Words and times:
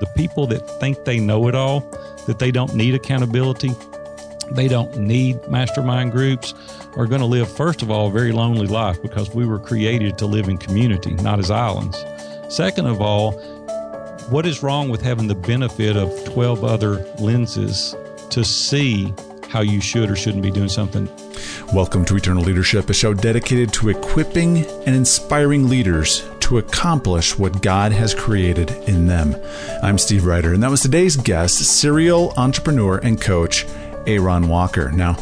The 0.00 0.06
people 0.14 0.46
that 0.48 0.60
think 0.80 1.04
they 1.04 1.18
know 1.18 1.48
it 1.48 1.54
all, 1.54 1.80
that 2.26 2.38
they 2.38 2.50
don't 2.50 2.74
need 2.74 2.94
accountability, 2.94 3.70
they 4.52 4.68
don't 4.68 4.96
need 4.96 5.46
mastermind 5.48 6.12
groups, 6.12 6.54
are 6.96 7.06
going 7.06 7.20
to 7.20 7.26
live, 7.26 7.50
first 7.50 7.82
of 7.82 7.90
all, 7.90 8.08
a 8.08 8.10
very 8.10 8.32
lonely 8.32 8.66
life 8.66 9.00
because 9.02 9.34
we 9.34 9.44
were 9.44 9.58
created 9.58 10.16
to 10.18 10.26
live 10.26 10.48
in 10.48 10.56
community, 10.56 11.14
not 11.14 11.38
as 11.38 11.50
islands. 11.50 12.02
Second 12.48 12.86
of 12.86 13.00
all, 13.00 13.32
what 14.30 14.46
is 14.46 14.62
wrong 14.62 14.88
with 14.88 15.02
having 15.02 15.26
the 15.26 15.34
benefit 15.34 15.96
of 15.96 16.24
12 16.24 16.62
other 16.62 17.04
lenses 17.18 17.96
to 18.30 18.44
see 18.44 19.12
how 19.48 19.62
you 19.62 19.80
should 19.80 20.10
or 20.10 20.16
shouldn't 20.16 20.42
be 20.42 20.50
doing 20.50 20.68
something? 20.68 21.08
Welcome 21.72 22.04
to 22.06 22.16
Eternal 22.16 22.42
Leadership, 22.42 22.88
a 22.88 22.94
show 22.94 23.14
dedicated 23.14 23.72
to 23.74 23.88
equipping 23.88 24.64
and 24.86 24.94
inspiring 24.94 25.68
leaders 25.68 26.28
to 26.48 26.56
accomplish 26.56 27.38
what 27.38 27.60
God 27.60 27.92
has 27.92 28.14
created 28.14 28.70
in 28.88 29.06
them. 29.06 29.36
I'm 29.82 29.98
Steve 29.98 30.24
Ryder, 30.24 30.54
and 30.54 30.62
that 30.62 30.70
was 30.70 30.80
today's 30.80 31.14
guest, 31.14 31.58
serial 31.58 32.32
entrepreneur 32.38 32.96
and 32.96 33.20
coach, 33.20 33.66
Aaron 34.06 34.48
Walker. 34.48 34.90
Now, 34.90 35.18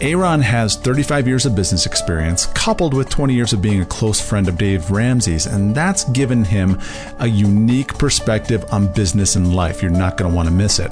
Aaron 0.00 0.40
has 0.40 0.74
35 0.74 1.28
years 1.28 1.46
of 1.46 1.54
business 1.54 1.86
experience, 1.86 2.46
coupled 2.46 2.92
with 2.92 3.08
20 3.08 3.32
years 3.32 3.52
of 3.52 3.62
being 3.62 3.82
a 3.82 3.86
close 3.86 4.20
friend 4.20 4.48
of 4.48 4.58
Dave 4.58 4.90
Ramsey's, 4.90 5.46
and 5.46 5.76
that's 5.76 6.02
given 6.10 6.42
him 6.42 6.80
a 7.20 7.28
unique 7.28 7.96
perspective 7.96 8.64
on 8.72 8.92
business 8.92 9.36
and 9.36 9.54
life. 9.54 9.80
You're 9.80 9.92
not 9.92 10.16
going 10.16 10.32
to 10.32 10.36
want 10.36 10.48
to 10.48 10.54
miss 10.54 10.80
it. 10.80 10.90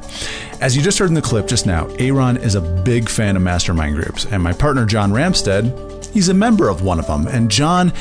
As 0.60 0.76
you 0.76 0.82
just 0.82 1.00
heard 1.00 1.08
in 1.08 1.14
the 1.14 1.20
clip 1.20 1.48
just 1.48 1.66
now, 1.66 1.88
Aaron 1.98 2.36
is 2.36 2.54
a 2.54 2.60
big 2.60 3.08
fan 3.08 3.34
of 3.34 3.42
mastermind 3.42 3.96
groups, 3.96 4.26
and 4.26 4.44
my 4.44 4.52
partner 4.52 4.86
John 4.86 5.10
Ramstead, 5.10 6.06
he's 6.12 6.28
a 6.28 6.34
member 6.34 6.68
of 6.68 6.82
one 6.82 7.00
of 7.00 7.08
them. 7.08 7.26
And 7.26 7.50
John, 7.50 7.92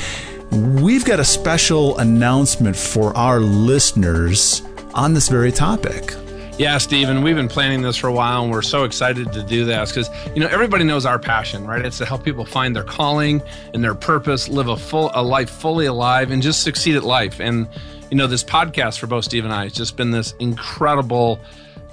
we've 0.52 1.04
got 1.06 1.18
a 1.18 1.24
special 1.24 1.96
announcement 1.98 2.76
for 2.76 3.16
our 3.16 3.40
listeners 3.40 4.60
on 4.92 5.14
this 5.14 5.28
very 5.28 5.50
topic. 5.50 6.14
Yeah, 6.58 6.76
Stephen, 6.76 7.22
we've 7.22 7.36
been 7.36 7.48
planning 7.48 7.80
this 7.80 7.96
for 7.96 8.08
a 8.08 8.12
while 8.12 8.42
and 8.42 8.52
we're 8.52 8.60
so 8.60 8.84
excited 8.84 9.32
to 9.32 9.42
do 9.42 9.64
this 9.64 9.90
because, 9.90 10.10
you 10.34 10.40
know, 10.40 10.48
everybody 10.48 10.84
knows 10.84 11.06
our 11.06 11.18
passion, 11.18 11.66
right? 11.66 11.82
It's 11.82 11.96
to 11.98 12.04
help 12.04 12.22
people 12.22 12.44
find 12.44 12.76
their 12.76 12.84
calling 12.84 13.40
and 13.72 13.82
their 13.82 13.94
purpose, 13.94 14.50
live 14.50 14.68
a 14.68 14.76
full 14.76 15.10
a 15.14 15.22
life 15.22 15.48
fully 15.48 15.86
alive 15.86 16.30
and 16.30 16.42
just 16.42 16.62
succeed 16.62 16.96
at 16.96 17.02
life. 17.02 17.40
And, 17.40 17.66
you 18.10 18.18
know, 18.18 18.26
this 18.26 18.44
podcast 18.44 18.98
for 18.98 19.06
both 19.06 19.24
Steve 19.24 19.46
and 19.46 19.54
I 19.54 19.64
has 19.64 19.72
just 19.72 19.96
been 19.96 20.10
this 20.10 20.34
incredible 20.38 21.40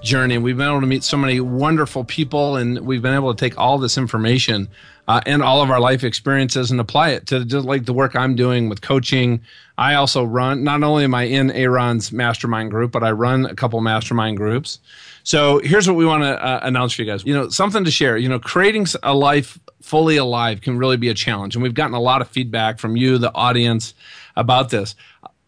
journey. 0.02 0.38
We've 0.38 0.58
been 0.58 0.68
able 0.68 0.82
to 0.82 0.88
meet 0.88 1.06
so 1.06 1.16
many 1.16 1.40
wonderful 1.40 2.04
people 2.04 2.58
and 2.58 2.80
we've 2.82 3.02
been 3.02 3.16
able 3.16 3.34
to 3.34 3.40
take 3.40 3.58
all 3.58 3.78
this 3.78 3.98
information 3.98 4.68
uh, 5.10 5.20
and 5.26 5.42
all 5.42 5.64
of 5.64 5.72
our 5.72 5.80
life 5.80 6.04
experiences 6.04 6.70
and 6.70 6.80
apply 6.80 7.10
it 7.10 7.26
to 7.26 7.44
just 7.44 7.66
like 7.66 7.86
the 7.86 7.94
work 7.94 8.16
I'm 8.16 8.36
doing 8.36 8.70
with 8.70 8.82
coaching. 8.82 9.42
I 9.76 9.96
also 9.96 10.24
run, 10.24 10.64
not 10.64 10.84
only 10.84 11.04
am 11.04 11.16
I 11.16 11.24
in 11.24 11.50
Aaron's 11.50 12.12
mastermind 12.12 12.70
group, 12.70 12.92
but 12.92 13.04
I 13.04 13.10
run 13.10 13.48
a 13.48 13.56
couple 13.56 13.82
mastermind 13.82 14.38
groups. 14.38 14.80
So 15.24 15.62
here's 15.64 15.88
what 15.88 15.98
we 15.98 16.06
want 16.06 16.22
to 16.22 16.46
uh, 16.46 16.60
announce 16.62 16.94
for 16.94 17.02
you 17.02 17.08
guys. 17.08 17.26
You 17.26 17.34
know, 17.34 17.50
something 17.50 17.84
to 17.86 17.92
share. 17.92 18.18
You 18.18 18.30
know, 18.30 18.40
creating 18.40 18.86
a 19.02 19.16
life 19.16 19.60
fully 19.82 20.18
alive 20.18 20.62
can 20.62 20.78
really 20.78 20.98
be 20.98 21.10
a 21.10 21.16
challenge. 21.16 21.56
And 21.56 21.64
we've 21.64 21.74
gotten 21.74 21.96
a 21.96 22.00
lot 22.00 22.22
of 22.22 22.28
feedback 22.28 22.78
from 22.78 22.96
you, 22.96 23.18
the 23.18 23.34
audience, 23.34 23.96
about 24.36 24.70
this. 24.70 24.94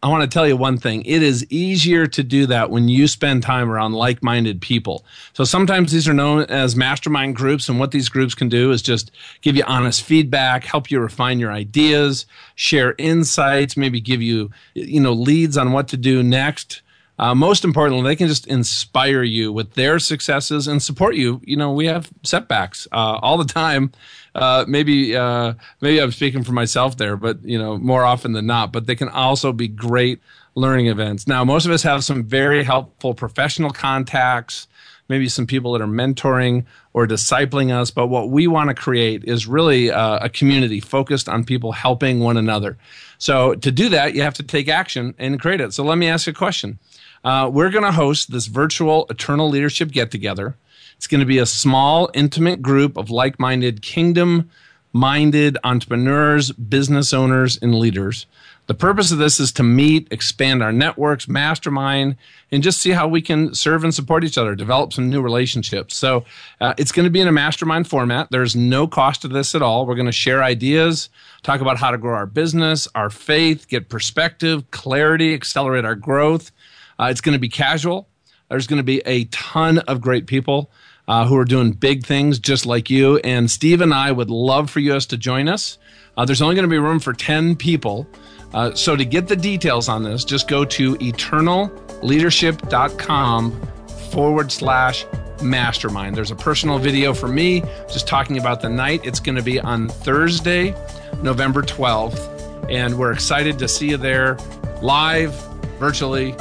I 0.03 0.07
want 0.07 0.23
to 0.23 0.33
tell 0.33 0.47
you 0.47 0.57
one 0.57 0.79
thing. 0.79 1.03
It 1.05 1.21
is 1.21 1.45
easier 1.51 2.07
to 2.07 2.23
do 2.23 2.47
that 2.47 2.71
when 2.71 2.89
you 2.89 3.07
spend 3.07 3.43
time 3.43 3.69
around 3.69 3.93
like 3.93 4.23
minded 4.23 4.59
people. 4.59 5.05
So 5.33 5.43
sometimes 5.43 5.91
these 5.91 6.07
are 6.07 6.13
known 6.13 6.45
as 6.45 6.75
mastermind 6.75 7.35
groups. 7.35 7.69
And 7.69 7.79
what 7.79 7.91
these 7.91 8.09
groups 8.09 8.33
can 8.33 8.49
do 8.49 8.71
is 8.71 8.81
just 8.81 9.11
give 9.41 9.55
you 9.55 9.63
honest 9.67 10.01
feedback, 10.01 10.63
help 10.63 10.89
you 10.89 10.99
refine 10.99 11.39
your 11.39 11.51
ideas, 11.51 12.25
share 12.55 12.95
insights, 12.97 13.77
maybe 13.77 14.01
give 14.01 14.23
you, 14.23 14.49
you 14.73 14.99
know, 14.99 15.13
leads 15.13 15.55
on 15.55 15.71
what 15.71 15.87
to 15.89 15.97
do 15.97 16.23
next. 16.23 16.81
Uh, 17.19 17.35
most 17.35 17.63
importantly, 17.63 18.03
they 18.03 18.15
can 18.15 18.27
just 18.27 18.47
inspire 18.47 19.21
you 19.21 19.53
with 19.53 19.75
their 19.75 19.99
successes 19.99 20.67
and 20.67 20.81
support 20.81 21.13
you. 21.13 21.39
You 21.43 21.55
know, 21.55 21.71
we 21.71 21.85
have 21.85 22.09
setbacks 22.23 22.87
uh, 22.91 23.19
all 23.21 23.37
the 23.37 23.45
time 23.45 23.91
uh, 24.33 24.65
maybe 24.67 25.15
uh, 25.15 25.53
maybe 25.81 25.99
I'm 25.99 26.11
speaking 26.11 26.43
for 26.43 26.53
myself 26.53 26.97
there, 26.97 27.17
but 27.17 27.43
you 27.43 27.57
know 27.57 27.77
more 27.77 28.03
often 28.03 28.33
than 28.33 28.45
not. 28.45 28.71
But 28.71 28.87
they 28.87 28.95
can 28.95 29.09
also 29.09 29.51
be 29.51 29.67
great 29.67 30.19
learning 30.55 30.87
events. 30.87 31.27
Now, 31.27 31.43
most 31.43 31.65
of 31.65 31.71
us 31.71 31.83
have 31.83 32.03
some 32.03 32.23
very 32.23 32.63
helpful 32.63 33.13
professional 33.13 33.71
contacts, 33.71 34.67
maybe 35.07 35.29
some 35.29 35.47
people 35.47 35.73
that 35.73 35.81
are 35.81 35.87
mentoring 35.87 36.65
or 36.93 37.07
discipling 37.07 37.71
us. 37.71 37.91
But 37.91 38.07
what 38.07 38.29
we 38.29 38.47
want 38.47 38.69
to 38.69 38.73
create 38.73 39.23
is 39.23 39.47
really 39.47 39.91
uh, 39.91 40.19
a 40.21 40.29
community 40.29 40.79
focused 40.79 41.29
on 41.29 41.43
people 41.43 41.71
helping 41.71 42.19
one 42.19 42.37
another. 42.37 42.77
So 43.17 43.55
to 43.55 43.71
do 43.71 43.89
that, 43.89 44.15
you 44.15 44.23
have 44.23 44.33
to 44.35 44.43
take 44.43 44.67
action 44.67 45.13
and 45.17 45.39
create 45.39 45.61
it. 45.61 45.73
So 45.73 45.83
let 45.83 45.97
me 45.97 46.07
ask 46.07 46.27
you 46.27 46.31
a 46.31 46.33
question. 46.33 46.79
Uh, 47.23 47.49
we're 47.53 47.69
going 47.69 47.83
to 47.83 47.91
host 47.91 48.31
this 48.31 48.47
virtual 48.47 49.05
Eternal 49.09 49.49
Leadership 49.49 49.91
Get 49.91 50.09
Together. 50.09 50.55
It's 51.01 51.07
going 51.07 51.21
to 51.21 51.25
be 51.25 51.39
a 51.39 51.47
small, 51.47 52.11
intimate 52.13 52.61
group 52.61 52.95
of 52.95 53.09
like 53.09 53.39
minded, 53.39 53.81
kingdom 53.81 54.51
minded 54.93 55.57
entrepreneurs, 55.63 56.51
business 56.51 57.11
owners, 57.11 57.57
and 57.59 57.73
leaders. 57.73 58.27
The 58.67 58.75
purpose 58.75 59.11
of 59.11 59.17
this 59.17 59.39
is 59.39 59.51
to 59.53 59.63
meet, 59.63 60.07
expand 60.11 60.61
our 60.61 60.71
networks, 60.71 61.27
mastermind, 61.27 62.17
and 62.51 62.61
just 62.61 62.79
see 62.79 62.91
how 62.91 63.07
we 63.07 63.19
can 63.19 63.55
serve 63.55 63.83
and 63.83 63.91
support 63.91 64.23
each 64.23 64.37
other, 64.37 64.53
develop 64.53 64.93
some 64.93 65.09
new 65.09 65.23
relationships. 65.23 65.95
So 65.95 66.23
uh, 66.59 66.75
it's 66.77 66.91
going 66.91 67.05
to 67.05 67.09
be 67.09 67.19
in 67.19 67.27
a 67.27 67.31
mastermind 67.31 67.87
format. 67.87 68.27
There's 68.29 68.55
no 68.55 68.85
cost 68.85 69.23
to 69.23 69.27
this 69.27 69.55
at 69.55 69.63
all. 69.63 69.87
We're 69.87 69.95
going 69.95 70.05
to 70.05 70.11
share 70.11 70.43
ideas, 70.43 71.09
talk 71.41 71.61
about 71.61 71.79
how 71.79 71.89
to 71.89 71.97
grow 71.97 72.13
our 72.13 72.27
business, 72.27 72.87
our 72.93 73.09
faith, 73.09 73.67
get 73.67 73.89
perspective, 73.89 74.69
clarity, 74.69 75.33
accelerate 75.33 75.83
our 75.83 75.95
growth. 75.95 76.51
Uh, 76.99 77.05
it's 77.05 77.21
going 77.21 77.33
to 77.33 77.39
be 77.39 77.49
casual. 77.49 78.07
There's 78.49 78.67
going 78.67 78.77
to 78.77 78.83
be 78.83 79.01
a 79.07 79.23
ton 79.25 79.79
of 79.79 79.99
great 79.99 80.27
people 80.27 80.69
uh, 81.11 81.27
who 81.27 81.35
are 81.35 81.43
doing 81.43 81.73
big 81.73 82.05
things 82.05 82.39
just 82.39 82.65
like 82.65 82.89
you. 82.89 83.17
And 83.17 83.51
Steve 83.51 83.81
and 83.81 83.93
I 83.93 84.13
would 84.13 84.29
love 84.29 84.69
for 84.69 84.79
you 84.79 84.93
guys 84.93 85.05
to 85.07 85.17
join 85.17 85.49
us. 85.49 85.77
Uh, 86.15 86.23
there's 86.23 86.41
only 86.41 86.55
going 86.55 86.63
to 86.63 86.69
be 86.69 86.77
room 86.77 87.01
for 87.01 87.11
10 87.11 87.57
people. 87.57 88.07
Uh, 88.53 88.73
so 88.73 88.95
to 88.95 89.03
get 89.03 89.27
the 89.27 89.35
details 89.35 89.89
on 89.89 90.03
this, 90.03 90.23
just 90.23 90.47
go 90.47 90.63
to 90.63 90.95
eternalleadership.com 90.95 93.67
forward 94.09 94.53
slash 94.53 95.05
mastermind. 95.43 96.15
There's 96.15 96.31
a 96.31 96.35
personal 96.35 96.79
video 96.79 97.13
for 97.13 97.27
me 97.27 97.59
just 97.91 98.07
talking 98.07 98.37
about 98.37 98.61
the 98.61 98.69
night. 98.69 99.01
It's 99.03 99.19
going 99.19 99.35
to 99.35 99.43
be 99.43 99.59
on 99.59 99.89
Thursday, 99.89 100.73
November 101.21 101.61
12th. 101.61 102.71
And 102.71 102.97
we're 102.97 103.11
excited 103.11 103.59
to 103.59 103.67
see 103.67 103.89
you 103.89 103.97
there 103.97 104.37
live, 104.81 105.33
virtually. 105.77 106.35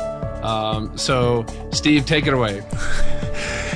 Um, 0.45 0.97
so, 0.97 1.45
Steve, 1.73 2.07
take 2.07 2.29
it 2.29 2.35
away. 2.35 2.63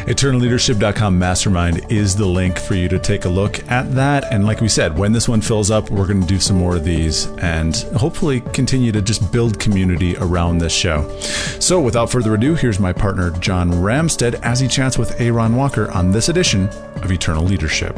EternalLeadership.com 0.07 1.19
Mastermind 1.19 1.91
is 1.91 2.15
the 2.15 2.27
link 2.27 2.59
for 2.59 2.75
you 2.75 2.89
to 2.89 2.99
take 2.99 3.25
a 3.25 3.29
look 3.29 3.67
at 3.71 3.91
that. 3.95 4.31
And 4.31 4.45
like 4.45 4.61
we 4.61 4.69
said, 4.69 4.99
when 4.99 5.13
this 5.13 5.31
one 5.31 5.41
fills 5.41 5.71
up, 5.71 5.89
we're 5.89 6.07
going 6.07 6.21
to 6.21 6.27
do 6.27 6.39
some 6.39 6.59
more 6.59 6.77
of 6.77 6.85
these 6.85 7.25
and 7.39 7.75
hopefully 7.97 8.43
continue 8.53 8.93
to 8.93 9.01
just 9.01 9.33
build 9.33 9.59
community 9.59 10.15
around 10.19 10.59
this 10.59 10.75
show. 10.75 11.09
So 11.59 11.81
without 11.81 12.11
further 12.11 12.35
ado, 12.35 12.55
here's 12.55 12.79
my 12.79 12.93
partner, 12.93 13.31
John 13.31 13.71
Ramstead, 13.73 14.35
as 14.43 14.61
he 14.61 14.69
chats 14.69 14.99
with 14.99 15.19
Aaron 15.19 15.57
Walker 15.57 15.91
on 15.93 16.13
this 16.13 16.29
edition 16.29 16.69
of 16.97 17.11
Eternal 17.11 17.45
Leadership. 17.45 17.97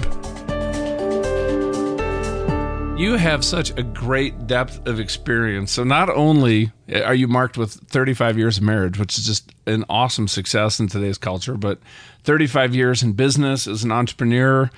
You 2.97 3.16
have 3.16 3.45
such 3.45 3.77
a 3.77 3.83
great 3.83 4.47
depth 4.47 4.87
of 4.87 5.00
experience. 5.00 5.72
So 5.72 5.83
not 5.83 6.09
only 6.09 6.71
are 6.89 7.16
you 7.16 7.27
marked 7.27 7.59
with 7.59 7.72
35 7.72 8.39
years 8.39 8.59
of 8.59 8.62
marriage, 8.62 8.97
which 8.97 9.19
is 9.19 9.27
just 9.27 9.53
an 9.66 9.84
awesome 9.88 10.28
success 10.28 10.78
in 10.81 10.88
today's 10.88 11.19
culture, 11.19 11.54
but 11.56 11.78
35 12.25 12.75
years 12.75 13.03
in 13.03 13.12
business 13.12 13.66
as 13.66 13.84
an 13.84 13.93
entrepreneur. 13.93 14.71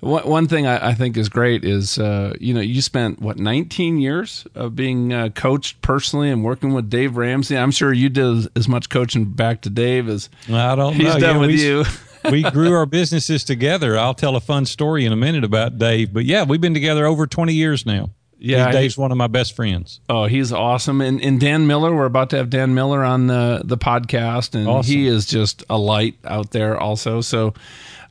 One 0.00 0.48
thing 0.48 0.66
I 0.66 0.92
think 0.92 1.16
is 1.16 1.30
great 1.30 1.64
is, 1.64 1.98
uh, 1.98 2.34
you 2.38 2.52
know, 2.52 2.60
you 2.60 2.82
spent 2.82 3.22
what 3.22 3.38
19 3.38 3.96
years 3.98 4.46
of 4.54 4.76
being 4.76 5.14
uh, 5.14 5.30
coached 5.30 5.80
personally 5.80 6.28
and 6.30 6.44
working 6.44 6.74
with 6.74 6.90
Dave 6.90 7.16
Ramsey. 7.16 7.56
I'm 7.56 7.70
sure 7.70 7.90
you 7.90 8.10
did 8.10 8.48
as 8.54 8.68
much 8.68 8.90
coaching 8.90 9.24
back 9.24 9.62
to 9.62 9.70
Dave 9.70 10.10
as 10.10 10.28
I 10.52 10.74
don't 10.76 10.92
he's 10.92 11.04
know. 11.14 11.18
done 11.20 11.34
Yeah, 11.36 11.40
with 11.40 11.48
we- 11.50 11.64
you. 11.64 11.84
we 12.30 12.42
grew 12.50 12.74
our 12.74 12.84
businesses 12.84 13.44
together. 13.44 13.98
I'll 13.98 14.12
tell 14.12 14.36
a 14.36 14.40
fun 14.40 14.66
story 14.66 15.06
in 15.06 15.12
a 15.12 15.16
minute 15.16 15.42
about 15.44 15.78
Dave. 15.78 16.12
But 16.12 16.26
yeah, 16.26 16.44
we've 16.44 16.60
been 16.60 16.74
together 16.74 17.06
over 17.06 17.26
20 17.26 17.54
years 17.54 17.86
now. 17.86 18.10
Yeah, 18.44 18.70
Dave's 18.70 18.96
one 18.98 19.10
of 19.10 19.16
my 19.18 19.26
best 19.26 19.56
friends. 19.56 20.00
Oh, 20.08 20.26
he's 20.26 20.52
awesome. 20.52 21.00
And, 21.00 21.20
and 21.22 21.40
Dan 21.40 21.66
Miller, 21.66 21.94
we're 21.94 22.04
about 22.04 22.30
to 22.30 22.36
have 22.36 22.50
Dan 22.50 22.74
Miller 22.74 23.02
on 23.02 23.26
the, 23.26 23.62
the 23.64 23.78
podcast, 23.78 24.54
and 24.54 24.68
Awesome. 24.68 24.92
he 24.92 25.06
is 25.06 25.26
just 25.26 25.64
a 25.70 25.78
light 25.78 26.16
out 26.24 26.50
there 26.50 26.78
also. 26.78 27.20
So 27.20 27.54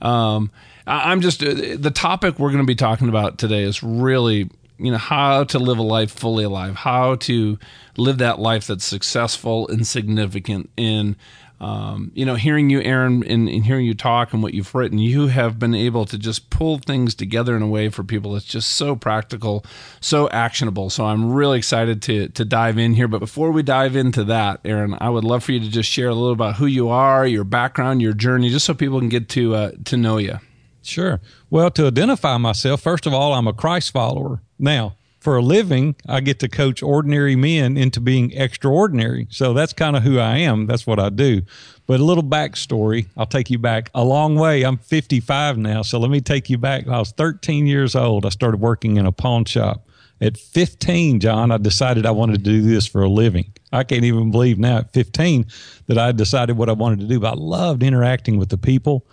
um, 0.02 0.52
I- 0.88 1.12
I'm 1.12 1.22
just, 1.22 1.44
uh, 1.44 1.54
the 1.78 1.92
topic 1.94 2.40
we're 2.40 2.50
going 2.52 2.64
to 2.64 2.68
be 2.68 2.76
talking 2.76 3.10
about 3.10 3.38
today 3.38 3.64
is 3.64 3.84
really 3.84 4.50
you 4.80 4.92
know 4.92 4.98
how 4.98 5.44
to 5.46 5.60
live 5.60 5.78
a 5.78 5.84
life 5.84 6.12
fully 6.12 6.44
alive, 6.44 6.76
how 6.76 7.16
to 7.16 7.60
live 7.96 8.18
that 8.18 8.40
life 8.40 8.66
that's 8.68 8.84
successful 8.84 9.68
and 9.68 9.86
significant. 9.86 10.70
In 10.76 11.16
um, 11.60 12.12
you 12.14 12.26
know, 12.26 12.36
hearing 12.36 12.70
you, 12.70 12.82
Aaron, 12.82 13.24
and, 13.24 13.48
and, 13.48 13.66
hearing 13.66 13.86
you 13.86 13.94
talk 13.94 14.34
and 14.34 14.44
what 14.44 14.54
you've 14.54 14.76
written, 14.76 14.98
you 14.98 15.28
have 15.28 15.60
been 15.60 15.74
able 15.74 16.06
to 16.06 16.18
just 16.18 16.50
pull 16.50 16.78
things 16.80 17.16
together 17.16 17.56
in 17.56 17.62
a 17.62 17.68
way 17.68 17.88
for 17.88 18.04
people 18.04 18.34
that's 18.34 18.46
just 18.46 18.72
so 18.72 18.96
practical, 18.96 19.64
so 20.02 20.30
actionable. 20.30 20.90
So 20.90 21.06
I'm 21.06 21.32
really 21.32 21.58
excited 21.58 22.02
to 22.04 22.28
to 22.30 22.44
dive 22.44 22.78
in 22.78 22.96
here. 22.96 23.08
But 23.08 23.20
before 23.20 23.52
we 23.52 23.64
dive 23.64 23.96
into 23.96 24.26
that, 24.26 24.60
Aaron, 24.66 24.98
I 25.00 25.10
would 25.10 25.24
love 25.24 25.44
for 25.46 25.54
you 25.54 25.60
to 25.62 25.70
just 25.70 25.90
share 25.90 26.10
a 26.10 26.14
little 26.14 26.34
about 26.34 26.56
who 26.56 26.66
you 26.66 26.90
are, 26.90 27.26
your 27.26 27.46
background, 27.46 28.02
your 28.02 28.14
journey, 28.14 28.50
just 28.50 28.66
so 28.66 28.74
people 28.74 29.00
can 29.00 29.10
get 29.10 29.30
to 29.30 29.56
uh, 29.56 29.72
to 29.86 29.96
know 29.96 30.18
you. 30.18 30.40
Sure. 30.82 31.22
Well, 31.50 31.72
to 31.72 31.88
identify 31.88 32.38
myself, 32.38 32.82
first 32.82 33.06
of 33.06 33.14
all, 33.14 33.34
I'm 33.34 33.48
a 33.48 33.54
Christ 33.54 33.92
follower. 33.92 34.42
Now, 34.60 34.96
for 35.24 35.38
a 35.38 35.42
living, 35.42 35.96
I 36.08 36.20
get 36.20 36.40
to 36.40 36.50
coach 36.50 36.84
ordinary 36.84 37.38
men 37.38 37.78
into 37.78 38.02
being 38.02 38.32
extraordinary. 38.34 39.28
So 39.30 39.54
that's 39.54 39.72
kind 39.72 39.96
of 39.96 40.04
who 40.04 40.20
I 40.20 40.40
am. 40.40 40.68
That's 40.68 40.86
what 40.86 41.00
I 41.00 41.08
do. 41.10 41.44
But 41.88 42.02
a 42.02 42.04
little 42.04 42.24
backstory, 42.24 43.08
I'll 43.16 43.26
take 43.26 43.50
you 43.50 43.58
back 43.58 43.90
a 43.96 44.04
long 44.04 44.36
way. 44.36 44.64
I'm 44.64 44.78
55 44.78 45.58
now. 45.58 45.82
So 45.82 45.98
let 45.98 46.12
me 46.12 46.20
take 46.20 46.50
you 46.50 46.58
back. 46.58 46.88
I 46.88 47.00
was 47.00 47.12
13 47.12 47.66
years 47.66 47.96
old. 47.96 48.26
I 48.26 48.30
started 48.30 48.60
working 48.60 48.98
in 48.98 49.06
a 49.06 49.14
pawn 49.14 49.46
shop. 49.46 49.88
At 50.20 50.38
15, 50.38 51.22
John, 51.22 51.52
I 51.52 51.58
decided 51.58 52.06
I 52.06 52.12
wanted 52.12 52.38
to 52.38 52.44
do 52.44 52.62
this 52.62 52.86
for 52.86 53.02
a 53.02 53.10
living. 53.10 53.54
I 53.72 53.84
can't 53.84 54.04
even 54.04 54.30
believe 54.30 54.60
now 54.60 54.80
at 54.80 54.94
15 54.94 55.46
that 55.88 55.98
I 55.98 56.12
decided 56.12 56.58
what 56.58 56.70
I 56.70 56.74
wanted 56.74 57.00
to 57.00 57.08
do. 57.08 57.20
But 57.22 57.34
I 57.34 57.36
loved 57.36 57.82
interacting 57.82 58.38
with 58.38 58.50
the 58.50 58.58
people. 58.58 59.06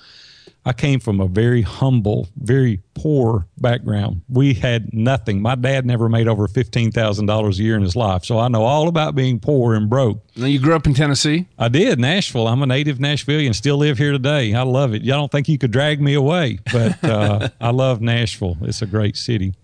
I 0.64 0.72
came 0.74 1.00
from 1.00 1.20
a 1.20 1.26
very 1.26 1.62
humble, 1.62 2.28
very 2.36 2.82
poor 2.94 3.46
background. 3.58 4.20
We 4.28 4.52
had 4.52 4.92
nothing. 4.92 5.40
My 5.40 5.54
dad 5.54 5.86
never 5.86 6.08
made 6.08 6.28
over 6.28 6.46
$15,000 6.46 7.58
a 7.58 7.62
year 7.62 7.76
in 7.76 7.82
his 7.82 7.96
life. 7.96 8.24
So 8.24 8.38
I 8.38 8.48
know 8.48 8.64
all 8.64 8.88
about 8.88 9.14
being 9.14 9.40
poor 9.40 9.74
and 9.74 9.88
broke. 9.88 10.22
Now, 10.36 10.46
you 10.46 10.58
grew 10.58 10.74
up 10.74 10.86
in 10.86 10.92
Tennessee? 10.92 11.46
I 11.58 11.68
did, 11.68 11.98
Nashville. 11.98 12.46
I'm 12.46 12.62
a 12.62 12.66
native 12.66 12.98
Nashvillian, 12.98 13.54
still 13.54 13.78
live 13.78 13.96
here 13.96 14.12
today. 14.12 14.54
I 14.54 14.62
love 14.62 14.94
it. 14.94 15.02
Y'all 15.02 15.18
don't 15.18 15.32
think 15.32 15.48
you 15.48 15.56
could 15.56 15.70
drag 15.70 16.00
me 16.00 16.14
away, 16.14 16.58
but 16.70 17.02
uh, 17.02 17.48
I 17.60 17.70
love 17.70 18.00
Nashville. 18.02 18.58
It's 18.60 18.82
a 18.82 18.86
great 18.86 19.16
city. 19.16 19.54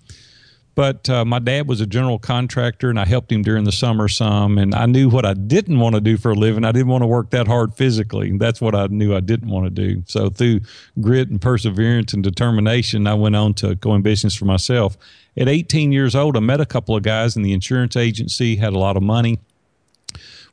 But 0.77 1.09
uh, 1.09 1.25
my 1.25 1.39
dad 1.39 1.67
was 1.67 1.81
a 1.81 1.87
general 1.87 2.19
contractor, 2.19 2.91
and 2.91 3.01
I 3.01 3.07
helped 3.07 3.33
him 3.33 3.43
during 3.43 3.65
the 3.65 3.73
summer 3.73 4.09
some. 4.09 4.59
And 4.59 4.75
I 4.75 4.85
knew 4.85 5.09
what 5.09 5.25
I 5.25 5.33
didn't 5.33 5.81
want 5.81 5.95
to 5.95 6.03
do 6.03 6.19
for 6.19 6.33
a 6.33 6.35
living. 6.35 6.67
I 6.67 6.73
didn't 6.73 6.89
want 6.89 7.01
to 7.01 7.07
work 7.07 7.31
that 7.31 7.47
hard 7.47 7.75
physically. 7.75 8.37
That's 8.37 8.61
what 8.61 8.75
I 8.75 8.87
knew 8.89 9.17
I 9.17 9.21
didn't 9.21 9.49
want 9.49 9.65
to 9.65 9.71
do. 9.71 10.03
So 10.07 10.29
through 10.29 10.61
grit 11.01 11.31
and 11.31 11.41
perseverance 11.41 12.13
and 12.13 12.23
determination, 12.23 13.07
I 13.07 13.15
went 13.15 13.35
on 13.35 13.55
to 13.55 13.75
go 13.75 13.95
in 13.95 14.03
business 14.03 14.35
for 14.35 14.45
myself. 14.45 14.99
At 15.35 15.49
18 15.49 15.93
years 15.93 16.15
old, 16.15 16.37
I 16.37 16.41
met 16.41 16.61
a 16.61 16.67
couple 16.67 16.95
of 16.95 17.03
guys 17.03 17.37
in 17.37 17.43
the 17.43 17.55
insurance 17.55 17.97
agency, 17.97 18.57
had 18.57 18.75
a 18.75 18.79
lot 18.79 18.99
of 18.99 19.03
money. 19.03 19.39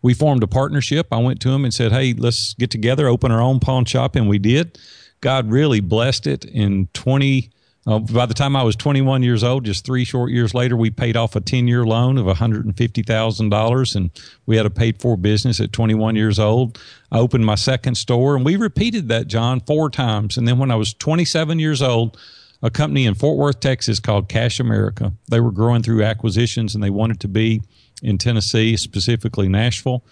We 0.01 0.13
formed 0.13 0.41
a 0.41 0.47
partnership. 0.47 1.07
I 1.11 1.17
went 1.17 1.41
to 1.41 1.49
them 1.49 1.65
and 1.65 1.73
said, 1.73 1.91
"Hey, 1.91 2.13
let's 2.13 2.53
get 2.53 2.71
together, 2.71 3.09
open 3.09 3.29
our 3.31 3.41
own 3.41 3.59
pawn 3.59 3.83
shop," 3.83 4.15
and 4.15 4.29
we 4.29 4.39
did. 4.39 4.77
God 5.19 5.49
really 5.49 5.81
blessed 5.81 6.27
it 6.27 6.45
in 6.45 6.87
20- 6.93 7.49
uh, 7.85 7.99
by 7.99 8.25
the 8.25 8.33
time 8.33 8.55
I 8.55 8.63
was 8.63 8.75
21 8.75 9.23
years 9.23 9.43
old, 9.43 9.65
just 9.65 9.85
three 9.85 10.05
short 10.05 10.31
years 10.31 10.53
later, 10.53 10.77
we 10.77 10.89
paid 10.89 11.17
off 11.17 11.35
a 11.35 11.41
10 11.41 11.67
year 11.67 11.85
loan 11.85 12.17
of 12.17 12.25
$150,000 12.25 13.95
and 13.95 14.11
we 14.45 14.55
had 14.55 14.65
a 14.65 14.69
paid 14.69 15.01
for 15.01 15.17
business 15.17 15.59
at 15.59 15.73
21 15.73 16.15
years 16.15 16.39
old. 16.39 16.79
I 17.11 17.19
opened 17.19 17.45
my 17.45 17.55
second 17.55 17.95
store 17.95 18.35
and 18.35 18.45
we 18.45 18.55
repeated 18.55 19.09
that, 19.09 19.27
John, 19.27 19.59
four 19.59 19.89
times. 19.89 20.37
And 20.37 20.47
then 20.47 20.59
when 20.59 20.71
I 20.71 20.75
was 20.75 20.93
27 20.93 21.59
years 21.59 21.81
old, 21.81 22.17
a 22.61 22.69
company 22.69 23.05
in 23.05 23.15
Fort 23.15 23.37
Worth, 23.37 23.59
Texas 23.59 23.99
called 23.99 24.29
Cash 24.29 24.61
America, 24.61 25.11
they 25.27 25.41
were 25.41 25.51
growing 25.51 25.83
through 25.83 26.03
acquisitions 26.03 26.75
and 26.75 26.83
they 26.83 26.89
wanted 26.89 27.19
to 27.19 27.27
be 27.27 27.61
in 28.01 28.17
Tennessee, 28.17 28.77
specifically 28.77 29.49
Nashville 29.49 30.05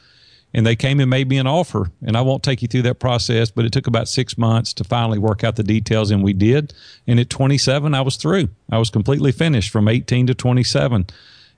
and 0.53 0.65
they 0.65 0.75
came 0.75 0.99
and 0.99 1.09
made 1.09 1.29
me 1.29 1.37
an 1.37 1.47
offer. 1.47 1.91
And 2.05 2.17
I 2.17 2.21
won't 2.21 2.43
take 2.43 2.61
you 2.61 2.67
through 2.67 2.81
that 2.83 2.99
process, 2.99 3.51
but 3.51 3.65
it 3.65 3.71
took 3.71 3.87
about 3.87 4.07
six 4.07 4.37
months 4.37 4.73
to 4.73 4.83
finally 4.83 5.17
work 5.17 5.43
out 5.43 5.55
the 5.55 5.63
details, 5.63 6.11
and 6.11 6.23
we 6.23 6.33
did. 6.33 6.73
And 7.07 7.19
at 7.19 7.29
27, 7.29 7.93
I 7.93 8.01
was 8.01 8.17
through. 8.17 8.49
I 8.69 8.77
was 8.77 8.89
completely 8.89 9.31
finished 9.31 9.71
from 9.71 9.87
18 9.87 10.27
to 10.27 10.35
27, 10.35 11.07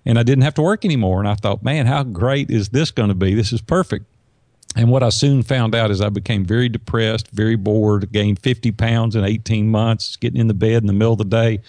and 0.05 0.19
I 0.19 0.23
didn't 0.23 0.43
have 0.43 0.53
to 0.55 0.61
work 0.61 0.85
anymore. 0.85 1.19
And 1.19 1.27
I 1.27 1.35
thought, 1.35 1.63
man, 1.63 1.87
how 1.87 2.03
great 2.03 2.51
is 2.51 2.69
this 2.69 2.91
going 2.91 3.09
to 3.09 3.15
be? 3.15 3.33
This 3.33 3.51
is 3.51 3.61
perfect. 3.61 4.05
And 4.75 4.89
what 4.89 5.03
I 5.03 5.09
soon 5.09 5.43
found 5.43 5.75
out 5.75 5.91
is 5.91 6.01
I 6.01 6.09
became 6.09 6.45
very 6.45 6.67
depressed, 6.67 7.29
very 7.29 7.55
bored, 7.55 8.11
gained 8.11 8.39
50 8.39 8.71
pounds 8.71 9.15
in 9.15 9.23
18 9.23 9.69
months, 9.69 10.15
getting 10.15 10.39
in 10.39 10.47
the 10.47 10.53
bed 10.55 10.81
in 10.81 10.87
the 10.87 10.93
middle 10.93 11.13
of 11.13 11.19
the 11.19 11.25
day. 11.25 11.61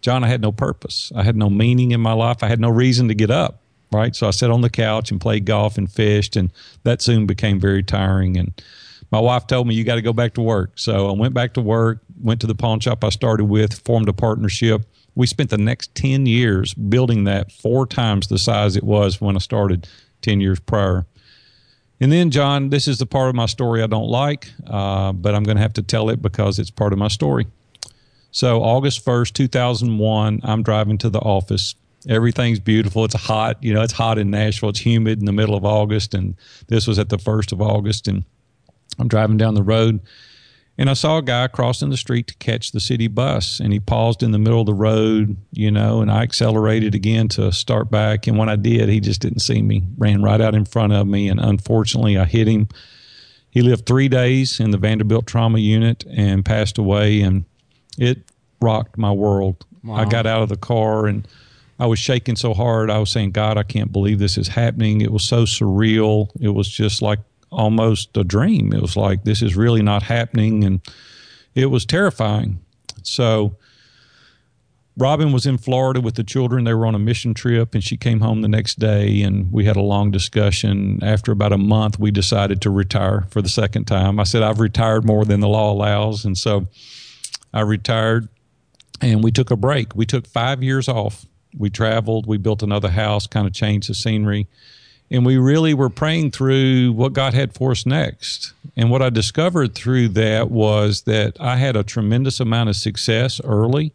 John, 0.00 0.24
I 0.24 0.28
had 0.28 0.42
no 0.42 0.52
purpose. 0.52 1.12
I 1.14 1.22
had 1.22 1.36
no 1.36 1.50
meaning 1.50 1.92
in 1.92 2.00
my 2.00 2.12
life. 2.12 2.42
I 2.42 2.48
had 2.48 2.60
no 2.60 2.68
reason 2.68 3.08
to 3.08 3.14
get 3.14 3.30
up 3.30 3.62
right? 3.92 4.14
So 4.14 4.26
I 4.26 4.30
sat 4.30 4.50
on 4.50 4.60
the 4.60 4.70
couch 4.70 5.10
and 5.10 5.20
played 5.20 5.44
golf 5.44 5.78
and 5.78 5.90
fished, 5.90 6.36
and 6.36 6.52
that 6.84 7.02
soon 7.02 7.26
became 7.26 7.60
very 7.60 7.82
tiring. 7.82 8.36
And 8.36 8.62
my 9.10 9.20
wife 9.20 9.46
told 9.46 9.66
me, 9.66 9.74
You 9.74 9.84
got 9.84 9.96
to 9.96 10.02
go 10.02 10.12
back 10.12 10.34
to 10.34 10.42
work. 10.42 10.72
So 10.76 11.08
I 11.08 11.12
went 11.12 11.34
back 11.34 11.54
to 11.54 11.60
work, 11.60 12.02
went 12.20 12.40
to 12.42 12.46
the 12.46 12.54
pawn 12.54 12.80
shop 12.80 13.04
I 13.04 13.10
started 13.10 13.46
with, 13.46 13.74
formed 13.84 14.08
a 14.08 14.12
partnership. 14.12 14.84
We 15.14 15.26
spent 15.26 15.50
the 15.50 15.58
next 15.58 15.94
10 15.94 16.26
years 16.26 16.74
building 16.74 17.24
that 17.24 17.50
four 17.50 17.86
times 17.86 18.28
the 18.28 18.38
size 18.38 18.76
it 18.76 18.84
was 18.84 19.20
when 19.20 19.36
I 19.36 19.40
started 19.40 19.88
10 20.22 20.40
years 20.40 20.60
prior. 20.60 21.06
And 22.00 22.12
then, 22.12 22.30
John, 22.30 22.68
this 22.68 22.86
is 22.86 22.98
the 22.98 23.06
part 23.06 23.28
of 23.28 23.34
my 23.34 23.46
story 23.46 23.82
I 23.82 23.88
don't 23.88 24.08
like, 24.08 24.52
uh, 24.66 25.12
but 25.12 25.34
I'm 25.34 25.42
going 25.42 25.56
to 25.56 25.62
have 25.62 25.72
to 25.74 25.82
tell 25.82 26.10
it 26.10 26.22
because 26.22 26.60
it's 26.60 26.70
part 26.70 26.92
of 26.92 26.98
my 26.98 27.08
story. 27.08 27.48
So, 28.30 28.62
August 28.62 29.04
1st, 29.04 29.32
2001, 29.32 30.40
I'm 30.44 30.62
driving 30.62 30.98
to 30.98 31.10
the 31.10 31.18
office 31.18 31.74
everything's 32.08 32.58
beautiful. 32.58 33.04
It's 33.04 33.14
hot, 33.14 33.62
you 33.62 33.72
know, 33.72 33.82
it's 33.82 33.92
hot 33.92 34.18
in 34.18 34.30
Nashville. 34.30 34.70
It's 34.70 34.80
humid 34.80 35.18
in 35.20 35.26
the 35.26 35.32
middle 35.32 35.54
of 35.54 35.64
August, 35.64 36.14
and 36.14 36.34
this 36.68 36.86
was 36.86 36.98
at 36.98 37.10
the 37.10 37.18
first 37.18 37.52
of 37.52 37.60
August. 37.60 38.08
And 38.08 38.24
I'm 38.98 39.08
driving 39.08 39.36
down 39.36 39.54
the 39.54 39.62
road, 39.62 40.00
and 40.78 40.88
I 40.88 40.94
saw 40.94 41.18
a 41.18 41.22
guy 41.22 41.46
crossing 41.48 41.90
the 41.90 41.96
street 41.96 42.28
to 42.28 42.36
catch 42.36 42.72
the 42.72 42.80
city 42.80 43.08
bus, 43.08 43.60
and 43.60 43.72
he 43.72 43.80
paused 43.80 44.22
in 44.22 44.30
the 44.30 44.38
middle 44.38 44.60
of 44.60 44.66
the 44.66 44.74
road, 44.74 45.36
you 45.52 45.70
know, 45.70 46.00
and 46.00 46.10
I 46.10 46.22
accelerated 46.22 46.94
again 46.94 47.28
to 47.28 47.52
start 47.52 47.90
back. 47.90 48.26
And 48.26 48.38
when 48.38 48.48
I 48.48 48.56
did, 48.56 48.88
he 48.88 49.00
just 49.00 49.20
didn't 49.20 49.40
see 49.40 49.60
me, 49.62 49.82
ran 49.98 50.22
right 50.22 50.40
out 50.40 50.54
in 50.54 50.64
front 50.64 50.92
of 50.92 51.06
me, 51.06 51.28
and 51.28 51.38
unfortunately, 51.38 52.16
I 52.16 52.24
hit 52.24 52.48
him. 52.48 52.68
He 53.50 53.62
lived 53.62 53.86
three 53.86 54.08
days 54.08 54.60
in 54.60 54.70
the 54.70 54.78
Vanderbilt 54.78 55.26
trauma 55.26 55.58
unit 55.58 56.04
and 56.10 56.44
passed 56.44 56.78
away, 56.78 57.20
and 57.20 57.44
it 57.98 58.30
rocked 58.60 58.96
my 58.96 59.12
world. 59.12 59.64
Wow. 59.82 59.96
I 59.96 60.04
got 60.04 60.26
out 60.26 60.42
of 60.42 60.48
the 60.48 60.56
car 60.56 61.06
and 61.06 61.26
I 61.78 61.86
was 61.86 61.98
shaking 61.98 62.36
so 62.36 62.54
hard. 62.54 62.90
I 62.90 62.98
was 62.98 63.10
saying, 63.10 63.30
God, 63.32 63.56
I 63.56 63.62
can't 63.62 63.92
believe 63.92 64.18
this 64.18 64.36
is 64.36 64.48
happening. 64.48 65.00
It 65.00 65.12
was 65.12 65.24
so 65.24 65.44
surreal. 65.44 66.28
It 66.40 66.48
was 66.48 66.68
just 66.68 67.02
like 67.02 67.20
almost 67.50 68.16
a 68.16 68.24
dream. 68.24 68.72
It 68.72 68.82
was 68.82 68.96
like, 68.96 69.24
this 69.24 69.42
is 69.42 69.56
really 69.56 69.82
not 69.82 70.02
happening. 70.02 70.64
And 70.64 70.80
it 71.54 71.66
was 71.66 71.86
terrifying. 71.86 72.60
So, 73.02 73.56
Robin 74.98 75.30
was 75.30 75.46
in 75.46 75.58
Florida 75.58 76.00
with 76.00 76.16
the 76.16 76.24
children. 76.24 76.64
They 76.64 76.74
were 76.74 76.84
on 76.84 76.96
a 76.96 76.98
mission 76.98 77.32
trip, 77.32 77.72
and 77.72 77.84
she 77.84 77.96
came 77.96 78.18
home 78.18 78.42
the 78.42 78.48
next 78.48 78.80
day, 78.80 79.22
and 79.22 79.50
we 79.52 79.64
had 79.64 79.76
a 79.76 79.80
long 79.80 80.10
discussion. 80.10 80.98
After 81.04 81.30
about 81.30 81.52
a 81.52 81.58
month, 81.58 82.00
we 82.00 82.10
decided 82.10 82.60
to 82.62 82.70
retire 82.70 83.24
for 83.30 83.40
the 83.40 83.48
second 83.48 83.84
time. 83.84 84.18
I 84.18 84.24
said, 84.24 84.42
I've 84.42 84.58
retired 84.58 85.04
more 85.04 85.24
than 85.24 85.38
the 85.38 85.46
law 85.46 85.72
allows. 85.72 86.24
And 86.24 86.36
so 86.36 86.66
I 87.54 87.60
retired, 87.60 88.28
and 89.00 89.22
we 89.22 89.30
took 89.30 89.52
a 89.52 89.56
break. 89.56 89.94
We 89.94 90.04
took 90.04 90.26
five 90.26 90.64
years 90.64 90.88
off 90.88 91.26
we 91.56 91.70
traveled, 91.70 92.26
we 92.26 92.38
built 92.38 92.62
another 92.62 92.90
house, 92.90 93.26
kind 93.26 93.46
of 93.46 93.52
changed 93.52 93.88
the 93.88 93.94
scenery. 93.94 94.46
And 95.10 95.24
we 95.24 95.38
really 95.38 95.72
were 95.72 95.88
praying 95.88 96.32
through 96.32 96.92
what 96.92 97.14
God 97.14 97.32
had 97.32 97.54
for 97.54 97.70
us 97.70 97.86
next. 97.86 98.52
And 98.76 98.90
what 98.90 99.00
I 99.00 99.08
discovered 99.08 99.74
through 99.74 100.08
that 100.10 100.50
was 100.50 101.02
that 101.02 101.40
I 101.40 101.56
had 101.56 101.76
a 101.76 101.82
tremendous 101.82 102.40
amount 102.40 102.68
of 102.68 102.76
success 102.76 103.40
early, 103.42 103.92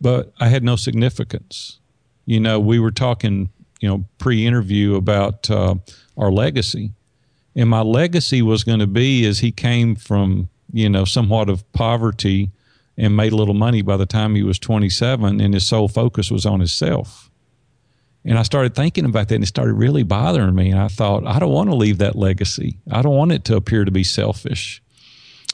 but 0.00 0.32
I 0.40 0.48
had 0.48 0.64
no 0.64 0.74
significance. 0.76 1.78
You 2.26 2.40
know, 2.40 2.58
we 2.58 2.80
were 2.80 2.90
talking, 2.90 3.50
you 3.80 3.88
know, 3.88 4.04
pre 4.18 4.44
interview 4.44 4.96
about 4.96 5.48
uh, 5.48 5.76
our 6.16 6.32
legacy. 6.32 6.90
And 7.54 7.70
my 7.70 7.82
legacy 7.82 8.42
was 8.42 8.64
going 8.64 8.80
to 8.80 8.86
be 8.86 9.24
as 9.26 9.38
he 9.38 9.52
came 9.52 9.94
from, 9.94 10.48
you 10.72 10.88
know, 10.88 11.04
somewhat 11.04 11.48
of 11.48 11.70
poverty 11.72 12.50
and 13.02 13.16
made 13.16 13.32
a 13.32 13.36
little 13.36 13.52
money 13.52 13.82
by 13.82 13.96
the 13.96 14.06
time 14.06 14.36
he 14.36 14.44
was 14.44 14.60
27 14.60 15.40
and 15.40 15.54
his 15.54 15.66
sole 15.66 15.88
focus 15.88 16.30
was 16.30 16.46
on 16.46 16.60
himself. 16.60 17.30
And 18.24 18.38
i 18.38 18.44
started 18.44 18.76
thinking 18.76 19.04
about 19.04 19.28
that 19.28 19.34
and 19.34 19.44
it 19.44 19.48
started 19.48 19.74
really 19.74 20.04
bothering 20.04 20.54
me 20.54 20.70
and 20.70 20.78
i 20.78 20.86
thought 20.86 21.26
i 21.26 21.40
don't 21.40 21.52
want 21.52 21.68
to 21.68 21.74
leave 21.74 21.98
that 21.98 22.14
legacy. 22.14 22.78
I 22.90 23.02
don't 23.02 23.16
want 23.16 23.32
it 23.32 23.44
to 23.46 23.56
appear 23.56 23.84
to 23.84 23.90
be 23.90 24.04
selfish. 24.04 24.80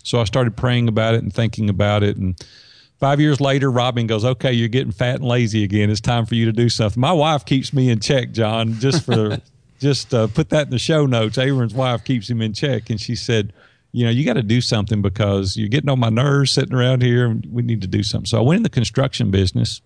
So 0.05 0.21
i 0.21 0.25
started 0.25 0.57
praying 0.57 0.89
about 0.89 1.15
it 1.15 1.23
and 1.23 1.33
thinking 1.33 1.71
about 1.71 2.03
it 2.03 2.19
and 2.19 2.39
five 3.01 3.19
years 3.19 3.41
later 3.41 3.71
robin 3.71 4.07
goes 4.07 4.27
okay 4.27 4.53
you're 4.53 4.69
getting 4.69 4.93
fat 4.93 5.17
and 5.17 5.25
lazy 5.25 5.65
again. 5.65 5.89
It's 5.89 6.03
time 6.03 6.27
for 6.27 6.35
you 6.35 6.45
to 6.45 6.53
do 6.53 6.69
something. 6.69 7.01
My 7.01 7.13
wife 7.13 7.47
keeps 7.47 7.73
me 7.73 7.89
in 7.89 8.01
check 8.01 8.33
john 8.33 8.75
just 8.75 9.07
for 9.07 9.39
just 9.81 10.13
uh, 10.13 10.27
put 10.27 10.51
that 10.51 10.67
in 10.67 10.71
the 10.71 10.79
show 10.79 11.07
notes. 11.07 11.39
Aaron's 11.39 11.73
wife 11.73 12.05
keeps 12.05 12.29
him 12.29 12.43
in 12.43 12.53
check 12.53 12.91
and 12.91 13.01
she 13.01 13.17
said 13.17 13.55
you 13.93 14.05
know, 14.05 14.11
you 14.11 14.25
got 14.25 14.35
to 14.35 14.43
do 14.43 14.61
something 14.61 15.03
because 15.03 15.57
you're 15.57 15.69
getting 15.69 15.91
on 15.91 15.99
my 16.01 16.11
nerves 16.11 16.51
sitting 16.53 16.75
around 16.75 17.03
here. 17.03 17.27
And 17.27 17.47
we 17.51 17.63
need 17.63 17.83
to 17.83 17.89
do 17.89 18.03
something. 18.03 18.27
So 18.27 18.39
I 18.39 18.43
went 18.43 18.59
in 18.59 18.63
the 18.63 18.71
construction 18.71 19.31
business 19.31 19.81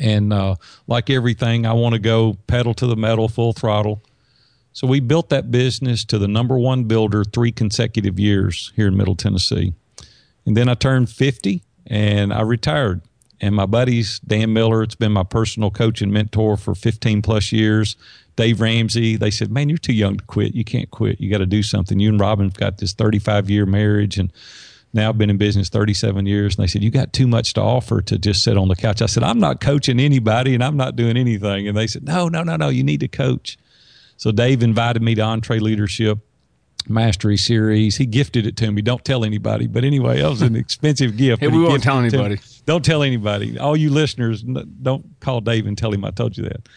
And 0.00 0.32
uh, 0.32 0.56
like 0.86 1.10
everything, 1.10 1.66
I 1.66 1.72
want 1.72 1.94
to 1.94 1.98
go 1.98 2.36
pedal 2.46 2.74
to 2.74 2.86
the 2.86 2.96
metal, 2.96 3.28
full 3.28 3.52
throttle. 3.52 4.02
So 4.72 4.86
we 4.86 5.00
built 5.00 5.30
that 5.30 5.50
business 5.50 6.04
to 6.06 6.18
the 6.18 6.28
number 6.28 6.58
one 6.58 6.84
builder 6.84 7.24
three 7.24 7.52
consecutive 7.52 8.18
years 8.20 8.72
here 8.76 8.88
in 8.88 8.96
Middle 8.96 9.16
Tennessee. 9.16 9.72
And 10.44 10.56
then 10.56 10.68
I 10.68 10.74
turned 10.74 11.10
50 11.10 11.62
and 11.86 12.32
I 12.32 12.42
retired. 12.42 13.00
And 13.40 13.54
my 13.54 13.66
buddies, 13.66 14.20
Dan 14.20 14.52
Miller, 14.52 14.82
it's 14.82 14.94
been 14.94 15.12
my 15.12 15.22
personal 15.22 15.70
coach 15.70 16.02
and 16.02 16.12
mentor 16.12 16.56
for 16.56 16.74
15 16.74 17.22
plus 17.22 17.52
years. 17.52 17.96
Dave 18.36 18.60
Ramsey, 18.60 19.16
they 19.16 19.30
said, 19.30 19.50
Man, 19.50 19.68
you're 19.68 19.78
too 19.78 19.94
young 19.94 20.18
to 20.18 20.24
quit. 20.24 20.54
You 20.54 20.64
can't 20.64 20.90
quit. 20.90 21.20
You 21.20 21.30
got 21.30 21.38
to 21.38 21.46
do 21.46 21.62
something. 21.62 21.98
You 21.98 22.10
and 22.10 22.20
Robin 22.20 22.46
have 22.46 22.58
got 22.58 22.78
this 22.78 22.92
35 22.92 23.50
year 23.50 23.66
marriage 23.66 24.18
and 24.18 24.32
now 24.92 25.10
I've 25.10 25.18
been 25.18 25.30
in 25.30 25.36
business 25.36 25.68
37 25.68 26.26
years. 26.26 26.56
And 26.56 26.62
they 26.62 26.66
said, 26.68 26.82
You 26.82 26.90
got 26.90 27.12
too 27.12 27.26
much 27.26 27.54
to 27.54 27.60
offer 27.60 28.00
to 28.02 28.18
just 28.18 28.42
sit 28.42 28.56
on 28.56 28.68
the 28.68 28.76
couch. 28.76 29.02
I 29.02 29.06
said, 29.06 29.22
I'm 29.22 29.38
not 29.38 29.60
coaching 29.60 30.00
anybody 30.00 30.54
and 30.54 30.64
I'm 30.64 30.76
not 30.76 30.96
doing 30.96 31.16
anything. 31.16 31.68
And 31.68 31.76
they 31.76 31.86
said, 31.86 32.04
No, 32.04 32.28
no, 32.28 32.42
no, 32.42 32.56
no. 32.56 32.68
You 32.68 32.82
need 32.82 33.00
to 33.00 33.08
coach. 33.08 33.58
So 34.16 34.32
Dave 34.32 34.62
invited 34.62 35.02
me 35.02 35.14
to 35.14 35.22
EntreLeadership 35.22 36.20
Mastery 36.88 37.36
Series. 37.36 37.96
He 37.96 38.06
gifted 38.06 38.46
it 38.46 38.56
to 38.58 38.70
me. 38.70 38.80
Don't 38.80 39.04
tell 39.04 39.24
anybody. 39.24 39.66
But 39.66 39.84
anyway, 39.84 40.22
that 40.22 40.30
was 40.30 40.42
an 40.42 40.56
expensive 40.56 41.16
gift. 41.16 41.42
hey, 41.42 41.48
we 41.48 41.60
won't 41.62 41.82
tell 41.82 41.98
anybody. 41.98 42.38
Don't 42.64 42.84
tell 42.84 43.02
anybody. 43.02 43.58
All 43.58 43.76
you 43.76 43.90
listeners, 43.90 44.42
don't 44.42 45.20
call 45.20 45.40
Dave 45.40 45.66
and 45.66 45.76
tell 45.76 45.92
him 45.92 46.04
I 46.04 46.10
told 46.10 46.38
you 46.38 46.44
that. 46.44 46.68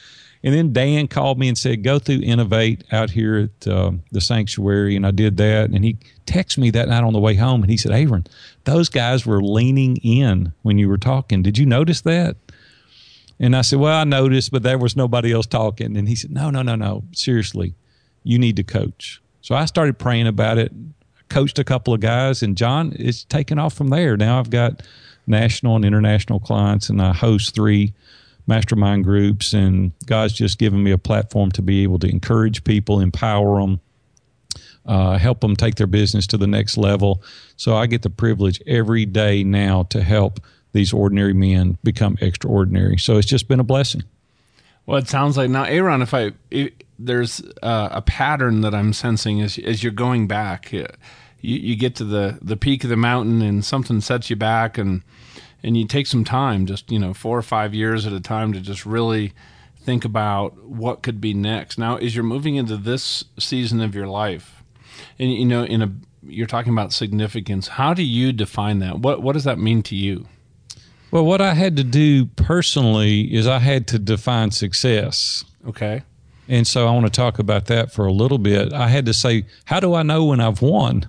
And 0.44 0.54
then 0.54 0.72
Dan 0.72 1.08
called 1.08 1.38
me 1.38 1.50
and 1.50 1.58
said, 1.58 1.84
"Go 1.84 2.00
through 2.00 2.22
Innovate 2.22 2.84
out 2.92 3.10
here 3.10 3.50
at 3.50 3.68
uh, 3.68 3.92
the 4.12 4.22
sanctuary," 4.22 4.96
and 4.96 5.06
I 5.06 5.12
did 5.12 5.38
that. 5.38 5.70
And 5.70 5.84
he 5.84 5.98
texted 6.26 6.60
me 6.60 6.70
that 6.72 6.88
night 6.88 7.04
on 7.04 7.14
the 7.14 7.20
way 7.20 7.36
home, 7.36 7.62
and 7.62 7.70
he 7.70 7.78
said, 7.78 7.92
"Aaron, 7.92 8.26
those 8.64 8.88
guys 8.88 9.26
were 9.26 9.42
leaning 9.42 9.98
in 9.98 10.54
when 10.62 10.78
you 10.78 10.88
were 10.88 10.98
talking. 10.98 11.44
Did 11.44 11.58
you 11.58 11.66
notice 11.66 12.02
that?" 12.02 12.38
And 13.38 13.56
I 13.56 13.62
said, 13.62 13.80
"Well, 13.80 13.96
I 13.96 14.06
noticed, 14.06 14.52
but 14.52 14.64
there 14.64 14.78
was 14.78 14.96
nobody 14.96 15.34
else 15.34 15.46
talking." 15.46 15.98
And 15.98 16.08
he 16.08 16.16
said, 16.16 16.32
"No, 16.32 16.50
no, 16.50 16.62
no, 16.62 16.76
no. 16.76 17.04
Seriously, 17.12 17.74
you 18.24 18.40
need 18.40 18.56
to 18.56 18.64
coach." 18.64 19.22
So 19.42 19.56
I 19.56 19.66
started 19.66 20.00
praying 20.00 20.28
about 20.28 20.58
it. 20.58 20.72
Coached 21.28 21.60
a 21.60 21.64
couple 21.66 21.94
of 21.94 22.00
guys, 22.00 22.42
and 22.42 22.56
John, 22.56 22.94
it's 22.98 23.26
taken 23.26 23.60
off 23.60 23.74
from 23.74 23.90
there. 23.90 24.16
Now 24.16 24.40
I've 24.40 24.50
got 24.50 24.82
national 25.28 25.76
and 25.76 25.86
international 25.86 26.40
clients, 26.40 26.90
and 26.90 27.02
I 27.02 27.14
host 27.14 27.54
three 27.54 27.94
mastermind 28.50 29.06
groups, 29.06 29.54
and 29.54 29.94
God's 30.06 30.34
just 30.34 30.60
given 30.60 30.84
me 30.84 30.92
a 30.92 30.98
platform 30.98 31.52
to 31.52 31.62
be 31.62 31.84
able 31.84 32.00
to 32.00 32.08
encourage 32.10 32.66
people, 32.66 33.00
empower 33.00 33.62
them, 33.62 33.80
uh, 34.86 35.18
help 35.18 35.40
them 35.40 35.56
take 35.56 35.76
their 35.76 35.88
business 35.88 36.28
to 36.28 36.38
the 36.38 36.48
next 36.48 36.76
level. 36.76 37.24
So 37.56 37.78
I 37.78 37.86
get 37.86 38.02
the 38.02 38.10
privilege 38.10 38.62
every 38.68 39.06
day 39.06 39.44
now 39.46 39.84
to 39.84 40.04
help 40.04 40.42
these 40.74 40.92
ordinary 40.92 41.34
men 41.34 41.78
become 41.84 42.18
extraordinary. 42.20 42.98
So 42.98 43.18
it's 43.18 43.28
just 43.28 43.48
been 43.48 43.60
a 43.60 43.64
blessing. 43.64 44.04
Well, 44.86 44.98
it 44.98 45.08
sounds 45.08 45.38
like 45.38 45.50
now, 45.50 45.64
Aaron. 45.64 46.02
If 46.02 46.14
I 46.14 46.32
if 46.50 46.72
there's 46.98 47.42
uh, 47.62 47.90
a 47.92 48.02
pattern 48.02 48.62
that 48.62 48.74
I'm 48.74 48.94
sensing 48.94 49.42
as 49.42 49.60
as 49.60 49.84
you're 49.84 49.92
going 49.92 50.28
back, 50.28 50.72
you, 50.72 50.88
you 51.42 51.76
get 51.76 51.96
to 51.98 52.04
the 52.04 52.40
the 52.42 52.58
peak 52.58 52.84
of 52.84 52.90
the 52.90 52.98
mountain 52.98 53.42
and 53.44 53.64
something 53.64 54.02
sets 54.02 54.32
you 54.32 54.36
back, 54.36 54.80
and 54.80 55.04
and 55.64 55.78
you 55.78 55.86
take 55.88 56.08
some 56.08 56.24
time, 56.24 56.66
just 56.66 56.92
you 56.92 57.00
know, 57.00 57.14
four 57.14 57.38
or 57.38 57.42
five 57.42 57.74
years 57.74 58.06
at 58.06 58.14
a 58.14 58.20
time, 58.20 58.54
to 58.54 58.60
just 58.60 58.86
really 58.86 59.34
think 59.82 60.06
about 60.06 60.64
what 60.64 61.02
could 61.02 61.20
be 61.20 61.34
next. 61.34 61.78
Now, 61.78 61.98
as 61.98 62.16
you're 62.16 62.24
moving 62.24 62.56
into 62.56 62.78
this 62.78 63.26
season 63.38 63.82
of 63.82 63.96
your 63.96 64.08
life, 64.08 64.64
and 65.18 65.34
you 65.34 65.46
know, 65.46 65.64
in 65.64 65.82
a 65.82 65.92
you're 66.24 66.48
talking 66.48 66.74
about 66.74 66.94
significance. 66.94 67.68
How 67.68 67.94
do 67.94 68.04
you 68.04 68.34
define 68.34 68.80
that? 68.80 69.00
What 69.00 69.22
what 69.22 69.34
does 69.34 69.46
that 69.46 69.58
mean 69.58 69.84
to 69.84 69.96
you? 69.96 70.28
Well, 71.12 71.26
what 71.26 71.42
I 71.42 71.56
had 71.56 71.76
to 71.78 71.84
do 71.84 72.28
personally 72.28 73.34
is 73.34 73.48
I 73.48 73.60
had 73.60 73.88
to 73.88 74.00
define 74.00 74.52
success. 74.52 75.44
Okay. 75.68 76.04
And 76.48 76.68
so 76.68 76.88
I 76.88 76.92
want 76.92 77.06
to 77.06 77.12
talk 77.12 77.40
about 77.40 77.66
that 77.66 77.92
for 77.92 78.06
a 78.06 78.12
little 78.12 78.38
bit. 78.38 78.74
I 78.74 78.88
had 78.90 79.06
to 79.08 79.14
say, 79.14 79.46
how 79.66 79.80
do 79.80 79.94
I 79.94 80.04
know 80.04 80.26
when 80.26 80.40
I've 80.40 80.62
won? 80.62 81.08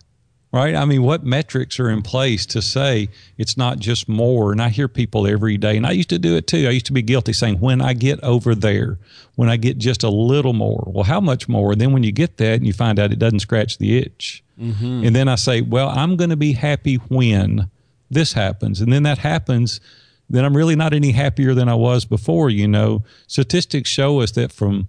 Right? 0.53 0.75
I 0.75 0.85
mean, 0.85 1.03
what 1.03 1.25
metrics 1.25 1.79
are 1.79 1.89
in 1.91 2.03
place 2.03 2.45
to 2.47 2.63
say 2.63 3.09
it's 3.39 3.57
not 3.57 3.79
just 3.79 4.09
more? 4.09 4.53
And 4.53 4.61
I 4.61 4.69
hear 4.69 4.89
people 4.89 5.27
every 5.27 5.57
day, 5.57 5.77
and 5.77 5.87
I 5.87 5.93
used 5.93 6.11
to 6.11 6.19
do 6.19 6.37
it 6.37 6.47
too. 6.47 6.67
I 6.67 6.71
used 6.71 6.87
to 6.87 6.93
be 6.93 7.03
guilty 7.03 7.33
saying, 7.33 7.61
when 7.61 7.81
I 7.81 7.93
get 7.93 8.23
over 8.23 8.55
there, 8.55 8.99
when 9.37 9.49
I 9.49 9.57
get 9.57 9.79
just 9.79 10.03
a 10.03 10.11
little 10.11 10.53
more, 10.53 10.85
well, 10.87 11.05
how 11.05 11.21
much 11.21 11.49
more? 11.49 11.73
And 11.73 11.81
then 11.81 11.93
when 11.93 12.03
you 12.03 12.13
get 12.13 12.37
that 12.39 12.55
and 12.55 12.67
you 12.67 12.73
find 12.73 12.99
out 12.99 13.13
it 13.13 13.19
doesn't 13.19 13.41
scratch 13.41 13.79
the 13.79 13.99
itch. 13.99 14.43
Mm-hmm. 14.61 15.05
And 15.07 15.17
then 15.17 15.29
I 15.29 15.37
say, 15.37 15.63
well, 15.63 15.89
I'm 15.89 16.17
going 16.17 16.31
to 16.31 16.37
be 16.37 16.53
happy 16.53 16.97
when 16.97 17.71
this 18.11 18.33
happens. 18.33 18.81
And 18.81 18.93
then 18.93 19.05
that 19.05 19.19
happens. 19.19 19.81
Then 20.29 20.45
I'm 20.45 20.57
really 20.57 20.77
not 20.77 20.93
any 20.93 21.13
happier 21.13 21.55
than 21.55 21.69
I 21.69 21.75
was 21.75 22.05
before. 22.05 22.51
You 22.51 22.69
know, 22.69 23.05
statistics 23.27 23.89
show 23.89 24.21
us 24.21 24.33
that 24.33 24.53
from 24.53 24.89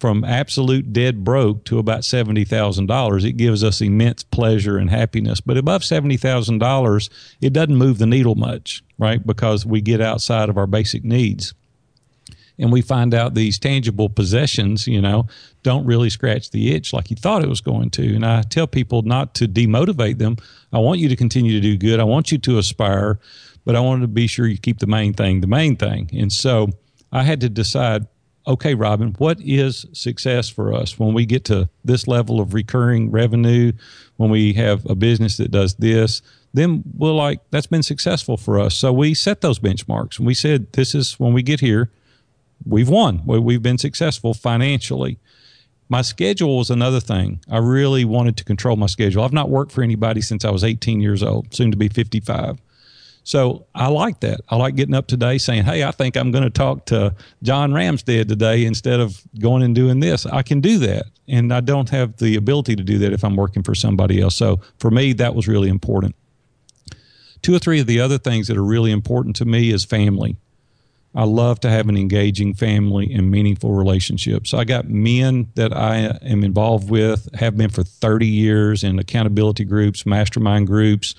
from 0.00 0.24
absolute 0.24 0.92
dead 0.92 1.22
broke 1.22 1.64
to 1.66 1.78
about 1.78 2.00
$70,000, 2.00 3.24
it 3.24 3.32
gives 3.32 3.62
us 3.62 3.80
immense 3.80 4.22
pleasure 4.22 4.78
and 4.78 4.88
happiness. 4.88 5.40
But 5.40 5.58
above 5.58 5.82
$70,000, 5.82 7.10
it 7.40 7.52
doesn't 7.52 7.76
move 7.76 7.98
the 7.98 8.06
needle 8.06 8.34
much, 8.34 8.82
right? 8.98 9.24
Because 9.24 9.66
we 9.66 9.82
get 9.82 10.00
outside 10.00 10.48
of 10.48 10.56
our 10.56 10.66
basic 10.66 11.04
needs. 11.04 11.54
And 12.58 12.70
we 12.70 12.82
find 12.82 13.14
out 13.14 13.34
these 13.34 13.58
tangible 13.58 14.10
possessions, 14.10 14.86
you 14.86 15.00
know, 15.00 15.26
don't 15.62 15.86
really 15.86 16.10
scratch 16.10 16.50
the 16.50 16.74
itch 16.74 16.92
like 16.92 17.10
you 17.10 17.16
thought 17.16 17.42
it 17.42 17.48
was 17.48 17.62
going 17.62 17.90
to. 17.90 18.14
And 18.14 18.24
I 18.24 18.42
tell 18.42 18.66
people 18.66 19.02
not 19.02 19.34
to 19.36 19.48
demotivate 19.48 20.18
them. 20.18 20.36
I 20.72 20.78
want 20.78 21.00
you 21.00 21.08
to 21.08 21.16
continue 21.16 21.52
to 21.52 21.60
do 21.60 21.78
good. 21.78 22.00
I 22.00 22.04
want 22.04 22.32
you 22.32 22.38
to 22.38 22.58
aspire, 22.58 23.18
but 23.64 23.76
I 23.76 23.80
want 23.80 24.02
to 24.02 24.08
be 24.08 24.26
sure 24.26 24.46
you 24.46 24.58
keep 24.58 24.78
the 24.78 24.86
main 24.86 25.14
thing 25.14 25.40
the 25.40 25.46
main 25.46 25.76
thing. 25.76 26.10
And 26.12 26.30
so 26.30 26.68
I 27.12 27.22
had 27.22 27.40
to 27.40 27.48
decide 27.48 28.06
okay, 28.50 28.74
Robin, 28.74 29.14
what 29.18 29.40
is 29.40 29.86
success 29.92 30.48
for 30.48 30.74
us 30.74 30.98
when 30.98 31.14
we 31.14 31.24
get 31.24 31.44
to 31.46 31.68
this 31.84 32.06
level 32.06 32.40
of 32.40 32.52
recurring 32.52 33.10
revenue, 33.10 33.72
when 34.16 34.30
we 34.30 34.52
have 34.54 34.84
a 34.86 34.94
business 34.94 35.36
that 35.38 35.50
does 35.50 35.74
this? 35.76 36.20
Then 36.52 36.82
we're 36.96 37.12
like, 37.12 37.40
that's 37.50 37.68
been 37.68 37.82
successful 37.82 38.36
for 38.36 38.58
us. 38.58 38.74
So 38.74 38.92
we 38.92 39.14
set 39.14 39.40
those 39.40 39.58
benchmarks 39.58 40.18
and 40.18 40.26
we 40.26 40.34
said, 40.34 40.72
this 40.72 40.94
is 40.94 41.18
when 41.18 41.32
we 41.32 41.42
get 41.42 41.60
here, 41.60 41.90
we've 42.66 42.88
won. 42.88 43.22
We've 43.24 43.62
been 43.62 43.78
successful 43.78 44.34
financially. 44.34 45.18
My 45.88 46.02
schedule 46.02 46.58
was 46.58 46.70
another 46.70 47.00
thing. 47.00 47.40
I 47.50 47.58
really 47.58 48.04
wanted 48.04 48.36
to 48.38 48.44
control 48.44 48.76
my 48.76 48.86
schedule. 48.86 49.22
I've 49.24 49.32
not 49.32 49.48
worked 49.48 49.72
for 49.72 49.82
anybody 49.82 50.20
since 50.20 50.44
I 50.44 50.50
was 50.50 50.64
18 50.64 51.00
years 51.00 51.22
old, 51.22 51.54
soon 51.54 51.70
to 51.70 51.76
be 51.76 51.88
55. 51.88 52.60
So 53.30 53.64
I 53.76 53.86
like 53.86 54.18
that. 54.20 54.40
I 54.48 54.56
like 54.56 54.74
getting 54.74 54.96
up 54.96 55.06
today 55.06 55.38
saying, 55.38 55.62
Hey, 55.62 55.84
I 55.84 55.92
think 55.92 56.16
I'm 56.16 56.32
going 56.32 56.42
to 56.42 56.50
talk 56.50 56.86
to 56.86 57.14
John 57.44 57.70
Ramstead 57.70 58.26
today 58.26 58.64
instead 58.64 58.98
of 58.98 59.22
going 59.38 59.62
and 59.62 59.72
doing 59.72 60.00
this. 60.00 60.26
I 60.26 60.42
can 60.42 60.60
do 60.60 60.78
that. 60.78 61.04
And 61.28 61.54
I 61.54 61.60
don't 61.60 61.88
have 61.90 62.16
the 62.16 62.34
ability 62.34 62.74
to 62.74 62.82
do 62.82 62.98
that 62.98 63.12
if 63.12 63.22
I'm 63.22 63.36
working 63.36 63.62
for 63.62 63.72
somebody 63.72 64.20
else. 64.20 64.34
So 64.34 64.58
for 64.80 64.90
me, 64.90 65.12
that 65.12 65.36
was 65.36 65.46
really 65.46 65.68
important. 65.68 66.16
Two 67.40 67.54
or 67.54 67.60
three 67.60 67.78
of 67.78 67.86
the 67.86 68.00
other 68.00 68.18
things 68.18 68.48
that 68.48 68.56
are 68.56 68.64
really 68.64 68.90
important 68.90 69.36
to 69.36 69.44
me 69.44 69.70
is 69.70 69.84
family. 69.84 70.36
I 71.14 71.22
love 71.22 71.60
to 71.60 71.70
have 71.70 71.88
an 71.88 71.96
engaging 71.96 72.54
family 72.54 73.14
and 73.14 73.30
meaningful 73.30 73.70
relationships. 73.70 74.50
So 74.50 74.58
I 74.58 74.64
got 74.64 74.88
men 74.88 75.52
that 75.54 75.72
I 75.72 76.18
am 76.20 76.42
involved 76.42 76.90
with, 76.90 77.28
have 77.36 77.56
been 77.56 77.70
for 77.70 77.84
30 77.84 78.26
years 78.26 78.82
in 78.82 78.98
accountability 78.98 79.64
groups, 79.64 80.04
mastermind 80.04 80.66
groups 80.66 81.14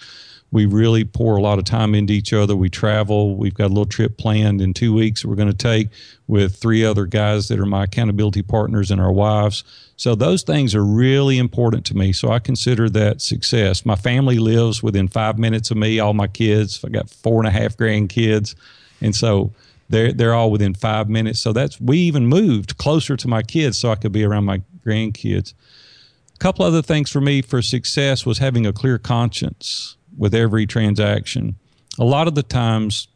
we 0.52 0.66
really 0.66 1.06
pour 1.06 1.38
a 1.38 1.42
lot 1.42 1.60
of 1.60 1.66
time 1.66 1.96
into 1.96 2.14
each 2.14 2.34
other. 2.34 2.56
We 2.56 2.70
travel. 2.70 3.36
We've 3.36 3.54
got 3.54 3.68
a 3.68 3.70
little 3.70 3.86
trip 3.86 4.18
planned 4.18 4.62
in 4.62 4.74
two 4.74 4.94
weeks 4.94 5.24
we're 5.24 5.36
going 5.36 5.48
to 5.52 5.54
take 5.54 5.90
with 6.28 6.56
three 6.56 6.84
other 6.84 7.06
guys 7.06 7.48
that 7.48 7.60
are 7.60 7.66
my 7.66 7.86
accountability 7.86 8.42
partners 8.42 8.92
and 8.92 9.00
our 9.00 9.12
wives. 9.12 9.64
So 9.96 10.14
those 10.16 10.44
things 10.44 10.76
are 10.76 10.84
really 10.84 11.38
important 11.38 11.86
to 11.88 11.96
me. 11.96 12.12
So 12.12 12.32
I 12.32 12.40
consider 12.40 12.90
that 12.90 13.22
success. 13.22 13.86
My 13.86 13.96
family 13.96 14.40
lives 14.40 14.84
within 14.84 15.08
five 15.08 15.38
minutes 15.38 15.72
of 15.72 15.78
me, 15.78 16.00
all 16.00 16.14
my 16.14 16.28
kids. 16.28 16.84
I 16.86 16.90
got 16.90 17.10
four 17.10 17.40
and 17.40 17.48
a 17.48 17.52
half 17.52 17.78
grandkids. 17.78 18.56
And 19.00 19.16
so 19.16 19.52
they're, 19.90 20.12
they're 20.12 20.34
all 20.34 20.52
within 20.52 20.74
five 20.74 21.10
minutes. 21.10 21.40
So 21.40 21.54
that's, 21.54 21.80
we 21.80 22.00
even 22.00 22.28
moved 22.28 22.78
closer 22.78 23.16
to 23.16 23.28
my 23.28 23.42
kids 23.42 23.78
so 23.78 23.92
I 23.92 23.96
could 23.96 24.12
be 24.12 24.24
around 24.24 24.46
my 24.46 24.62
grandkids. 24.86 25.54
A 26.36 26.38
couple 26.40 26.66
other 26.66 26.82
things 26.82 27.10
for 27.10 27.22
me 27.22 27.42
for 27.42 27.62
success 27.62 28.26
was 28.26 28.40
having 28.40 28.66
a 28.66 28.74
clear 28.74 28.98
conscience 28.98 29.98
with 30.18 30.34
every 30.36 30.66
transaction. 30.66 31.56
A 32.00 32.06
lot 32.06 32.28
of 32.28 32.36
the 32.36 32.44
times 32.44 33.08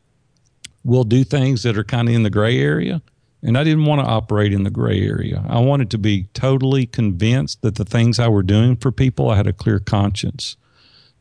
we'll 0.84 1.04
do 1.04 1.24
things 1.24 1.64
that 1.64 1.78
are 1.78 1.84
kind 1.84 2.08
of 2.08 2.16
in 2.16 2.24
the 2.24 2.30
gray 2.30 2.60
area. 2.60 3.02
And 3.42 3.58
I 3.58 3.64
didn't 3.64 3.86
want 3.86 4.02
to 4.02 4.08
operate 4.08 4.54
in 4.54 4.64
the 4.64 4.72
gray 4.72 5.02
area. 5.02 5.44
I 5.48 5.60
wanted 5.60 5.92
to 5.92 6.00
be 6.00 6.24
totally 6.34 6.88
convinced 6.88 7.62
that 7.62 7.76
the 7.76 7.86
things 7.86 8.18
I 8.18 8.28
were 8.28 8.44
doing 8.44 8.76
for 8.76 8.92
people, 8.92 9.30
I 9.30 9.36
had 9.36 9.46
a 9.46 9.54
clear 9.54 9.80
conscience. 9.80 10.58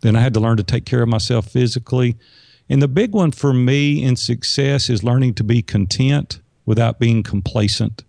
Then 0.00 0.16
I 0.16 0.20
had 0.20 0.32
to 0.34 0.40
learn 0.40 0.56
to 0.56 0.62
take 0.62 0.86
care 0.86 1.02
of 1.02 1.08
myself 1.08 1.48
physically. 1.48 2.16
And 2.68 2.80
the 2.80 2.88
big 2.88 3.12
one 3.12 3.30
for 3.30 3.52
me 3.52 4.02
in 4.02 4.16
success 4.16 4.88
is 4.88 5.04
learning 5.04 5.34
to 5.34 5.44
be 5.44 5.60
content 5.60 6.40
without 6.64 6.98
being 6.98 7.22
complacent. 7.22 8.04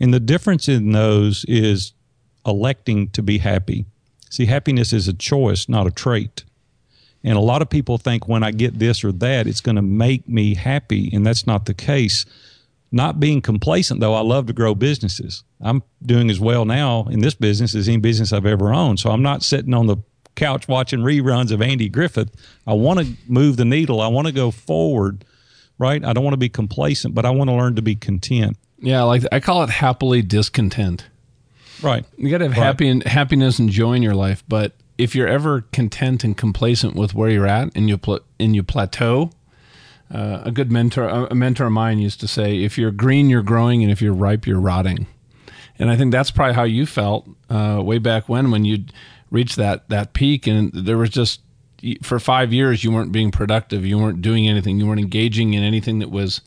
And 0.00 0.12
the 0.12 0.20
difference 0.20 0.68
in 0.68 0.90
those 0.92 1.44
is 1.46 1.92
electing 2.44 3.10
to 3.10 3.22
be 3.22 3.38
happy. 3.38 3.86
See, 4.28 4.46
happiness 4.46 4.92
is 4.92 5.06
a 5.06 5.12
choice, 5.12 5.68
not 5.68 5.86
a 5.86 5.90
trait. 5.90 6.44
And 7.22 7.36
a 7.36 7.40
lot 7.40 7.60
of 7.62 7.68
people 7.68 7.98
think 7.98 8.26
when 8.28 8.42
I 8.42 8.50
get 8.50 8.78
this 8.78 9.04
or 9.04 9.12
that, 9.12 9.46
it's 9.46 9.60
going 9.60 9.76
to 9.76 9.82
make 9.82 10.26
me 10.28 10.54
happy. 10.54 11.10
And 11.12 11.26
that's 11.26 11.46
not 11.46 11.66
the 11.66 11.74
case. 11.74 12.24
Not 12.92 13.20
being 13.20 13.40
complacent, 13.40 14.00
though, 14.00 14.14
I 14.14 14.20
love 14.20 14.46
to 14.46 14.52
grow 14.52 14.74
businesses. 14.74 15.44
I'm 15.60 15.82
doing 16.04 16.30
as 16.30 16.40
well 16.40 16.64
now 16.64 17.06
in 17.10 17.20
this 17.20 17.34
business 17.34 17.74
as 17.74 17.88
any 17.88 17.98
business 17.98 18.32
I've 18.32 18.46
ever 18.46 18.72
owned. 18.72 18.98
So 18.98 19.10
I'm 19.10 19.22
not 19.22 19.42
sitting 19.42 19.74
on 19.74 19.86
the 19.86 19.98
couch 20.34 20.66
watching 20.66 21.00
reruns 21.00 21.52
of 21.52 21.60
Andy 21.60 21.88
Griffith. 21.88 22.30
I 22.66 22.72
want 22.72 23.00
to 23.00 23.12
move 23.28 23.58
the 23.58 23.64
needle. 23.64 24.00
I 24.00 24.08
want 24.08 24.26
to 24.26 24.32
go 24.32 24.50
forward, 24.50 25.24
right? 25.78 26.02
I 26.04 26.12
don't 26.14 26.24
want 26.24 26.32
to 26.32 26.38
be 26.38 26.48
complacent, 26.48 27.14
but 27.14 27.26
I 27.26 27.30
want 27.30 27.50
to 27.50 27.54
learn 27.54 27.76
to 27.76 27.82
be 27.82 27.94
content. 27.94 28.56
Yeah, 28.78 29.02
like 29.02 29.22
I 29.30 29.40
call 29.40 29.62
it 29.62 29.68
happily 29.70 30.22
discontent. 30.22 31.04
Right. 31.82 32.04
You 32.16 32.30
got 32.30 32.38
to 32.38 32.44
have 32.44 32.56
Right. 32.56 32.64
happy 32.64 32.88
and 32.88 33.02
happiness 33.04 33.58
and 33.58 33.68
joy 33.70 33.92
in 33.94 34.02
your 34.02 34.14
life, 34.14 34.42
but 34.48 34.72
if 35.00 35.14
you're 35.14 35.28
ever 35.28 35.62
content 35.72 36.24
and 36.24 36.36
complacent 36.36 36.94
with 36.94 37.14
where 37.14 37.30
you're 37.30 37.46
at 37.46 37.70
and 37.74 37.88
you 37.88 37.96
pl- 37.96 38.20
and 38.38 38.54
you 38.54 38.62
plateau, 38.62 39.30
uh, 40.12 40.42
a 40.44 40.50
good 40.50 40.70
mentor, 40.70 41.08
a 41.08 41.34
mentor 41.34 41.66
of 41.66 41.72
mine 41.72 41.98
used 41.98 42.20
to 42.20 42.28
say, 42.28 42.62
"If 42.62 42.76
you're 42.76 42.90
green, 42.90 43.30
you're 43.30 43.42
growing, 43.42 43.82
and 43.82 43.90
if 43.90 44.02
you're 44.02 44.12
ripe, 44.12 44.46
you're 44.46 44.60
rotting." 44.60 45.06
And 45.78 45.90
I 45.90 45.96
think 45.96 46.12
that's 46.12 46.30
probably 46.30 46.54
how 46.54 46.64
you 46.64 46.84
felt 46.84 47.28
uh, 47.48 47.80
way 47.82 47.98
back 47.98 48.28
when, 48.28 48.50
when 48.50 48.64
you 48.64 48.84
reached 49.30 49.56
that 49.56 49.88
that 49.88 50.12
peak, 50.12 50.46
and 50.46 50.70
there 50.72 50.98
was 50.98 51.10
just 51.10 51.40
for 52.02 52.18
five 52.18 52.52
years 52.52 52.84
you 52.84 52.92
weren't 52.92 53.12
being 53.12 53.30
productive, 53.30 53.86
you 53.86 53.98
weren't 53.98 54.20
doing 54.20 54.46
anything, 54.46 54.78
you 54.78 54.86
weren't 54.86 55.00
engaging 55.00 55.54
in 55.54 55.62
anything 55.62 55.98
that 56.00 56.10
was 56.10 56.42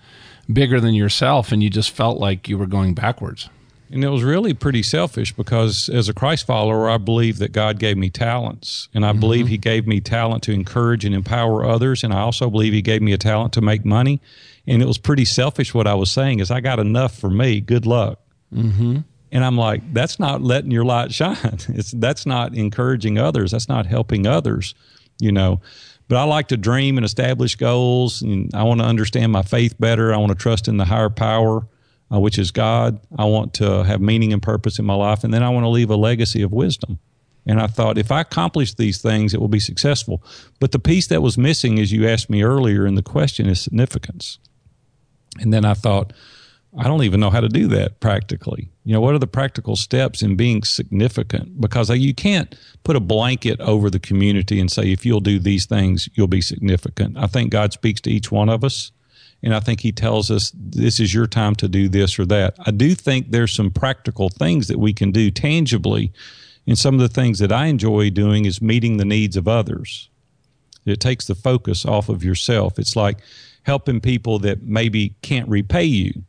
bigger 0.52 0.80
than 0.80 0.94
yourself, 0.94 1.52
and 1.52 1.64
you 1.64 1.70
just 1.72 1.90
felt 1.90 2.20
like 2.20 2.48
you 2.48 2.58
were 2.58 2.68
going 2.68 2.94
backwards. 2.94 3.50
And 3.94 4.04
it 4.04 4.10
was 4.10 4.24
really 4.24 4.56
pretty 4.56 4.82
selfish 4.82 5.34
because 5.34 5.88
as 5.88 6.10
a 6.10 6.14
Christ 6.14 6.48
follower, 6.48 6.90
I 6.90 6.98
believe 6.98 7.38
that 7.38 7.52
God 7.52 7.78
gave 7.78 7.96
me 7.96 8.10
talents. 8.10 8.90
And 8.92 9.06
I 9.06 9.14
believe 9.14 9.48
He 9.48 9.60
gave 9.60 9.86
me 9.86 10.02
talent 10.02 10.42
to 10.44 10.52
encourage 10.52 11.06
and 11.06 11.14
empower 11.14 11.64
others. 11.64 12.04
And 12.04 12.12
I 12.12 12.22
also 12.22 12.50
believe 12.50 12.74
He 12.74 12.82
gave 12.82 13.04
me 13.04 13.14
a 13.14 13.20
talent 13.20 13.54
to 13.54 13.62
make 13.62 13.86
money. 13.86 14.20
And 14.66 14.82
it 14.82 14.88
was 14.88 14.98
pretty 14.98 15.26
selfish 15.26 15.76
what 15.76 15.86
I 15.86 15.94
was 15.94 16.10
saying 16.10 16.40
is 16.40 16.50
I 16.50 16.60
got 16.60 16.80
enough 16.80 17.16
for 17.16 17.30
me. 17.30 17.62
Good 17.62 17.86
luck. 17.86 18.20
Mm-hmm. 18.52 19.00
And 19.32 19.46
I'm 19.46 19.58
like, 19.58 19.94
that's 19.94 20.20
not 20.20 20.42
letting 20.42 20.72
your 20.72 20.86
light 20.86 21.12
shine. 21.14 21.60
It's 21.70 21.92
that's 21.92 22.26
not 22.26 22.56
encouraging 22.56 23.20
others. 23.20 23.52
That's 23.52 23.70
not 23.70 23.86
helping 23.86 24.26
others, 24.26 24.74
you 25.20 25.32
know. 25.32 25.62
But 26.08 26.18
I 26.18 26.24
like 26.24 26.48
to 26.48 26.58
dream 26.58 26.98
and 26.98 27.06
establish 27.06 27.56
goals, 27.56 28.24
and 28.24 28.54
I 28.56 28.64
want 28.64 28.82
to 28.82 28.86
understand 28.86 29.32
my 29.32 29.44
faith 29.44 29.76
better. 29.80 30.14
I 30.14 30.18
want 30.18 30.32
to 30.32 30.38
trust 30.38 30.68
in 30.68 30.78
the 30.78 30.86
higher 30.86 31.10
power, 31.10 31.68
uh, 32.12 32.20
which 32.20 32.38
is 32.38 32.52
God. 32.52 33.00
I 33.18 33.26
want 33.26 33.54
to 33.56 33.84
have 33.84 34.02
meaning 34.02 34.34
and 34.34 34.42
purpose 34.42 34.80
in 34.80 34.86
my 34.86 34.96
life, 34.96 35.24
and 35.24 35.34
then 35.34 35.44
I 35.44 35.50
want 35.50 35.64
to 35.64 35.70
leave 35.70 35.90
a 35.90 35.96
legacy 35.96 36.42
of 36.42 36.52
wisdom. 36.52 37.00
And 37.46 37.60
I 37.60 37.68
thought, 37.68 37.98
if 37.98 38.12
I 38.12 38.22
accomplish 38.22 38.74
these 38.74 39.02
things, 39.02 39.34
it 39.34 39.42
will 39.42 39.50
be 39.50 39.60
successful. 39.60 40.24
But 40.60 40.72
the 40.72 40.80
piece 40.80 41.08
that 41.08 41.22
was 41.22 41.38
missing, 41.38 41.78
as 41.80 41.92
you 41.92 42.08
asked 42.08 42.30
me 42.30 42.42
earlier 42.42 42.88
in 42.88 42.96
the 42.96 43.04
question, 43.04 43.48
is 43.48 43.60
significance. 43.60 44.40
And 45.40 45.54
then 45.54 45.66
I 45.66 45.74
thought, 45.74 46.14
I 46.78 46.84
don't 46.84 47.04
even 47.04 47.20
know 47.20 47.30
how 47.30 47.42
to 47.42 47.50
do 47.50 47.68
that 47.68 48.00
practically. 48.00 48.70
You 48.84 48.94
know, 48.94 49.02
what 49.02 49.14
are 49.14 49.20
the 49.20 49.28
practical 49.28 49.76
steps 49.76 50.22
in 50.22 50.36
being 50.36 50.64
significant? 50.64 51.62
Because 51.62 51.90
you 51.90 52.14
can't 52.16 52.56
put 52.84 52.96
a 52.96 53.00
blanket 53.00 53.60
over 53.60 53.90
the 53.90 54.00
community 54.00 54.60
and 54.60 54.72
say, 54.72 54.92
if 54.92 55.06
you'll 55.06 55.20
do 55.20 55.38
these 55.38 55.66
things, 55.66 56.10
you'll 56.16 56.28
be 56.28 56.42
significant. 56.42 57.18
I 57.18 57.28
think 57.28 57.52
God 57.52 57.74
speaks 57.74 58.02
to 58.02 58.12
each 58.12 58.32
one 58.32 58.50
of 58.50 58.64
us. 58.64 58.92
And 59.44 59.54
I 59.54 59.60
think 59.60 59.82
he 59.82 59.92
tells 59.92 60.32
us 60.32 60.54
this 60.56 61.02
is 61.02 61.14
your 61.14 61.28
time 61.28 61.56
to 61.56 61.68
do 61.68 61.90
this 61.90 62.18
or 62.18 62.26
that. 62.28 62.56
I 62.66 62.72
do 62.72 62.96
think 62.96 63.30
there's 63.30 63.54
some 63.54 63.72
practical 63.72 64.30
things 64.30 64.70
that 64.70 64.80
we 64.80 64.94
can 64.94 65.12
do 65.12 65.30
tangibly. 65.30 66.14
And 66.66 66.78
some 66.80 66.96
of 66.96 67.02
the 67.02 67.10
things 67.10 67.40
that 67.40 67.52
I 67.52 67.66
enjoy 67.66 68.10
doing 68.10 68.46
is 68.46 68.62
meeting 68.62 68.98
the 68.98 69.06
needs 69.06 69.36
of 69.36 69.48
others. 69.48 70.10
It 70.86 71.02
takes 71.02 71.26
the 71.26 71.36
focus 71.36 71.86
off 71.86 72.08
of 72.08 72.24
yourself. 72.24 72.80
It's 72.80 72.96
like 72.96 73.20
helping 73.64 74.00
people 74.00 74.40
that 74.40 74.64
maybe 74.64 75.16
can't 75.22 75.48
repay 75.50 75.84
you. 75.84 76.24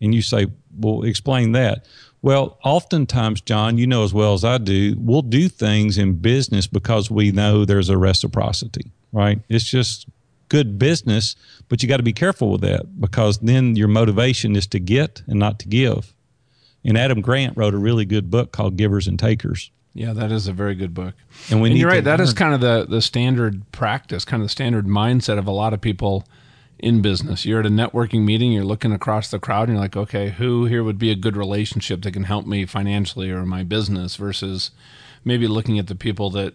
And 0.00 0.14
you 0.14 0.22
say, 0.22 0.46
well, 0.78 1.02
explain 1.02 1.52
that. 1.52 1.86
Well, 2.22 2.58
oftentimes, 2.64 3.40
John, 3.40 3.78
you 3.78 3.86
know 3.86 4.04
as 4.04 4.14
well 4.14 4.32
as 4.32 4.44
I 4.44 4.58
do, 4.58 4.96
we'll 4.98 5.22
do 5.22 5.48
things 5.48 5.98
in 5.98 6.14
business 6.14 6.66
because 6.66 7.10
we 7.10 7.32
know 7.32 7.64
there's 7.64 7.90
a 7.90 7.98
reciprocity, 7.98 8.92
right? 9.12 9.40
It's 9.48 9.64
just 9.64 10.06
good 10.48 10.78
business, 10.78 11.36
but 11.68 11.82
you 11.82 11.88
got 11.88 11.98
to 11.98 12.02
be 12.02 12.12
careful 12.12 12.50
with 12.50 12.60
that 12.62 13.00
because 13.00 13.38
then 13.38 13.76
your 13.76 13.88
motivation 13.88 14.56
is 14.56 14.66
to 14.68 14.80
get 14.80 15.22
and 15.26 15.38
not 15.38 15.58
to 15.60 15.68
give. 15.68 16.14
And 16.84 16.98
Adam 16.98 17.20
Grant 17.20 17.56
wrote 17.56 17.74
a 17.74 17.78
really 17.78 18.04
good 18.04 18.30
book 18.30 18.52
called 18.52 18.76
Givers 18.76 19.06
and 19.06 19.18
Takers. 19.18 19.70
Yeah, 19.94 20.12
that 20.12 20.32
is 20.32 20.48
a 20.48 20.52
very 20.52 20.74
good 20.74 20.92
book. 20.92 21.14
And 21.50 21.62
we 21.62 21.68
and 21.68 21.74
need 21.74 21.80
you're 21.80 21.90
right. 21.90 22.02
That 22.02 22.20
is 22.20 22.30
learn. 22.30 22.36
kind 22.36 22.54
of 22.54 22.60
the 22.60 22.86
the 22.88 23.00
standard 23.00 23.70
practice, 23.70 24.24
kind 24.24 24.42
of 24.42 24.46
the 24.46 24.52
standard 24.52 24.86
mindset 24.86 25.38
of 25.38 25.46
a 25.46 25.52
lot 25.52 25.72
of 25.72 25.80
people 25.80 26.26
in 26.80 27.00
business. 27.00 27.46
You're 27.46 27.60
at 27.60 27.66
a 27.66 27.70
networking 27.70 28.24
meeting, 28.24 28.52
you're 28.52 28.64
looking 28.64 28.92
across 28.92 29.30
the 29.30 29.38
crowd, 29.38 29.68
and 29.68 29.76
you're 29.76 29.82
like, 29.82 29.96
okay, 29.96 30.30
who 30.30 30.66
here 30.66 30.82
would 30.82 30.98
be 30.98 31.10
a 31.10 31.14
good 31.14 31.36
relationship 31.36 32.02
that 32.02 32.12
can 32.12 32.24
help 32.24 32.44
me 32.44 32.66
financially 32.66 33.30
or 33.30 33.46
my 33.46 33.62
business 33.62 34.16
versus 34.16 34.72
maybe 35.24 35.46
looking 35.46 35.78
at 35.78 35.86
the 35.86 35.94
people 35.94 36.28
that 36.30 36.54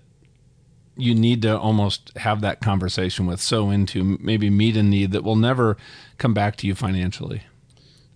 you 1.00 1.16
need 1.16 1.42
to 1.44 1.58
almost 1.58 2.12
have 2.18 2.42
that 2.42 2.62
conversation 2.62 3.26
with, 3.26 3.40
so 3.40 3.70
into 3.70 4.18
maybe 4.20 4.50
meet 4.50 4.78
a 4.78 4.84
need 4.84 5.12
that 5.12 5.24
will 5.24 5.36
never 5.36 5.78
come 6.18 6.34
back 6.34 6.56
to 6.58 6.68
you 6.68 6.76
financially. 6.76 7.44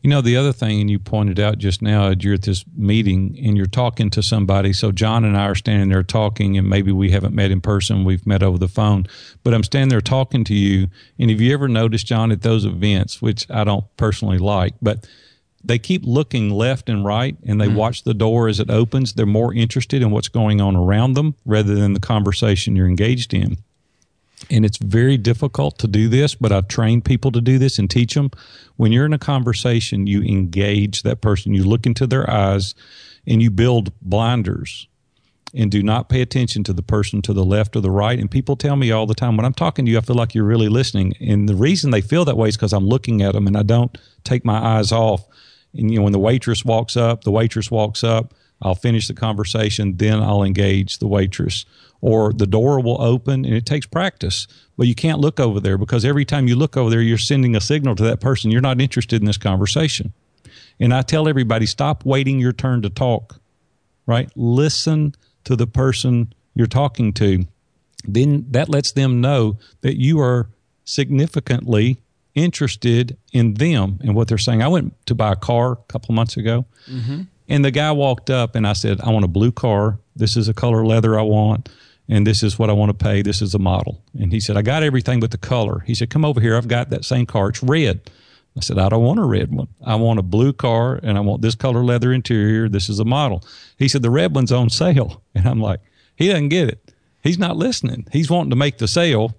You 0.02 0.10
know, 0.10 0.20
the 0.20 0.36
other 0.36 0.52
thing, 0.52 0.82
and 0.82 0.92
you 0.92 1.00
pointed 1.00 1.40
out 1.40 1.60
just 1.60 1.82
now, 1.82 2.10
you're 2.10 2.34
at 2.34 2.42
this 2.42 2.66
meeting 2.76 3.40
and 3.42 3.56
you're 3.56 3.66
talking 3.66 4.10
to 4.10 4.22
somebody. 4.22 4.74
So 4.74 4.92
John 4.92 5.24
and 5.24 5.38
I 5.38 5.46
are 5.46 5.56
standing 5.56 5.88
there 5.88 6.04
talking, 6.04 6.58
and 6.58 6.68
maybe 6.68 6.92
we 6.92 7.12
haven't 7.12 7.34
met 7.34 7.52
in 7.52 7.62
person, 7.62 8.04
we've 8.04 8.28
met 8.28 8.44
over 8.44 8.58
the 8.58 8.68
phone, 8.68 9.08
but 9.44 9.54
I'm 9.54 9.64
standing 9.64 9.88
there 9.88 10.02
talking 10.02 10.44
to 10.44 10.54
you. 10.54 10.90
And 11.18 11.30
have 11.30 11.40
you 11.40 11.54
ever 11.54 11.70
noticed, 11.70 12.06
John, 12.06 12.34
at 12.34 12.42
those 12.42 12.66
events, 12.66 13.22
which 13.22 13.50
I 13.50 13.64
don't 13.64 13.86
personally 13.96 14.40
like, 14.40 14.74
but 14.82 15.08
they 15.64 15.80
keep 15.80 16.04
looking 16.06 16.50
left 16.50 16.90
and 16.90 17.06
right 17.06 17.38
and 17.46 17.60
they 17.60 17.68
mm-hmm. 17.68 17.78
watch 17.78 18.04
the 18.04 18.14
door 18.14 18.48
as 18.48 18.60
it 18.60 18.70
opens. 18.70 19.14
They're 19.14 19.26
more 19.26 19.54
interested 19.54 20.02
in 20.02 20.12
what's 20.12 20.28
going 20.28 20.62
on 20.62 20.76
around 20.76 21.14
them 21.14 21.36
rather 21.46 21.76
than 21.76 21.94
the 21.94 22.00
conversation 22.00 22.76
you're 22.76 22.88
engaged 22.88 23.34
in 23.34 23.58
and 24.50 24.66
it's 24.66 24.78
very 24.78 25.18
difficult 25.18 25.80
to 25.80 25.88
do 25.88 26.10
this, 26.10 26.36
but 26.36 26.52
I've 26.52 26.68
trained 26.68 27.06
people 27.06 27.32
to 27.32 27.42
do 27.42 27.58
this 27.58 27.80
and 27.80 27.90
teach 27.90 28.14
them. 28.14 28.32
When 28.78 28.92
you're 28.92 29.06
in 29.06 29.14
a 29.14 29.20
conversation, 29.20 30.08
you 30.08 30.22
engage 30.22 31.04
that 31.04 31.22
person, 31.22 31.54
you 31.54 31.64
look 31.64 31.86
into 31.86 32.08
their 32.08 32.30
eyes, 32.30 32.76
and 33.26 33.42
you 33.42 33.50
build 33.50 33.92
blinders 34.02 34.88
and 35.56 35.72
do 35.72 35.84
not 35.84 36.10
pay 36.10 36.22
attention 36.22 36.64
to 36.64 36.74
the 36.74 36.82
person 36.82 37.22
to 37.22 37.32
the 37.32 37.46
left 37.46 37.76
or 37.76 37.80
the 37.80 37.92
right. 37.92 38.20
And 38.20 38.30
people 38.30 38.56
tell 38.56 38.76
me 38.76 38.92
all 38.92 39.06
the 39.06 39.14
time, 39.14 39.38
when 39.38 39.46
I'm 39.46 39.54
talking 39.54 39.86
to 39.86 39.92
you, 39.92 39.98
I 39.98 40.02
feel 40.02 40.16
like 40.16 40.34
you're 40.34 40.44
really 40.44 40.68
listening. 40.68 41.14
And 41.22 41.48
the 41.48 41.56
reason 41.56 41.92
they 41.92 42.02
feel 42.02 42.26
that 42.26 42.36
way 42.36 42.50
is 42.50 42.58
because 42.58 42.74
I'm 42.74 42.88
looking 42.88 43.22
at 43.22 43.34
them 43.34 43.46
and 43.48 43.56
I 43.56 43.64
don't 43.64 43.96
take 44.24 44.44
my 44.44 44.58
eyes 44.58 44.92
off. 44.92 45.26
And, 45.74 45.92
you 45.92 45.98
know, 45.98 46.04
when 46.04 46.14
the 46.14 46.20
waitress 46.20 46.64
walks 46.64 46.96
up, 46.96 47.24
the 47.24 47.32
waitress 47.32 47.72
walks 47.72 48.04
up, 48.04 48.34
I'll 48.62 48.76
finish 48.76 49.08
the 49.08 49.14
conversation, 49.14 49.98
then 49.98 50.22
I'll 50.22 50.44
engage 50.44 51.00
the 51.00 51.08
waitress. 51.08 51.66
Or 52.02 52.34
the 52.34 52.48
door 52.48 52.80
will 52.80 53.02
open 53.02 53.46
and 53.46 53.54
it 53.54 53.66
takes 53.66 53.86
practice, 53.86 54.48
but 54.78 54.88
you 54.88 54.96
can't 54.96 55.20
look 55.20 55.40
over 55.40 55.60
there 55.60 55.78
because 55.78 56.06
every 56.06 56.26
time 56.26 56.48
you 56.48 56.56
look 56.56 56.76
over 56.76 56.90
there, 56.90 57.02
you're 57.02 57.18
sending 57.18 57.56
a 57.56 57.62
signal 57.62 57.96
to 57.96 58.04
that 58.04 58.20
person 58.20 58.52
you're 58.52 58.62
not 58.62 58.82
interested 58.82 59.22
in 59.22 59.26
this 59.26 59.38
conversation. 59.38 60.14
And 60.80 60.94
I 60.94 61.02
tell 61.02 61.28
everybody 61.28 61.66
stop 61.66 62.06
waiting 62.06 62.40
your 62.40 62.52
turn 62.52 62.82
to 62.82 62.90
talk, 62.90 63.40
right? 64.06 64.30
Listen 64.36 65.14
to 65.46 65.56
the 65.56 65.68
person 65.68 66.34
you're 66.56 66.68
talking 66.68 67.14
to. 67.14 67.46
Then 68.06 68.46
that 68.52 68.70
lets 68.70 68.92
them 68.92 69.22
know 69.22 69.58
that 69.82 70.00
you 70.00 70.20
are 70.20 70.50
significantly 70.84 72.02
interested 72.36 73.18
in 73.32 73.56
them 73.56 74.00
and 74.02 74.16
what 74.16 74.28
they're 74.28 74.38
saying. 74.38 74.62
I 74.62 74.68
went 74.68 74.94
to 75.08 75.16
buy 75.16 75.34
a 75.34 75.36
car 75.36 75.74
a 75.74 75.76
couple 75.88 76.16
months 76.16 76.38
ago, 76.38 76.66
mm-hmm. 76.90 77.22
and 77.48 77.66
the 77.66 77.72
guy 77.72 77.92
walked 77.92 78.30
up 78.30 78.56
and 78.56 78.68
I 78.68 78.74
said, 78.74 79.02
I 79.02 79.10
want 79.10 79.26
a 79.26 79.30
blue 79.30 79.52
car. 79.52 80.00
This 80.16 80.36
is 80.38 80.48
a 80.48 80.54
color 80.54 80.86
leather 80.86 81.18
I 81.18 81.24
want. 81.24 81.70
And 82.10 82.28
this 82.28 82.44
is 82.44 82.60
what 82.60 82.70
I 82.70 82.74
want 82.74 82.90
to 82.90 83.06
pay. 83.06 83.22
This 83.22 83.42
is 83.42 83.56
a 83.56 83.60
model. 83.60 84.04
And 84.20 84.34
he 84.34 84.42
said, 84.42 84.58
I 84.58 84.62
got 84.62 84.84
everything 84.84 85.22
but 85.22 85.32
the 85.32 85.38
color. 85.38 85.80
He 85.88 85.96
said, 85.96 86.10
Come 86.10 86.26
over 86.26 86.42
here. 86.42 86.58
I've 86.58 86.68
got 86.68 86.90
that 86.90 87.06
same 87.06 87.26
car. 87.26 87.50
It's 87.50 87.64
red. 87.64 88.12
I 88.58 88.60
said, 88.60 88.78
I 88.78 88.90
don't 88.90 89.04
want 89.04 89.20
a 89.20 89.24
red 89.24 89.52
one. 89.52 89.70
I 89.84 89.96
want 89.96 90.20
a 90.20 90.24
blue 90.24 90.54
car 90.54 91.00
and 91.02 91.18
I 91.18 91.22
want 91.22 91.42
this 91.42 91.56
color 91.56 91.84
leather 91.84 92.14
interior. 92.14 92.70
This 92.70 92.90
is 92.90 93.00
a 93.00 93.06
model. 93.06 93.44
He 93.78 93.88
said, 93.88 94.02
The 94.02 94.10
red 94.10 94.36
one's 94.36 94.52
on 94.52 94.70
sale. 94.70 95.22
And 95.36 95.48
I'm 95.48 95.60
like, 95.60 95.80
He 96.16 96.28
doesn't 96.28 96.50
get 96.50 96.68
it. 96.68 96.94
He's 97.24 97.40
not 97.40 97.58
listening. 97.58 98.06
He's 98.12 98.30
wanting 98.30 98.52
to 98.52 98.56
make 98.56 98.78
the 98.78 98.88
sale. 98.88 99.36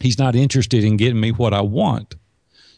He's 0.00 0.18
not 0.18 0.34
interested 0.34 0.84
in 0.84 0.96
getting 0.96 1.20
me 1.20 1.30
what 1.30 1.54
I 1.54 1.60
want. 1.60 2.16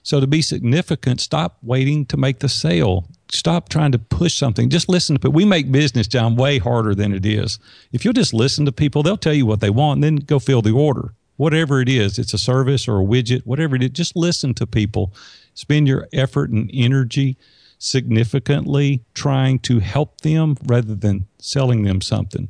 So 0.03 0.19
to 0.19 0.27
be 0.27 0.43
significant, 0.43 1.21
stop 1.21 1.59
waiting 1.63 2.05
to 2.07 2.17
make 2.17 2.41
the 2.41 2.49
sale. 2.49 3.07
Stop 3.31 3.69
trying 3.69 3.93
to 3.93 3.99
push 3.99 4.35
something. 4.35 4.69
Just 4.69 4.89
listen 4.89 5.15
to 5.15 5.21
people. 5.21 5.33
We 5.33 5.45
make 5.45 5.71
business, 5.71 6.09
John, 6.09 6.35
way 6.35 6.59
harder 6.59 6.95
than 6.95 7.15
it 7.15 7.25
is. 7.25 7.59
If 7.93 8.05
you'll 8.05 8.13
just 8.13 8.35
listen 8.35 8.65
to 8.67 8.73
people, 8.73 9.03
they'll 9.03 9.17
tell 9.17 9.33
you 9.33 9.47
what 9.47 9.61
they 9.61 9.71
want 9.71 9.99
and 9.99 10.05
then 10.05 10.17
go 10.17 10.39
fill 10.39 10.61
the 10.61 10.73
order. 10.73 11.15
Whatever 11.37 11.81
it 11.81 11.89
is, 11.89 12.19
it's 12.19 12.35
a 12.35 12.39
service 12.39 12.89
or 12.89 13.01
a 13.01 13.05
widget, 13.05 13.47
whatever 13.47 13.77
it 13.77 13.83
is, 13.83 13.91
just 13.91 14.17
listen 14.17 14.55
to 14.55 14.67
people. 14.67 15.15
Spend 15.55 15.87
your 15.87 16.09
effort 16.13 16.51
and 16.51 16.71
energy 16.75 17.37
significantly 17.79 19.03
trying 19.15 19.59
to 19.61 19.81
help 19.81 20.21
them 20.21 20.57
rather 20.67 20.95
than 20.95 21.27
selling 21.39 21.83
them 21.83 22.01
something. 22.01 22.49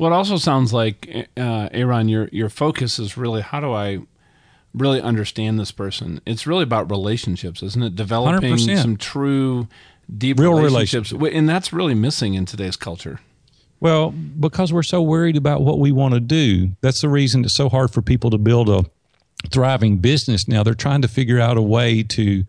Well, 0.00 0.10
it 0.10 0.14
also 0.14 0.38
sounds 0.38 0.72
like, 0.72 1.28
uh, 1.36 1.68
Aaron, 1.72 2.08
your 2.08 2.30
your 2.32 2.48
focus 2.48 2.98
is 2.98 3.18
really 3.18 3.42
how 3.42 3.60
do 3.60 3.74
I 3.74 3.98
really 4.72 4.98
understand 4.98 5.60
this 5.60 5.72
person? 5.72 6.22
It's 6.24 6.46
really 6.46 6.62
about 6.62 6.90
relationships, 6.90 7.62
isn't 7.62 7.82
it? 7.82 7.96
Developing 7.96 8.54
100%. 8.54 8.80
some 8.80 8.96
true, 8.96 9.68
deep 10.16 10.38
Real 10.38 10.54
relationships, 10.54 11.12
and 11.12 11.46
that's 11.46 11.70
really 11.74 11.94
missing 11.94 12.32
in 12.32 12.46
today's 12.46 12.76
culture. 12.76 13.20
Well, 13.78 14.10
because 14.10 14.72
we're 14.72 14.84
so 14.84 15.02
worried 15.02 15.36
about 15.36 15.60
what 15.60 15.78
we 15.78 15.92
want 15.92 16.14
to 16.14 16.20
do. 16.20 16.70
That's 16.80 17.02
the 17.02 17.10
reason 17.10 17.44
it's 17.44 17.52
so 17.52 17.68
hard 17.68 17.90
for 17.90 18.00
people 18.00 18.30
to 18.30 18.38
build 18.38 18.70
a 18.70 18.86
thriving 19.50 19.98
business 19.98 20.48
now. 20.48 20.62
They're 20.62 20.72
trying 20.72 21.02
to 21.02 21.08
figure 21.08 21.40
out 21.40 21.58
a 21.58 21.62
way 21.62 22.02
to 22.04 22.44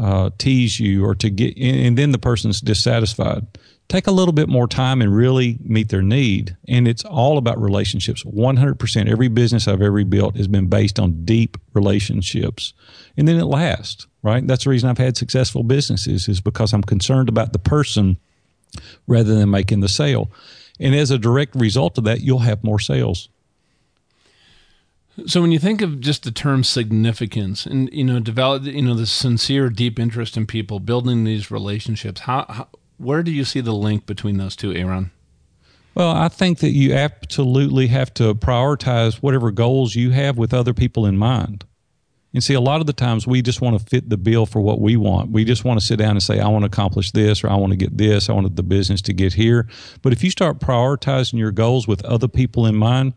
uh, 0.00 0.30
tease 0.38 0.80
you 0.80 1.04
or 1.04 1.14
to 1.16 1.28
get, 1.28 1.54
and 1.58 1.98
then 1.98 2.12
the 2.12 2.18
person's 2.18 2.62
dissatisfied. 2.62 3.46
Take 3.94 4.08
a 4.08 4.10
little 4.10 4.32
bit 4.32 4.48
more 4.48 4.66
time 4.66 5.00
and 5.00 5.14
really 5.14 5.56
meet 5.62 5.90
their 5.90 6.02
need. 6.02 6.56
And 6.66 6.88
it's 6.88 7.04
all 7.04 7.38
about 7.38 7.62
relationships. 7.62 8.24
100%. 8.24 9.08
Every 9.08 9.28
business 9.28 9.68
I've 9.68 9.80
ever 9.80 10.04
built 10.04 10.34
has 10.34 10.48
been 10.48 10.66
based 10.66 10.98
on 10.98 11.24
deep 11.24 11.56
relationships. 11.74 12.72
And 13.16 13.28
then 13.28 13.36
it 13.36 13.44
lasts, 13.44 14.08
right? 14.24 14.44
That's 14.44 14.64
the 14.64 14.70
reason 14.70 14.90
I've 14.90 14.98
had 14.98 15.16
successful 15.16 15.62
businesses 15.62 16.26
is 16.26 16.40
because 16.40 16.72
I'm 16.72 16.82
concerned 16.82 17.28
about 17.28 17.52
the 17.52 17.60
person 17.60 18.16
rather 19.06 19.32
than 19.32 19.48
making 19.52 19.78
the 19.78 19.88
sale. 19.88 20.28
And 20.80 20.92
as 20.92 21.12
a 21.12 21.16
direct 21.16 21.54
result 21.54 21.96
of 21.96 22.02
that, 22.02 22.20
you'll 22.20 22.40
have 22.40 22.64
more 22.64 22.80
sales. 22.80 23.28
So 25.28 25.40
when 25.40 25.52
you 25.52 25.60
think 25.60 25.82
of 25.82 26.00
just 26.00 26.24
the 26.24 26.32
term 26.32 26.64
significance 26.64 27.64
and 27.64 27.88
you 27.92 28.02
know 28.02 28.18
develop 28.18 28.64
you 28.64 28.82
know 28.82 28.94
the 28.94 29.06
sincere 29.06 29.70
deep 29.70 30.00
interest 30.00 30.36
in 30.36 30.46
people 30.46 30.80
building 30.80 31.22
these 31.22 31.52
relationships 31.52 32.22
how, 32.22 32.44
how 32.48 32.66
where 32.98 33.22
do 33.22 33.30
you 33.30 33.44
see 33.44 33.60
the 33.60 33.72
link 33.72 34.06
between 34.06 34.36
those 34.36 34.56
two 34.56 34.72
Aaron? 34.72 35.10
Well, 35.94 36.10
I 36.10 36.28
think 36.28 36.58
that 36.58 36.70
you 36.70 36.92
absolutely 36.92 37.86
have 37.88 38.12
to 38.14 38.34
prioritize 38.34 39.16
whatever 39.16 39.50
goals 39.50 39.94
you 39.94 40.10
have 40.10 40.36
with 40.36 40.52
other 40.52 40.74
people 40.74 41.06
in 41.06 41.16
mind. 41.16 41.64
And 42.32 42.42
see, 42.42 42.54
a 42.54 42.60
lot 42.60 42.80
of 42.80 42.88
the 42.88 42.92
times 42.92 43.28
we 43.28 43.42
just 43.42 43.60
want 43.60 43.78
to 43.78 43.86
fit 43.86 44.10
the 44.10 44.16
bill 44.16 44.44
for 44.44 44.60
what 44.60 44.80
we 44.80 44.96
want. 44.96 45.30
We 45.30 45.44
just 45.44 45.64
want 45.64 45.78
to 45.78 45.86
sit 45.86 46.00
down 46.00 46.10
and 46.10 46.22
say, 46.22 46.40
I 46.40 46.48
want 46.48 46.64
to 46.64 46.66
accomplish 46.66 47.12
this 47.12 47.44
or 47.44 47.48
I 47.48 47.54
want 47.54 47.72
to 47.72 47.76
get 47.76 47.96
this. 47.96 48.28
I 48.28 48.32
want 48.32 48.56
the 48.56 48.62
business 48.64 49.00
to 49.02 49.12
get 49.12 49.34
here. 49.34 49.68
But 50.02 50.12
if 50.12 50.24
you 50.24 50.30
start 50.30 50.58
prioritizing 50.58 51.38
your 51.38 51.52
goals 51.52 51.86
with 51.86 52.04
other 52.04 52.26
people 52.26 52.66
in 52.66 52.74
mind, 52.74 53.14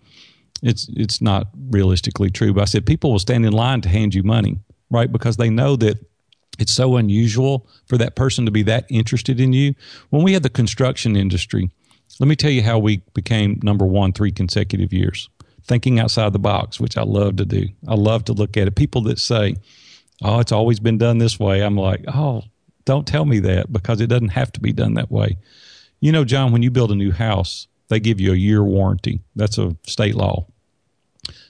it's 0.61 0.87
it's 0.95 1.19
not 1.19 1.47
realistically 1.69 2.29
true. 2.29 2.53
But 2.53 2.61
I 2.61 2.65
said 2.65 2.85
people 2.85 3.11
will 3.11 3.19
stand 3.19 3.43
in 3.43 3.53
line 3.53 3.81
to 3.81 3.89
hand 3.89 4.13
you 4.13 4.21
money, 4.21 4.59
right? 4.91 5.11
Because 5.11 5.37
they 5.37 5.49
know 5.49 5.75
that 5.77 5.97
it's 6.59 6.71
so 6.71 6.95
unusual 6.95 7.67
for 7.85 7.97
that 7.97 8.15
person 8.15 8.45
to 8.45 8.51
be 8.51 8.63
that 8.63 8.85
interested 8.89 9.39
in 9.39 9.53
you. 9.53 9.73
When 10.09 10.23
we 10.23 10.33
had 10.33 10.43
the 10.43 10.49
construction 10.49 11.15
industry, 11.15 11.69
let 12.19 12.27
me 12.27 12.35
tell 12.35 12.51
you 12.51 12.63
how 12.63 12.79
we 12.79 13.01
became 13.13 13.59
number 13.63 13.85
one 13.85 14.13
three 14.13 14.31
consecutive 14.31 14.93
years. 14.93 15.29
Thinking 15.63 15.99
outside 15.99 16.33
the 16.33 16.39
box, 16.39 16.79
which 16.79 16.97
I 16.97 17.03
love 17.03 17.35
to 17.37 17.45
do. 17.45 17.67
I 17.87 17.95
love 17.95 18.23
to 18.25 18.33
look 18.33 18.55
at 18.55 18.67
it. 18.67 18.75
People 18.75 19.01
that 19.03 19.19
say, 19.19 19.55
Oh, 20.23 20.39
it's 20.39 20.51
always 20.51 20.79
been 20.79 20.97
done 20.97 21.17
this 21.17 21.39
way. 21.39 21.61
I'm 21.61 21.75
like, 21.75 22.03
Oh, 22.07 22.43
don't 22.85 23.05
tell 23.05 23.25
me 23.25 23.39
that 23.39 23.71
because 23.71 23.99
it 23.99 24.07
doesn't 24.07 24.29
have 24.29 24.51
to 24.53 24.59
be 24.59 24.71
done 24.71 24.93
that 24.95 25.11
way. 25.11 25.37
You 25.99 26.11
know, 26.11 26.23
John, 26.23 26.51
when 26.51 26.63
you 26.63 26.71
build 26.71 26.91
a 26.91 26.95
new 26.95 27.11
house, 27.11 27.67
they 27.89 27.99
give 27.99 28.19
you 28.19 28.31
a 28.31 28.35
year 28.35 28.63
warranty. 28.63 29.21
That's 29.35 29.57
a 29.57 29.75
state 29.85 30.15
law. 30.15 30.47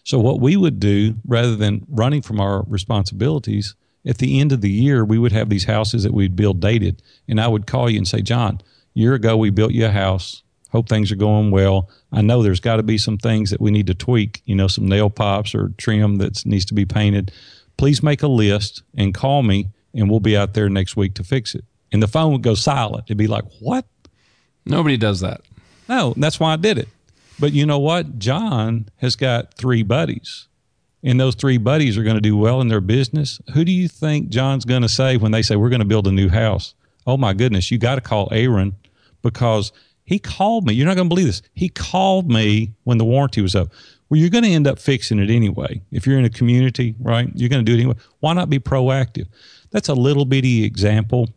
So, 0.03 0.19
what 0.19 0.39
we 0.39 0.55
would 0.55 0.79
do 0.79 1.15
rather 1.25 1.55
than 1.55 1.85
running 1.89 2.21
from 2.21 2.39
our 2.39 2.63
responsibilities, 2.67 3.75
at 4.05 4.19
the 4.19 4.39
end 4.39 4.51
of 4.51 4.61
the 4.61 4.71
year, 4.71 5.03
we 5.03 5.17
would 5.17 5.31
have 5.31 5.49
these 5.49 5.65
houses 5.65 6.03
that 6.03 6.13
we'd 6.13 6.35
build 6.35 6.59
dated. 6.59 7.01
And 7.27 7.41
I 7.41 7.47
would 7.47 7.67
call 7.67 7.89
you 7.89 7.97
and 7.97 8.07
say, 8.07 8.21
John, 8.21 8.61
a 8.61 8.99
year 8.99 9.13
ago, 9.13 9.35
we 9.37 9.49
built 9.49 9.73
you 9.73 9.85
a 9.85 9.91
house. 9.91 10.43
Hope 10.71 10.89
things 10.89 11.11
are 11.11 11.15
going 11.17 11.51
well. 11.51 11.89
I 12.11 12.21
know 12.21 12.43
there's 12.43 12.59
got 12.59 12.77
to 12.77 12.83
be 12.83 12.97
some 12.97 13.17
things 13.17 13.51
that 13.51 13.61
we 13.61 13.71
need 13.71 13.87
to 13.87 13.93
tweak, 13.93 14.41
you 14.45 14.55
know, 14.55 14.67
some 14.67 14.87
nail 14.87 15.09
pops 15.09 15.55
or 15.55 15.69
trim 15.77 16.17
that 16.17 16.45
needs 16.45 16.65
to 16.65 16.73
be 16.73 16.85
painted. 16.85 17.31
Please 17.77 18.03
make 18.03 18.21
a 18.21 18.27
list 18.27 18.83
and 18.95 19.13
call 19.13 19.43
me, 19.43 19.69
and 19.93 20.09
we'll 20.09 20.19
be 20.19 20.35
out 20.35 20.53
there 20.53 20.69
next 20.69 20.97
week 20.97 21.13
to 21.15 21.23
fix 21.23 21.55
it. 21.55 21.63
And 21.91 22.03
the 22.03 22.07
phone 22.07 22.33
would 22.33 22.43
go 22.43 22.53
silent. 22.53 23.05
It'd 23.07 23.17
be 23.17 23.27
like, 23.27 23.45
What? 23.59 23.85
Nobody 24.65 24.97
does 24.97 25.21
that. 25.21 25.41
No, 25.87 26.13
that's 26.17 26.39
why 26.39 26.53
I 26.53 26.57
did 26.57 26.77
it. 26.77 26.89
But 27.39 27.53
you 27.53 27.65
know 27.65 27.79
what? 27.79 28.19
John 28.19 28.89
has 28.97 29.15
got 29.15 29.53
three 29.53 29.83
buddies, 29.83 30.46
and 31.07 31.17
those 31.17 31.35
three 31.35 31.57
buddies 31.57 31.97
are 31.97 32.03
going 32.03 32.17
to 32.17 32.21
do 32.21 32.35
well 32.35 32.59
in 32.59 32.67
their 32.67 32.81
business. 32.81 33.39
Who 33.53 33.63
do 33.63 33.71
you 33.71 33.87
think 33.87 34.27
John's 34.27 34.65
going 34.65 34.81
to 34.81 34.89
say 34.89 35.15
when 35.15 35.31
they 35.31 35.41
say, 35.41 35.55
We're 35.55 35.69
going 35.69 35.79
to 35.79 35.85
build 35.85 36.05
a 36.05 36.11
new 36.11 36.27
house? 36.27 36.75
Oh, 37.07 37.15
my 37.15 37.33
goodness, 37.33 37.71
you 37.71 37.77
got 37.77 37.95
to 37.95 38.01
call 38.01 38.27
Aaron 38.33 38.75
because 39.21 39.71
he 40.03 40.19
called 40.19 40.67
me. 40.67 40.73
You're 40.73 40.85
not 40.85 40.97
going 40.97 41.07
to 41.07 41.15
believe 41.15 41.27
this. 41.27 41.41
He 41.53 41.69
called 41.69 42.29
me 42.29 42.73
when 42.83 42.97
the 42.97 43.05
warranty 43.05 43.41
was 43.41 43.55
up. 43.55 43.69
Well, 44.09 44.19
you're 44.19 44.29
going 44.29 44.43
to 44.43 44.51
end 44.51 44.67
up 44.67 44.79
fixing 44.79 45.19
it 45.19 45.29
anyway. 45.29 45.81
If 45.91 46.05
you're 46.05 46.19
in 46.19 46.25
a 46.25 46.29
community, 46.29 46.93
right? 46.99 47.29
You're 47.33 47.49
going 47.49 47.65
to 47.65 47.71
do 47.71 47.77
it 47.77 47.81
anyway. 47.81 47.95
Why 48.19 48.33
not 48.33 48.49
be 48.49 48.59
proactive? 48.59 49.27
That's 49.71 49.87
a 49.87 49.93
little 49.93 50.25
bitty 50.25 50.65
example 50.65 51.29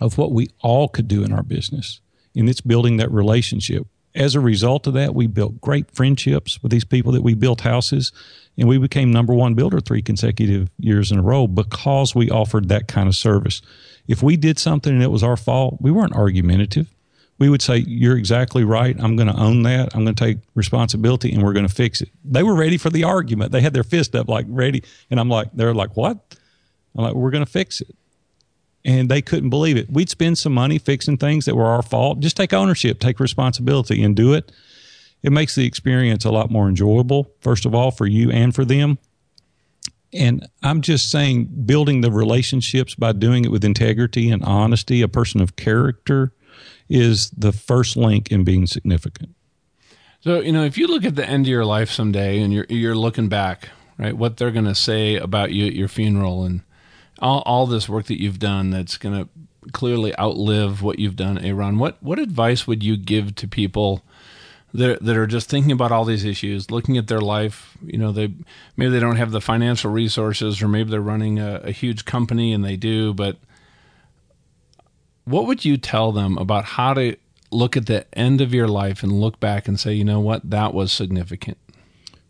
of 0.00 0.16
what 0.16 0.32
we 0.32 0.48
all 0.62 0.88
could 0.88 1.08
do 1.08 1.22
in 1.22 1.32
our 1.32 1.42
business, 1.42 2.00
and 2.34 2.48
it's 2.48 2.62
building 2.62 2.96
that 2.96 3.12
relationship 3.12 3.86
as 4.14 4.34
a 4.34 4.40
result 4.40 4.86
of 4.86 4.94
that, 4.94 5.14
we 5.14 5.26
built 5.26 5.60
great 5.60 5.90
friendships 5.90 6.62
with 6.62 6.70
these 6.70 6.84
people 6.84 7.12
that 7.12 7.22
we 7.22 7.34
built 7.34 7.62
houses, 7.62 8.12
and 8.56 8.68
we 8.68 8.78
became 8.78 9.10
number 9.10 9.34
one 9.34 9.54
builder 9.54 9.80
three 9.80 10.02
consecutive 10.02 10.70
years 10.78 11.10
in 11.10 11.18
a 11.18 11.22
row 11.22 11.46
because 11.46 12.14
we 12.14 12.30
offered 12.30 12.68
that 12.68 12.86
kind 12.86 13.08
of 13.08 13.16
service. 13.16 13.60
If 14.06 14.22
we 14.22 14.36
did 14.36 14.58
something 14.58 14.92
and 14.92 15.02
it 15.02 15.10
was 15.10 15.24
our 15.24 15.36
fault, 15.36 15.78
we 15.80 15.90
weren't 15.90 16.14
argumentative. 16.14 16.88
We 17.38 17.48
would 17.48 17.62
say, 17.62 17.78
You're 17.78 18.16
exactly 18.16 18.62
right. 18.62 18.96
I'm 19.00 19.16
going 19.16 19.26
to 19.26 19.36
own 19.36 19.62
that. 19.64 19.94
I'm 19.94 20.04
going 20.04 20.14
to 20.14 20.24
take 20.24 20.38
responsibility 20.54 21.32
and 21.32 21.42
we're 21.42 21.52
going 21.52 21.66
to 21.66 21.74
fix 21.74 22.00
it. 22.00 22.10
They 22.24 22.44
were 22.44 22.54
ready 22.54 22.76
for 22.76 22.90
the 22.90 23.02
argument. 23.02 23.50
They 23.50 23.60
had 23.60 23.72
their 23.72 23.82
fist 23.82 24.14
up, 24.14 24.28
like 24.28 24.46
ready. 24.48 24.84
And 25.10 25.18
I'm 25.18 25.28
like, 25.28 25.48
They're 25.52 25.74
like, 25.74 25.96
What? 25.96 26.36
I'm 26.94 27.02
like, 27.02 27.14
We're 27.14 27.32
going 27.32 27.44
to 27.44 27.50
fix 27.50 27.80
it 27.80 27.96
and 28.84 29.08
they 29.08 29.22
couldn't 29.22 29.50
believe 29.50 29.76
it. 29.76 29.90
We'd 29.90 30.10
spend 30.10 30.38
some 30.38 30.52
money 30.52 30.78
fixing 30.78 31.16
things 31.16 31.46
that 31.46 31.56
were 31.56 31.66
our 31.66 31.82
fault. 31.82 32.20
Just 32.20 32.36
take 32.36 32.52
ownership, 32.52 33.00
take 33.00 33.18
responsibility, 33.18 34.02
and 34.02 34.14
do 34.14 34.34
it. 34.34 34.52
It 35.22 35.32
makes 35.32 35.54
the 35.54 35.64
experience 35.64 36.24
a 36.24 36.30
lot 36.30 36.50
more 36.50 36.68
enjoyable, 36.68 37.32
first 37.40 37.64
of 37.64 37.74
all, 37.74 37.90
for 37.90 38.06
you 38.06 38.30
and 38.30 38.54
for 38.54 38.64
them. 38.64 38.98
And 40.12 40.46
I'm 40.62 40.82
just 40.82 41.10
saying, 41.10 41.46
building 41.64 42.02
the 42.02 42.12
relationships 42.12 42.94
by 42.94 43.12
doing 43.12 43.44
it 43.44 43.50
with 43.50 43.64
integrity 43.64 44.30
and 44.30 44.44
honesty, 44.44 45.00
a 45.02 45.08
person 45.08 45.40
of 45.40 45.56
character, 45.56 46.32
is 46.88 47.30
the 47.30 47.52
first 47.52 47.96
link 47.96 48.30
in 48.30 48.44
being 48.44 48.66
significant. 48.66 49.34
So, 50.20 50.40
you 50.40 50.52
know, 50.52 50.64
if 50.64 50.78
you 50.78 50.86
look 50.86 51.04
at 51.04 51.16
the 51.16 51.28
end 51.28 51.46
of 51.46 51.50
your 51.50 51.64
life 51.64 51.90
someday 51.90 52.40
and 52.40 52.52
you're, 52.52 52.66
you're 52.68 52.94
looking 52.94 53.28
back, 53.28 53.70
right, 53.98 54.16
what 54.16 54.36
they're 54.36 54.50
going 54.50 54.64
to 54.66 54.74
say 54.74 55.16
about 55.16 55.52
you 55.52 55.66
at 55.66 55.74
your 55.74 55.88
funeral 55.88 56.44
and 56.44 56.62
all, 57.20 57.42
all 57.46 57.66
this 57.66 57.88
work 57.88 58.06
that 58.06 58.20
you've 58.20 58.38
done 58.38 58.70
that's 58.70 58.96
going 58.96 59.24
to 59.24 59.28
clearly 59.72 60.16
outlive 60.18 60.82
what 60.82 60.98
you've 60.98 61.16
done, 61.16 61.38
Aaron. 61.38 61.78
What 61.78 62.02
what 62.02 62.18
advice 62.18 62.66
would 62.66 62.82
you 62.82 62.96
give 62.96 63.34
to 63.36 63.48
people 63.48 64.02
that 64.72 65.02
that 65.04 65.16
are 65.16 65.26
just 65.26 65.48
thinking 65.48 65.72
about 65.72 65.92
all 65.92 66.04
these 66.04 66.24
issues, 66.24 66.70
looking 66.70 66.98
at 66.98 67.06
their 67.06 67.20
life? 67.20 67.76
You 67.82 67.98
know, 67.98 68.12
they 68.12 68.32
maybe 68.76 68.90
they 68.90 69.00
don't 69.00 69.16
have 69.16 69.30
the 69.30 69.40
financial 69.40 69.90
resources, 69.90 70.62
or 70.62 70.68
maybe 70.68 70.90
they're 70.90 71.00
running 71.00 71.38
a, 71.38 71.60
a 71.64 71.70
huge 71.70 72.04
company 72.04 72.52
and 72.52 72.64
they 72.64 72.76
do. 72.76 73.14
But 73.14 73.38
what 75.24 75.46
would 75.46 75.64
you 75.64 75.76
tell 75.76 76.12
them 76.12 76.36
about 76.38 76.64
how 76.64 76.94
to 76.94 77.16
look 77.50 77.76
at 77.76 77.86
the 77.86 78.06
end 78.18 78.40
of 78.40 78.52
your 78.52 78.68
life 78.68 79.02
and 79.02 79.12
look 79.12 79.40
back 79.40 79.68
and 79.68 79.78
say, 79.78 79.94
you 79.94 80.04
know 80.04 80.20
what, 80.20 80.48
that 80.50 80.74
was 80.74 80.92
significant? 80.92 81.56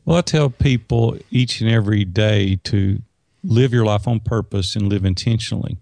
Well, 0.04 0.18
I 0.18 0.20
tell 0.20 0.50
people 0.50 1.16
each 1.30 1.60
and 1.60 1.70
every 1.70 2.04
day 2.04 2.56
to 2.64 3.00
live 3.44 3.72
your 3.72 3.84
life 3.84 4.08
on 4.08 4.20
purpose 4.20 4.74
and 4.74 4.88
live 4.88 5.04
intentionally. 5.04 5.78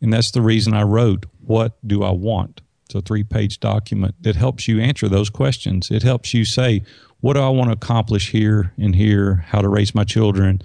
And 0.00 0.12
that's 0.12 0.30
the 0.30 0.42
reason 0.42 0.74
I 0.74 0.82
wrote, 0.82 1.26
What 1.44 1.76
Do 1.86 2.02
I 2.02 2.10
Want? 2.10 2.60
It's 2.86 2.94
a 2.94 3.02
three 3.02 3.24
page 3.24 3.60
document 3.60 4.14
that 4.20 4.36
helps 4.36 4.68
you 4.68 4.80
answer 4.80 5.08
those 5.08 5.28
questions. 5.28 5.90
It 5.90 6.02
helps 6.02 6.32
you 6.32 6.44
say, 6.44 6.82
What 7.20 7.34
do 7.34 7.40
I 7.40 7.48
want 7.48 7.68
to 7.68 7.74
accomplish 7.74 8.30
here 8.30 8.72
and 8.78 8.94
here? 8.94 9.44
How 9.48 9.60
to 9.60 9.68
raise 9.68 9.94
my 9.94 10.04
children? 10.04 10.62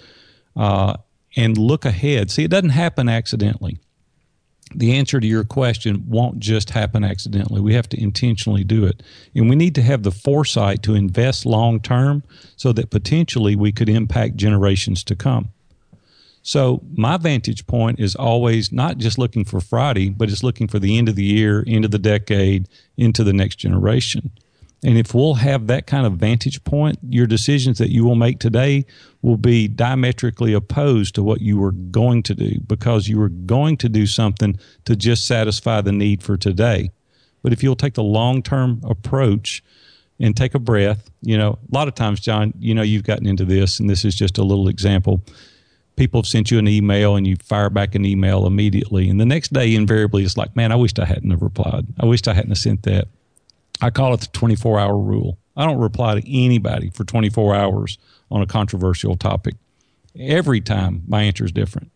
Uh, 0.55 0.97
and 1.35 1.57
look 1.57 1.83
ahead. 1.83 2.29
See, 2.29 2.43
it 2.43 2.51
doesn't 2.51 2.69
happen 2.69 3.09
accidentally. 3.09 3.79
The 4.75 4.93
answer 4.93 5.19
to 5.19 5.27
your 5.27 5.43
question 5.43 6.05
won't 6.07 6.39
just 6.39 6.71
happen 6.71 7.03
accidentally. 7.03 7.61
We 7.61 7.73
have 7.73 7.89
to 7.89 8.01
intentionally 8.01 8.63
do 8.63 8.85
it. 8.85 9.03
And 9.35 9.49
we 9.49 9.55
need 9.55 9.75
to 9.75 9.81
have 9.81 10.03
the 10.03 10.11
foresight 10.11 10.81
to 10.83 10.95
invest 10.95 11.45
long 11.45 11.79
term 11.79 12.23
so 12.55 12.71
that 12.73 12.89
potentially 12.89 13.55
we 13.55 13.71
could 13.71 13.89
impact 13.89 14.35
generations 14.35 15.03
to 15.05 15.15
come. 15.15 15.52
So 16.43 16.81
my 16.93 17.17
vantage 17.17 17.65
point 17.67 17.99
is 17.99 18.15
always 18.15 18.71
not 18.71 18.97
just 18.97 19.17
looking 19.17 19.45
for 19.45 19.61
Friday, 19.61 20.09
but 20.09 20.29
it's 20.29 20.43
looking 20.43 20.67
for 20.67 20.77
the 20.77 20.97
end 20.97 21.09
of 21.09 21.15
the 21.15 21.23
year, 21.23 21.63
end 21.65 21.85
of 21.85 21.91
the 21.91 21.99
decade, 21.99 22.67
into 22.97 23.23
the 23.23 23.33
next 23.33 23.55
generation. 23.55 24.29
And 24.85 24.97
if 24.97 25.13
we'll 25.13 25.35
have 25.35 25.67
that 25.67 25.87
kind 25.87 26.05
of 26.05 26.13
vantage 26.13 26.61
point, 26.65 26.99
your 27.07 27.25
decisions 27.25 27.77
that 27.77 27.89
you 27.89 28.03
will 28.03 28.15
make 28.15 28.39
today 28.39 28.85
will 29.21 29.37
be 29.37 29.69
diametrically 29.69 30.51
opposed 30.51 31.15
to 31.15 31.23
what 31.23 31.39
you 31.39 31.57
were 31.57 31.71
going 31.71 32.21
to 32.23 32.35
do 32.35 32.59
because 32.67 33.07
you 33.07 33.17
were 33.17 33.29
going 33.29 33.77
to 33.77 33.87
do 33.87 34.05
something 34.05 34.59
to 34.83 34.97
just 34.97 35.25
satisfy 35.25 35.79
the 35.79 35.93
need 35.93 36.21
for 36.21 36.35
today. 36.35 36.91
But 37.41 37.53
if 37.53 37.63
you'll 37.63 37.77
take 37.77 37.93
the 37.93 38.03
long 38.03 38.43
term 38.43 38.81
approach 38.83 39.63
and 40.19 40.35
take 40.35 40.55
a 40.55 40.59
breath. 40.59 41.09
You 41.21 41.37
know, 41.37 41.59
a 41.71 41.75
lot 41.75 41.87
of 41.87 41.95
times, 41.95 42.19
John, 42.19 42.53
you 42.59 42.73
know, 42.73 42.81
you've 42.81 43.03
gotten 43.03 43.27
into 43.27 43.45
this, 43.45 43.79
and 43.79 43.89
this 43.89 44.05
is 44.05 44.15
just 44.15 44.37
a 44.37 44.43
little 44.43 44.67
example. 44.67 45.21
People 45.95 46.21
have 46.21 46.27
sent 46.27 46.49
you 46.49 46.57
an 46.57 46.67
email 46.67 47.15
and 47.15 47.27
you 47.27 47.35
fire 47.43 47.69
back 47.69 47.93
an 47.95 48.05
email 48.05 48.47
immediately. 48.47 49.09
And 49.09 49.19
the 49.19 49.25
next 49.25 49.53
day, 49.53 49.75
invariably, 49.75 50.23
it's 50.23 50.37
like, 50.37 50.55
man, 50.55 50.71
I 50.71 50.75
wished 50.75 50.99
I 50.99 51.05
hadn't 51.05 51.31
have 51.31 51.41
replied. 51.41 51.85
I 51.99 52.05
wished 52.05 52.27
I 52.27 52.33
hadn't 52.33 52.51
have 52.51 52.57
sent 52.57 52.83
that. 52.83 53.07
I 53.81 53.89
call 53.89 54.13
it 54.13 54.21
the 54.21 54.27
24 54.27 54.79
hour 54.79 54.97
rule. 54.97 55.37
I 55.55 55.65
don't 55.65 55.77
reply 55.77 56.19
to 56.19 56.31
anybody 56.31 56.89
for 56.89 57.03
24 57.03 57.53
hours 57.53 57.97
on 58.31 58.41
a 58.41 58.47
controversial 58.47 59.15
topic. 59.15 59.55
Every 60.19 60.61
time 60.61 61.03
my 61.07 61.23
answer 61.23 61.45
is 61.45 61.51
different. 61.51 61.91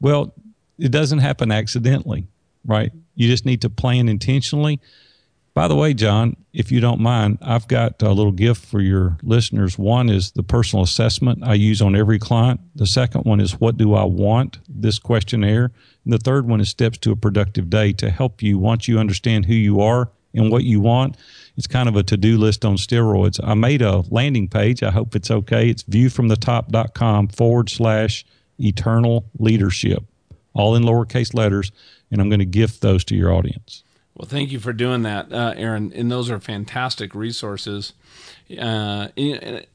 Well, 0.00 0.34
it 0.78 0.90
doesn't 0.90 1.18
happen 1.18 1.52
accidentally, 1.52 2.26
right? 2.64 2.90
You 3.14 3.28
just 3.28 3.44
need 3.44 3.62
to 3.62 3.70
plan 3.70 4.08
intentionally. 4.08 4.80
By 5.60 5.68
the 5.68 5.76
way, 5.76 5.92
John, 5.92 6.36
if 6.54 6.72
you 6.72 6.80
don't 6.80 7.02
mind, 7.02 7.36
I've 7.42 7.68
got 7.68 8.00
a 8.00 8.12
little 8.12 8.32
gift 8.32 8.64
for 8.64 8.80
your 8.80 9.18
listeners. 9.22 9.76
One 9.76 10.08
is 10.08 10.32
the 10.32 10.42
personal 10.42 10.82
assessment 10.82 11.44
I 11.44 11.52
use 11.52 11.82
on 11.82 11.94
every 11.94 12.18
client. 12.18 12.60
The 12.76 12.86
second 12.86 13.26
one 13.26 13.40
is 13.40 13.60
what 13.60 13.76
do 13.76 13.92
I 13.92 14.04
want? 14.04 14.58
This 14.70 14.98
questionnaire. 14.98 15.70
And 16.04 16.14
the 16.14 16.18
third 16.18 16.48
one 16.48 16.62
is 16.62 16.70
steps 16.70 16.96
to 17.00 17.12
a 17.12 17.16
productive 17.16 17.68
day 17.68 17.92
to 17.92 18.08
help 18.08 18.40
you 18.40 18.58
once 18.58 18.88
you 18.88 18.98
understand 18.98 19.44
who 19.44 19.52
you 19.52 19.82
are 19.82 20.10
and 20.32 20.50
what 20.50 20.64
you 20.64 20.80
want. 20.80 21.18
It's 21.58 21.66
kind 21.66 21.90
of 21.90 21.96
a 21.96 22.04
to 22.04 22.16
do 22.16 22.38
list 22.38 22.64
on 22.64 22.76
steroids. 22.76 23.38
I 23.44 23.52
made 23.52 23.82
a 23.82 24.02
landing 24.08 24.48
page. 24.48 24.82
I 24.82 24.90
hope 24.90 25.14
it's 25.14 25.30
okay. 25.30 25.68
It's 25.68 25.82
viewfromthetop.com 25.82 27.28
forward 27.28 27.68
slash 27.68 28.24
eternal 28.58 29.26
leadership, 29.38 30.04
all 30.54 30.74
in 30.74 30.84
lowercase 30.84 31.34
letters. 31.34 31.70
And 32.10 32.18
I'm 32.18 32.30
going 32.30 32.38
to 32.38 32.46
gift 32.46 32.80
those 32.80 33.04
to 33.04 33.14
your 33.14 33.30
audience. 33.30 33.84
Well, 34.20 34.28
thank 34.28 34.52
you 34.52 34.60
for 34.60 34.74
doing 34.74 35.00
that, 35.04 35.32
uh, 35.32 35.54
Aaron. 35.56 35.94
And 35.94 36.12
those 36.12 36.28
are 36.28 36.38
fantastic 36.38 37.14
resources. 37.14 37.94
Uh, 38.50 39.08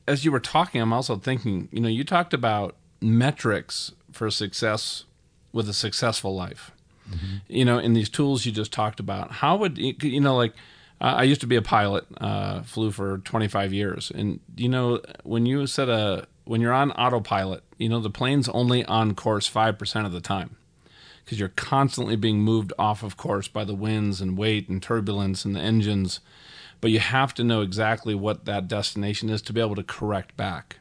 as 0.07 0.23
you 0.23 0.31
were 0.31 0.39
talking, 0.39 0.79
I'm 0.79 0.93
also 0.93 1.15
thinking, 1.15 1.67
you 1.71 1.79
know, 1.79 1.89
you 1.89 2.03
talked 2.03 2.31
about 2.31 2.75
metrics 3.01 3.91
for 4.11 4.29
success 4.29 5.05
with 5.51 5.67
a 5.67 5.73
successful 5.73 6.35
life. 6.35 6.69
Mm-hmm. 7.09 7.37
You 7.47 7.65
know, 7.65 7.79
in 7.79 7.93
these 7.93 8.07
tools 8.07 8.45
you 8.45 8.51
just 8.51 8.71
talked 8.71 8.99
about, 8.99 9.31
how 9.31 9.57
would 9.57 9.79
you 9.79 10.21
know, 10.21 10.37
like, 10.37 10.53
I 11.01 11.23
used 11.23 11.41
to 11.41 11.47
be 11.47 11.55
a 11.55 11.63
pilot, 11.63 12.05
uh, 12.21 12.61
flew 12.61 12.91
for 12.91 13.17
25 13.17 13.73
years, 13.73 14.11
and 14.13 14.39
you 14.55 14.69
know, 14.69 15.01
when 15.23 15.47
you 15.47 15.65
set 15.65 15.89
a 15.89 16.27
when 16.43 16.61
you're 16.61 16.71
on 16.71 16.91
autopilot, 16.91 17.63
you 17.79 17.89
know, 17.89 17.99
the 17.99 18.11
plane's 18.11 18.47
only 18.49 18.85
on 18.85 19.15
course 19.15 19.47
five 19.47 19.79
percent 19.79 20.05
of 20.05 20.13
the 20.13 20.21
time 20.21 20.55
because 21.25 21.39
you're 21.39 21.49
constantly 21.49 22.15
being 22.15 22.39
moved 22.39 22.71
off 22.77 23.03
of 23.03 23.17
course 23.17 23.47
by 23.47 23.63
the 23.63 23.73
winds 23.73 24.21
and 24.21 24.37
weight 24.37 24.69
and 24.69 24.81
turbulence 24.81 25.43
and 25.43 25.55
the 25.55 25.59
engines. 25.59 26.19
But 26.79 26.91
you 26.91 26.99
have 26.99 27.33
to 27.33 27.43
know 27.43 27.61
exactly 27.61 28.13
what 28.13 28.45
that 28.45 28.67
destination 28.67 29.29
is 29.29 29.41
to 29.43 29.53
be 29.53 29.59
able 29.59 29.75
to 29.75 29.83
correct 29.83 30.37
back. 30.37 30.79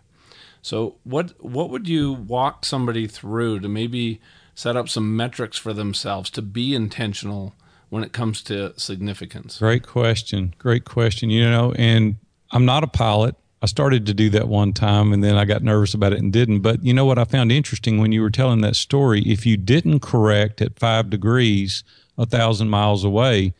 So, 0.60 0.96
what 1.04 1.34
what 1.44 1.70
would 1.70 1.88
you 1.88 2.12
walk 2.12 2.64
somebody 2.64 3.06
through 3.06 3.60
to 3.60 3.68
maybe 3.68 4.20
set 4.54 4.76
up 4.76 4.88
some 4.88 5.16
metrics 5.16 5.58
for 5.58 5.72
themselves 5.72 6.30
to 6.30 6.42
be 6.42 6.74
intentional 6.74 7.54
when 7.90 8.02
it 8.02 8.12
comes 8.12 8.42
to 8.44 8.78
significance? 8.78 9.58
Great 9.58 9.86
question. 9.86 10.54
Great 10.58 10.84
question. 10.84 11.30
You 11.30 11.48
know, 11.50 11.72
and 11.76 12.16
I'm 12.50 12.64
not 12.64 12.84
a 12.84 12.86
pilot. 12.86 13.36
I 13.64 13.66
started 13.66 14.04
to 14.04 14.12
do 14.12 14.28
that 14.28 14.46
one 14.46 14.74
time 14.74 15.14
and 15.14 15.24
then 15.24 15.38
I 15.38 15.46
got 15.46 15.62
nervous 15.62 15.94
about 15.94 16.12
it 16.12 16.18
and 16.18 16.30
didn't. 16.30 16.60
But 16.60 16.84
you 16.84 16.92
know 16.92 17.06
what 17.06 17.18
I 17.18 17.24
found 17.24 17.50
interesting 17.50 17.96
when 17.96 18.12
you 18.12 18.20
were 18.20 18.28
telling 18.28 18.60
that 18.60 18.76
story? 18.76 19.22
If 19.22 19.46
you 19.46 19.56
didn't 19.56 20.00
correct 20.00 20.60
at 20.60 20.78
five 20.78 21.08
degrees 21.08 21.82
a 22.18 22.26
thousand 22.26 22.68
miles 22.68 23.04
away, 23.04 23.54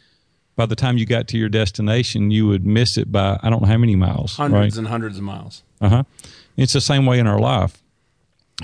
by 0.57 0.67
the 0.67 0.77
time 0.77 0.99
you 0.99 1.07
got 1.07 1.27
to 1.29 1.38
your 1.38 1.49
destination, 1.49 2.31
you 2.31 2.47
would 2.47 2.67
miss 2.67 2.99
it 2.99 3.11
by 3.11 3.40
I 3.43 3.49
don't 3.49 3.62
know 3.62 3.69
how 3.69 3.79
many 3.79 3.97
miles. 3.97 4.37
Hundreds 4.37 4.77
right? 4.77 4.79
and 4.81 4.88
hundreds 4.88 5.17
of 5.17 5.25
miles. 5.25 5.62
Uh 5.81 5.88
huh. 5.88 6.03
It's 6.55 6.75
the 6.75 6.83
same 6.83 7.07
way 7.07 7.19
in 7.19 7.27
our 7.27 7.40
life. 7.40 7.83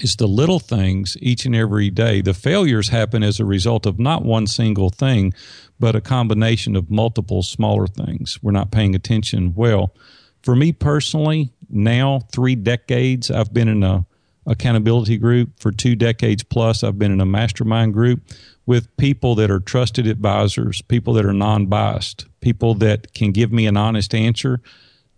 It's 0.03 0.17
the 0.17 0.29
little 0.29 0.61
things 0.61 1.17
each 1.23 1.47
and 1.47 1.57
every 1.57 1.89
day. 1.89 2.21
The 2.21 2.35
failures 2.35 2.91
happen 2.91 3.23
as 3.23 3.41
a 3.41 3.47
result 3.47 3.87
of 3.87 3.99
not 3.99 4.27
one 4.27 4.47
single 4.47 4.91
thing, 4.91 5.33
but 5.81 5.97
a 5.97 6.03
combination 6.03 6.77
of 6.77 6.91
multiple 6.91 7.43
smaller 7.43 7.87
things. 7.87 8.39
We're 8.43 8.53
not 8.53 8.71
paying 8.71 8.95
attention 8.95 9.55
well. 9.55 9.95
For 10.43 10.57
me 10.57 10.73
personally, 10.73 11.53
now 11.69 12.21
three 12.33 12.55
decades, 12.55 13.31
I've 13.31 13.53
been 13.53 13.69
in 13.69 13.83
a 13.83 14.07
accountability 14.47 15.17
group. 15.17 15.51
For 15.59 15.71
two 15.71 15.95
decades 15.95 16.43
plus, 16.43 16.83
I've 16.83 16.99
been 16.99 17.13
in 17.13 17.21
a 17.21 17.27
mastermind 17.27 17.95
group 17.95 18.23
with 18.67 18.95
people 18.97 19.35
that 19.37 19.51
are 19.51 19.61
trusted 19.61 20.07
advisors, 20.07 20.83
people 20.83 21.15
that 21.15 21.25
are 21.25 21.33
non 21.33 21.67
biased, 21.67 22.27
people 22.41 22.75
that 22.75 23.13
can 23.15 23.33
give 23.33 23.53
me 23.53 23.67
an 23.67 23.77
honest 23.77 24.15
answer, 24.15 24.61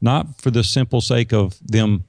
not 0.01 0.41
for 0.41 0.51
the 0.51 0.65
simple 0.65 1.01
sake 1.01 1.33
of 1.33 1.59
them 1.67 2.05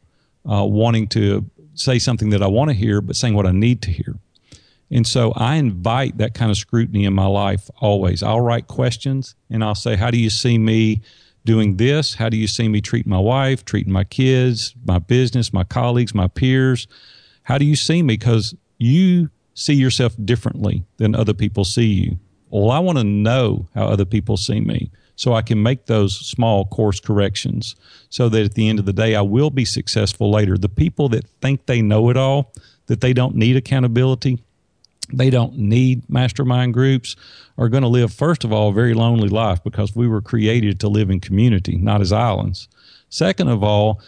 uh, 0.49 0.65
wanting 0.65 1.07
to 1.07 1.49
say 1.75 1.97
something 1.99 2.29
that 2.31 2.43
I 2.43 2.47
want 2.47 2.69
to 2.69 2.75
hear, 2.75 3.01
but 3.01 3.15
saying 3.15 3.33
what 3.33 3.47
I 3.47 3.51
need 3.51 3.81
to 3.83 3.91
hear. 3.91 4.15
And 4.91 5.07
so 5.07 5.33
I 5.35 5.55
invite 5.55 6.17
that 6.19 6.35
kind 6.35 6.51
of 6.51 6.57
scrutiny 6.57 7.05
in 7.05 7.13
my 7.13 7.25
life 7.25 7.69
always. 7.79 8.21
I'll 8.21 8.41
write 8.41 8.67
questions 8.67 9.35
and 9.49 9.63
I'll 9.63 9.75
say, 9.75 9.95
How 9.95 10.11
do 10.11 10.19
you 10.19 10.29
see 10.29 10.57
me 10.57 11.01
doing 11.45 11.77
this? 11.77 12.15
How 12.15 12.29
do 12.29 12.37
you 12.37 12.47
see 12.47 12.67
me 12.67 12.81
treating 12.81 13.09
my 13.09 13.19
wife, 13.19 13.65
treating 13.65 13.93
my 13.93 14.03
kids, 14.03 14.75
my 14.85 14.99
business, 14.99 15.53
my 15.53 15.63
colleagues, 15.63 16.13
my 16.13 16.27
peers? 16.27 16.87
How 17.43 17.57
do 17.57 17.65
you 17.65 17.75
see 17.75 18.01
me? 18.01 18.15
Because 18.15 18.55
you 18.77 19.29
see 19.53 19.73
yourself 19.73 20.15
differently 20.23 20.83
than 20.97 21.15
other 21.15 21.33
people 21.33 21.63
see 21.63 21.85
you. 21.85 22.19
Well, 22.49 22.71
I 22.71 22.79
want 22.79 22.97
to 22.99 23.03
know 23.03 23.67
how 23.73 23.85
other 23.85 24.05
people 24.05 24.37
see 24.37 24.61
me 24.61 24.91
so 25.15 25.33
I 25.33 25.41
can 25.41 25.61
make 25.61 25.85
those 25.85 26.15
small 26.15 26.65
course 26.65 26.99
corrections 26.99 27.75
so 28.09 28.29
that 28.29 28.45
at 28.45 28.53
the 28.55 28.69
end 28.69 28.79
of 28.79 28.85
the 28.85 28.93
day, 28.93 29.15
I 29.15 29.21
will 29.21 29.49
be 29.49 29.65
successful 29.65 30.31
later. 30.31 30.57
The 30.57 30.69
people 30.69 31.09
that 31.09 31.27
think 31.41 31.65
they 31.65 31.81
know 31.81 32.09
it 32.09 32.17
all, 32.17 32.53
that 32.87 33.01
they 33.01 33.13
don't 33.13 33.35
need 33.35 33.55
accountability, 33.55 34.43
they 35.11 35.29
don't 35.29 35.57
need 35.57 36.09
mastermind 36.09 36.73
groups, 36.73 37.15
are 37.57 37.69
going 37.69 37.83
to 37.83 37.89
live, 37.89 38.13
first 38.13 38.43
of 38.43 38.51
all, 38.51 38.69
a 38.69 38.73
very 38.73 38.93
lonely 38.93 39.29
life 39.29 39.63
because 39.63 39.95
we 39.95 40.07
were 40.07 40.21
created 40.21 40.79
to 40.79 40.87
live 40.87 41.09
in 41.09 41.19
community, 41.19 41.77
not 41.77 42.01
as 42.01 42.11
islands. 42.11 42.67
Second 43.09 43.49
of 43.49 43.63
all, 43.63 44.01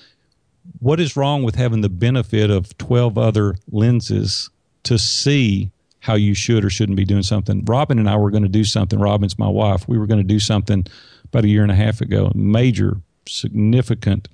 what 0.79 0.99
is 0.99 1.15
wrong 1.15 1.43
with 1.43 1.55
having 1.55 1.81
the 1.81 1.89
benefit 1.89 2.49
of 2.49 2.77
12 2.77 3.17
other 3.17 3.55
lenses 3.71 4.49
to 4.84 4.97
see 4.97 5.71
how 6.05 6.13
you 6.13 6.36
should 6.36 6.63
or 6.63 6.69
shouldn't 6.69 6.95
be 6.95 7.05
doing 7.05 7.23
something. 7.23 7.65
Robin 7.65 7.97
and 7.97 8.08
I 8.08 8.15
were 8.15 8.29
going 8.29 8.43
to 8.43 8.49
do 8.49 8.63
something. 8.63 8.99
Robin's 8.99 9.39
my 9.39 9.47
wife. 9.47 9.88
We 9.88 9.97
were 9.97 10.05
going 10.05 10.19
to 10.19 10.23
do 10.23 10.39
something 10.39 10.86
about 11.25 11.45
a 11.45 11.47
year 11.47 11.63
and 11.63 11.71
a 11.71 11.75
half 11.75 11.99
ago, 11.99 12.31
major, 12.36 12.97
significant 13.27 14.27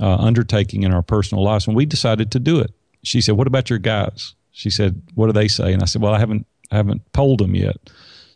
uh, 0.00 0.16
undertaking 0.16 0.82
in 0.82 0.92
our 0.92 1.02
personal 1.02 1.44
lives, 1.44 1.68
and 1.68 1.76
we 1.76 1.86
decided 1.86 2.32
to 2.32 2.40
do 2.40 2.58
it. 2.58 2.72
She 3.04 3.20
said, 3.20 3.36
"What 3.36 3.46
about 3.46 3.70
your 3.70 3.78
guys?" 3.78 4.34
She 4.56 4.70
said, 4.70 5.02
"What 5.14 5.26
do 5.26 5.32
they 5.32 5.48
say?" 5.48 5.72
And 5.72 5.82
I 5.82 5.86
said, 5.86 6.00
"Well, 6.00 6.14
I 6.14 6.18
haven't, 6.18 6.46
I 6.70 6.76
haven't 6.76 7.12
polled 7.12 7.40
them 7.40 7.54
yet." 7.54 7.76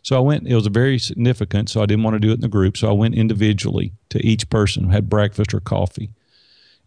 So 0.03 0.17
I 0.17 0.19
went. 0.19 0.47
It 0.47 0.53
was 0.53 0.67
a 0.67 0.69
very 0.69 0.99
significant. 0.99 1.69
So 1.69 1.81
I 1.81 1.85
didn't 1.85 2.03
want 2.03 2.15
to 2.15 2.19
do 2.19 2.31
it 2.31 2.35
in 2.35 2.41
the 2.41 2.49
group. 2.49 2.77
So 2.77 2.89
I 2.89 2.91
went 2.91 3.15
individually 3.15 3.93
to 4.09 4.23
each 4.23 4.49
person, 4.49 4.89
had 4.89 5.09
breakfast 5.09 5.53
or 5.53 5.61
coffee, 5.61 6.11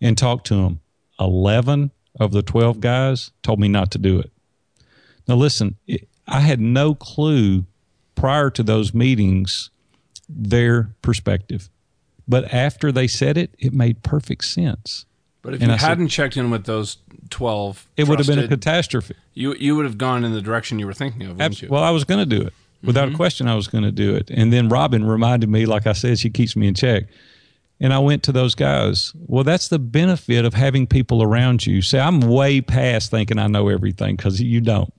and 0.01 0.17
talked 0.17 0.47
to 0.49 0.57
them. 0.57 0.81
Eleven 1.19 1.91
of 2.21 2.33
the 2.33 2.43
twelve 2.43 2.81
guys 2.81 3.33
told 3.43 3.59
me 3.59 3.69
not 3.69 3.91
to 3.93 3.99
do 3.99 4.19
it. 4.21 4.31
Now, 5.27 5.37
listen, 5.37 5.77
I 6.27 6.41
had 6.41 6.61
no 6.61 6.95
clue 6.95 7.65
prior 8.15 8.51
to 8.51 8.63
those 8.63 8.93
meetings 8.93 9.71
their 10.29 10.95
perspective. 11.01 11.71
But 12.29 12.53
after 12.53 12.93
they 12.93 13.07
said 13.07 13.37
it, 13.37 13.55
it 13.59 13.73
made 13.73 14.03
perfect 14.03 14.45
sense. 14.45 15.07
But 15.43 15.55
if 15.55 15.61
and 15.61 15.71
you 15.71 15.75
I 15.75 15.79
hadn't 15.79 16.09
said, 16.09 16.15
checked 16.15 16.37
in 16.37 16.51
with 16.51 16.65
those 16.65 16.99
12, 17.31 17.89
it 17.97 18.09
would 18.09 18.19
have 18.19 18.27
been 18.27 18.39
a 18.39 18.49
catastrophe. 18.49 19.15
You, 19.35 19.55
you 19.55 19.77
would 19.77 19.85
have 19.85 19.99
gone 19.99 20.25
in 20.25 20.33
the 20.33 20.43
direction 20.43 20.79
you 20.79 20.87
were 20.87 20.93
thinking 20.93 21.23
of, 21.23 21.37
wouldn't 21.37 21.63
you? 21.63 21.69
Well, 21.69 21.83
I 21.83 21.91
was 21.91 22.05
going 22.05 22.21
to 22.21 22.39
do 22.39 22.45
it. 22.47 22.53
Without 22.83 23.07
mm-hmm. 23.07 23.15
a 23.15 23.17
question, 23.17 23.49
I 23.49 23.55
was 23.55 23.69
going 23.69 23.85
to 23.85 23.93
do 23.93 24.15
it. 24.17 24.29
And 24.31 24.53
then 24.53 24.69
Robin 24.69 25.05
reminded 25.05 25.49
me, 25.49 25.67
like 25.67 25.87
I 25.87 25.93
said, 25.93 26.19
she 26.19 26.31
keeps 26.31 26.57
me 26.57 26.67
in 26.67 26.75
check. 26.75 27.05
And 27.81 27.93
I 27.93 27.99
went 27.99 28.23
to 28.25 28.33
those 28.33 28.55
guys. 28.55 29.13
Well, 29.15 29.45
that's 29.45 29.69
the 29.69 29.79
benefit 29.79 30.45
of 30.45 30.55
having 30.55 30.87
people 30.87 31.23
around 31.23 31.65
you. 31.65 31.81
Say, 31.81 32.01
I'm 32.01 32.21
way 32.21 32.61
past 32.61 33.11
thinking 33.11 33.39
I 33.39 33.47
know 33.47 33.69
everything 33.69 34.17
because 34.17 34.41
you 34.41 34.61
don't. 34.61 34.93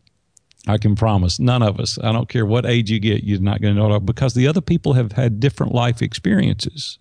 I 0.68 0.78
can 0.78 0.96
promise 0.96 1.40
none 1.40 1.62
of 1.62 1.80
us, 1.80 2.00
I 2.02 2.14
don't 2.14 2.30
care 2.30 2.46
what 2.46 2.66
age 2.66 2.90
you 2.90 3.00
get, 3.00 3.24
you're 3.24 3.42
not 3.42 3.62
going 3.62 3.76
to 3.76 3.82
know 3.82 3.96
it 3.96 4.06
because 4.06 4.34
the 4.34 4.48
other 4.48 4.62
people 4.62 4.94
have 4.94 5.12
had 5.12 5.40
different 5.40 5.74
life 5.74 6.02
experiences 6.02 7.00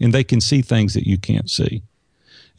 and 0.00 0.14
they 0.14 0.22
can 0.22 0.40
see 0.40 0.62
things 0.62 0.94
that 0.94 1.08
you 1.08 1.18
can't 1.18 1.50
see. 1.50 1.82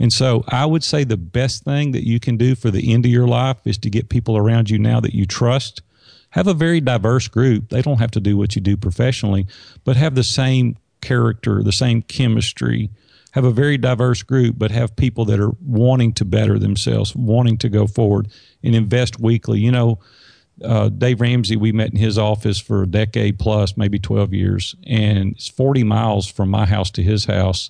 And 0.01 0.11
so 0.11 0.43
I 0.47 0.65
would 0.65 0.83
say 0.83 1.03
the 1.03 1.15
best 1.15 1.63
thing 1.63 1.91
that 1.91 2.07
you 2.07 2.19
can 2.19 2.35
do 2.35 2.55
for 2.55 2.71
the 2.71 2.91
end 2.91 3.05
of 3.05 3.11
your 3.11 3.27
life 3.27 3.57
is 3.65 3.77
to 3.77 3.89
get 3.91 4.09
people 4.09 4.35
around 4.35 4.67
you 4.67 4.79
now 4.79 4.99
that 4.99 5.13
you 5.13 5.27
trust. 5.27 5.83
Have 6.31 6.47
a 6.47 6.55
very 6.55 6.81
diverse 6.81 7.27
group. 7.27 7.69
They 7.69 7.83
don't 7.83 7.99
have 7.99 8.09
to 8.11 8.19
do 8.19 8.35
what 8.35 8.55
you 8.55 8.61
do 8.63 8.75
professionally, 8.75 9.45
but 9.83 9.97
have 9.97 10.15
the 10.15 10.23
same 10.23 10.75
character, 11.01 11.61
the 11.61 11.71
same 11.71 12.01
chemistry. 12.01 12.89
Have 13.33 13.43
a 13.43 13.51
very 13.51 13.77
diverse 13.77 14.23
group, 14.23 14.55
but 14.57 14.71
have 14.71 14.95
people 14.95 15.23
that 15.25 15.39
are 15.39 15.51
wanting 15.63 16.13
to 16.13 16.25
better 16.25 16.57
themselves, 16.57 17.15
wanting 17.15 17.59
to 17.59 17.69
go 17.69 17.85
forward 17.85 18.27
and 18.63 18.73
invest 18.73 19.19
weekly. 19.19 19.59
You 19.59 19.71
know, 19.71 19.99
uh, 20.65 20.89
Dave 20.89 21.21
Ramsey, 21.21 21.57
we 21.57 21.71
met 21.71 21.91
in 21.91 21.97
his 21.97 22.17
office 22.17 22.59
for 22.59 22.81
a 22.81 22.87
decade 22.87 23.37
plus, 23.37 23.77
maybe 23.77 23.99
12 23.99 24.33
years, 24.33 24.75
and 24.87 25.33
it's 25.33 25.47
40 25.47 25.83
miles 25.83 26.25
from 26.25 26.49
my 26.49 26.65
house 26.65 26.89
to 26.91 27.03
his 27.03 27.25
house. 27.25 27.69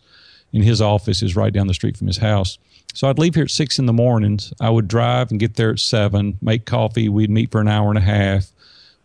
And 0.54 0.64
his 0.64 0.82
office 0.82 1.22
is 1.22 1.36
right 1.36 1.54
down 1.54 1.68
the 1.68 1.74
street 1.74 1.98
from 1.98 2.08
his 2.08 2.18
house. 2.18 2.58
So 2.94 3.08
I'd 3.08 3.20
leave 3.20 3.36
here 3.36 3.46
at 3.46 3.52
six 3.52 3.80
in 3.80 3.86
the 3.86 3.94
mornings. 3.94 4.54
I 4.60 4.70
would 4.70 4.88
drive 4.88 5.32
and 5.32 5.40
get 5.40 5.56
there 5.56 5.72
at 5.72 5.80
seven, 5.80 6.38
make 6.42 6.66
coffee. 6.66 7.08
We'd 7.08 7.30
meet 7.30 7.52
for 7.52 7.62
an 7.62 7.68
hour 7.68 7.90
and 7.90 7.98
a 7.98 8.02
half. 8.02 8.52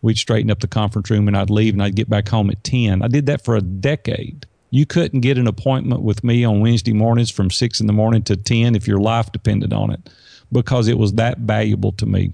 We'd 0.01 0.17
straighten 0.17 0.51
up 0.51 0.59
the 0.59 0.67
conference 0.67 1.09
room 1.09 1.27
and 1.27 1.37
I'd 1.37 1.49
leave 1.49 1.73
and 1.73 1.81
I'd 1.81 1.95
get 1.95 2.09
back 2.09 2.27
home 2.27 2.49
at 2.49 2.63
10. 2.63 3.01
I 3.01 3.07
did 3.07 3.25
that 3.27 3.43
for 3.43 3.55
a 3.55 3.61
decade. 3.61 4.45
You 4.69 4.85
couldn't 4.85 5.21
get 5.21 5.37
an 5.37 5.47
appointment 5.47 6.01
with 6.01 6.23
me 6.23 6.43
on 6.43 6.59
Wednesday 6.59 6.93
mornings 6.93 7.31
from 7.31 7.49
six 7.49 7.79
in 7.79 7.87
the 7.87 7.93
morning 7.93 8.23
to 8.23 8.35
10 8.35 8.75
if 8.75 8.87
your 8.87 8.99
life 8.99 9.31
depended 9.31 9.71
on 9.71 9.91
it 9.91 10.09
because 10.51 10.87
it 10.87 10.97
was 10.97 11.13
that 11.13 11.39
valuable 11.39 11.93
to 11.93 12.05
me. 12.05 12.33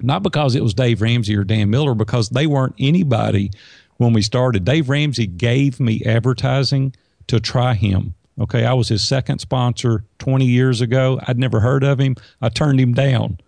Not 0.00 0.22
because 0.22 0.54
it 0.54 0.62
was 0.62 0.74
Dave 0.74 1.00
Ramsey 1.00 1.36
or 1.36 1.44
Dan 1.44 1.70
Miller, 1.70 1.94
because 1.94 2.28
they 2.28 2.46
weren't 2.46 2.74
anybody 2.78 3.50
when 3.96 4.12
we 4.12 4.22
started. 4.22 4.64
Dave 4.64 4.88
Ramsey 4.88 5.26
gave 5.26 5.80
me 5.80 6.02
advertising 6.04 6.94
to 7.28 7.40
try 7.40 7.74
him. 7.74 8.14
Okay, 8.38 8.64
I 8.64 8.74
was 8.74 8.88
his 8.88 9.02
second 9.02 9.38
sponsor 9.38 10.04
20 10.18 10.44
years 10.44 10.80
ago. 10.80 11.20
I'd 11.26 11.38
never 11.38 11.60
heard 11.60 11.82
of 11.82 11.98
him. 11.98 12.16
I 12.42 12.48
turned 12.50 12.80
him 12.80 12.92
down. 12.92 13.38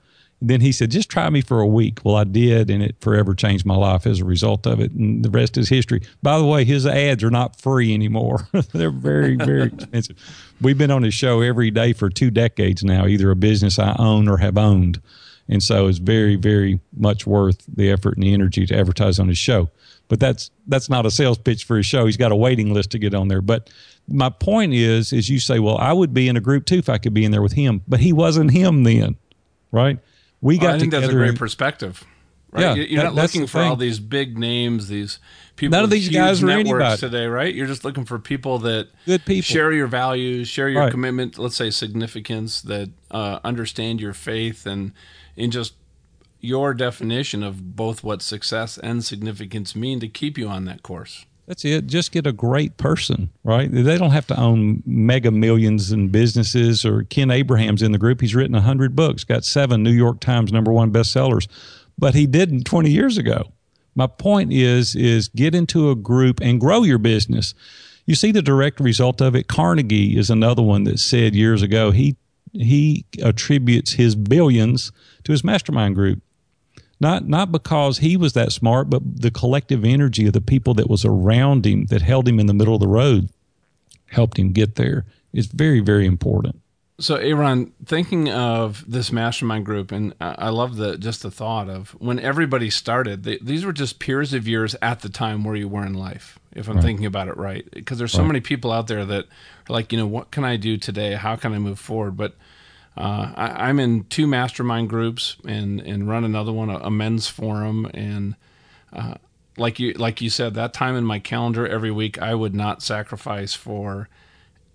Then 0.40 0.61
he 0.61 0.70
said, 0.70 0.92
just 0.92 1.11
try 1.11 1.29
me 1.31 1.40
for 1.40 1.61
a 1.61 1.66
week. 1.66 1.98
Well, 2.05 2.14
I 2.14 2.24
did, 2.24 2.70
and 2.70 2.81
it 2.81 2.94
forever 3.01 3.35
changed 3.35 3.66
my 3.66 3.74
life 3.74 4.07
as 4.07 4.20
a 4.20 4.24
result 4.24 4.66
of 4.66 4.81
it. 4.81 4.92
And 4.92 5.24
the 5.24 5.31
rest 5.31 5.59
is 5.59 5.68
history. 5.68 6.03
By 6.22 6.38
the 6.38 6.44
way, 6.44 6.64
his 6.64 6.87
ads 6.87 7.24
are 7.24 7.31
not 7.31 7.61
free 7.61 7.92
anymore. 7.92 8.48
They're 8.72 8.90
very, 8.90 9.35
very 9.35 9.62
expensive. 9.74 10.16
We've 10.61 10.79
been 10.79 10.92
on 10.92 11.03
his 11.03 11.14
show 11.14 11.40
every 11.40 11.72
day 11.72 11.92
for 11.92 12.09
two 12.09 12.31
decades 12.31 12.85
now, 12.85 13.07
either 13.07 13.31
a 13.33 13.37
business 13.37 13.79
I 13.81 13.96
own 13.98 14.29
or 14.29 14.37
have 14.37 14.57
owned. 14.57 15.01
And 15.48 15.62
so 15.62 15.88
it's 15.88 15.98
very, 15.98 16.37
very 16.37 16.79
much 16.96 17.27
worth 17.27 17.64
the 17.66 17.90
effort 17.90 18.14
and 18.14 18.22
the 18.22 18.35
energy 18.35 18.64
to 18.66 18.79
advertise 18.79 19.18
on 19.18 19.29
his 19.29 19.38
show. 19.38 19.70
But 20.09 20.21
that's 20.21 20.51
that's 20.66 20.88
not 20.88 21.07
a 21.07 21.11
sales 21.11 21.38
pitch 21.38 21.64
for 21.64 21.77
his 21.77 21.87
show. 21.87 22.07
He's 22.07 22.16
got 22.16 22.33
a 22.33 22.37
waiting 22.37 22.73
list 22.73 22.90
to 22.92 22.99
get 22.99 23.14
on 23.14 23.29
there. 23.29 23.42
But 23.42 23.71
my 24.09 24.31
point 24.31 24.73
is, 24.73 25.12
is 25.12 25.29
you 25.29 25.38
say, 25.38 25.59
well, 25.59 25.77
I 25.77 25.92
would 25.92 26.14
be 26.14 26.29
in 26.29 26.37
a 26.37 26.40
group 26.40 26.64
too 26.64 26.79
if 26.79 26.88
I 26.88 26.99
could 26.99 27.14
be 27.14 27.25
in 27.25 27.31
there 27.31 27.42
with 27.42 27.53
him, 27.53 27.83
but 27.87 28.01
he 28.01 28.12
wasn't 28.12 28.51
him 28.51 28.85
then, 28.85 29.16
right? 29.71 29.99
We 30.40 30.57
got 30.57 30.66
well, 30.66 30.75
I 30.77 30.79
think 30.79 30.92
that's 30.92 31.09
a 31.09 31.12
great 31.12 31.31
and, 31.31 31.38
perspective. 31.38 32.05
Right? 32.51 32.62
Yeah, 32.62 32.75
you're 32.75 33.03
that, 33.03 33.14
not 33.14 33.23
looking 33.23 33.47
for 33.47 33.59
thing. 33.59 33.68
all 33.68 33.77
these 33.77 34.01
big 34.01 34.38
names, 34.38 34.88
these 34.88 35.18
people. 35.57 35.77
None 35.77 35.85
of 35.85 35.90
these 35.90 36.09
guys 36.09 36.42
are 36.42 36.49
anybody 36.49 36.97
today, 36.97 37.27
right? 37.27 37.55
You're 37.55 37.66
just 37.66 37.85
looking 37.85 38.07
for 38.07 38.18
people 38.18 38.59
that 38.61 38.88
good 39.05 39.27
people 39.27 39.42
share 39.42 39.71
your 39.71 39.87
values, 39.87 40.49
share 40.49 40.71
your 40.71 40.85
right. 40.85 40.90
commitment. 40.90 41.38
Let's 41.38 41.57
say 41.57 41.68
significance, 41.68 42.62
that 42.62 42.90
uh, 43.11 43.40
understand 43.44 44.01
your 44.01 44.14
faith, 44.14 44.64
and 44.64 44.92
and 45.37 45.53
just 45.53 45.75
your 46.40 46.74
definition 46.74 47.42
of 47.42 47.77
both 47.77 48.05
what 48.05 48.22
success 48.22 48.79
and 48.79 49.05
significance 49.05 49.74
mean 49.74 50.01
to 50.01 50.09
keep 50.09 50.38
you 50.38 50.48
on 50.48 50.64
that 50.66 50.83
course. 50.83 51.27
That's 51.48 51.64
it. 51.64 51.87
Just 51.87 52.12
get 52.12 52.27
a 52.27 52.33
great 52.33 52.77
person, 52.77 53.31
right? 53.42 53.72
They 53.72 53.96
don't 53.96 54.11
have 54.11 54.27
to 54.27 54.38
own 54.38 54.83
mega 54.85 55.31
millions 55.31 55.90
in 55.90 56.09
businesses 56.09 56.85
or 56.85 57.05
Ken 57.05 57.31
Abraham's 57.31 57.81
in 57.81 57.92
the 57.92 57.98
group. 57.98 58.20
He's 58.20 58.35
written 58.35 58.53
100 58.53 58.94
books, 58.94 59.24
got 59.24 59.46
seven 59.46 59.83
New 59.83 59.90
York 59.90 60.20
Times 60.20 60.53
number 60.53 60.70
one 60.70 60.92
bestsellers, 60.92 61.48
but 61.96 62.14
he 62.14 62.27
didn't 62.27 62.64
20 62.64 62.90
years 62.90 63.16
ago. 63.16 63.51
My 63.94 64.07
point 64.07 64.53
is, 64.53 64.94
is 64.94 65.29
get 65.29 65.55
into 65.55 65.90
a 65.90 65.96
group 65.96 66.38
and 66.42 66.61
grow 66.61 66.83
your 66.83 66.98
business. 66.98 67.55
You 68.05 68.14
see 68.14 68.31
the 68.31 68.42
direct 68.42 68.79
result 68.79 69.22
of 69.22 69.35
it. 69.35 69.48
Carnegie 69.48 70.18
is 70.18 70.29
another 70.29 70.62
one 70.62 70.85
that 70.85 70.98
said 70.98 71.35
years 71.35 71.62
ago, 71.62 71.92
he, 71.92 72.16
he 72.53 73.07
attributes 73.22 73.94
his 73.94 74.14
billions 74.14 74.92
to 75.24 75.33
his 75.33 75.42
mastermind 75.42 75.94
group 75.94 76.20
not 77.00 77.28
not 77.28 77.52
because 77.52 77.98
he 77.98 78.16
was 78.16 78.32
that 78.32 78.52
smart, 78.52 78.90
but 78.90 79.02
the 79.20 79.30
collective 79.30 79.84
energy 79.84 80.26
of 80.26 80.32
the 80.32 80.40
people 80.40 80.74
that 80.74 80.90
was 80.90 81.04
around 81.04 81.66
him 81.66 81.87
that 81.87 82.02
held 82.02 82.28
him 82.28 82.40
in 82.40 82.46
the 82.46 82.54
middle 82.54 82.74
of 82.74 82.80
the 82.80 82.88
road 82.88 83.28
helped 84.06 84.38
him 84.38 84.52
get 84.52 84.76
there 84.76 85.04
is 85.32 85.46
very 85.46 85.80
very 85.80 86.06
important. 86.06 86.61
So, 87.00 87.14
Aaron, 87.14 87.72
thinking 87.84 88.28
of 88.28 88.84
this 88.90 89.12
mastermind 89.12 89.64
group, 89.64 89.92
and 89.92 90.14
I 90.20 90.48
love 90.48 90.76
the 90.76 90.98
just 90.98 91.22
the 91.22 91.30
thought 91.30 91.68
of 91.68 91.90
when 92.00 92.18
everybody 92.18 92.70
started. 92.70 93.22
They, 93.22 93.38
these 93.40 93.64
were 93.64 93.72
just 93.72 94.00
peers 94.00 94.34
of 94.34 94.48
yours 94.48 94.74
at 94.82 95.00
the 95.00 95.08
time 95.08 95.44
where 95.44 95.54
you 95.54 95.68
were 95.68 95.87
in 95.87 95.94
life, 95.94 96.40
if 96.56 96.68
I'm 96.68 96.76
right. 96.76 96.84
thinking 96.84 97.06
about 97.06 97.28
it 97.28 97.37
right. 97.37 97.64
Because 97.70 97.98
there's 97.98 98.11
so 98.11 98.22
right. 98.22 98.26
many 98.26 98.40
people 98.40 98.72
out 98.72 98.88
there 98.88 99.04
that 99.04 99.26
are 99.26 99.72
like, 99.72 99.92
you 99.92 99.98
know, 99.98 100.08
what 100.08 100.32
can 100.32 100.44
I 100.44 100.56
do 100.56 100.76
today? 100.76 101.14
How 101.14 101.37
can 101.37 101.52
I 101.52 101.61
move 101.61 101.78
forward? 101.78 102.16
But 102.16 102.34
uh, 102.98 103.32
I, 103.37 103.70
am 103.70 103.78
in 103.78 104.04
two 104.04 104.26
mastermind 104.26 104.88
groups 104.88 105.37
and 105.46 105.80
and 105.80 106.08
run 106.08 106.24
another 106.24 106.52
one, 106.52 106.68
a, 106.68 106.78
a 106.78 106.90
men's 106.90 107.28
forum, 107.28 107.88
and 107.94 108.34
uh, 108.92 109.14
like 109.56 109.78
you 109.78 109.92
like 109.92 110.20
you 110.20 110.28
said, 110.28 110.54
that 110.54 110.74
time 110.74 110.96
in 110.96 111.04
my 111.04 111.20
calendar 111.20 111.64
every 111.64 111.92
week, 111.92 112.20
I 112.20 112.34
would 112.34 112.56
not 112.56 112.82
sacrifice 112.82 113.54
for 113.54 114.08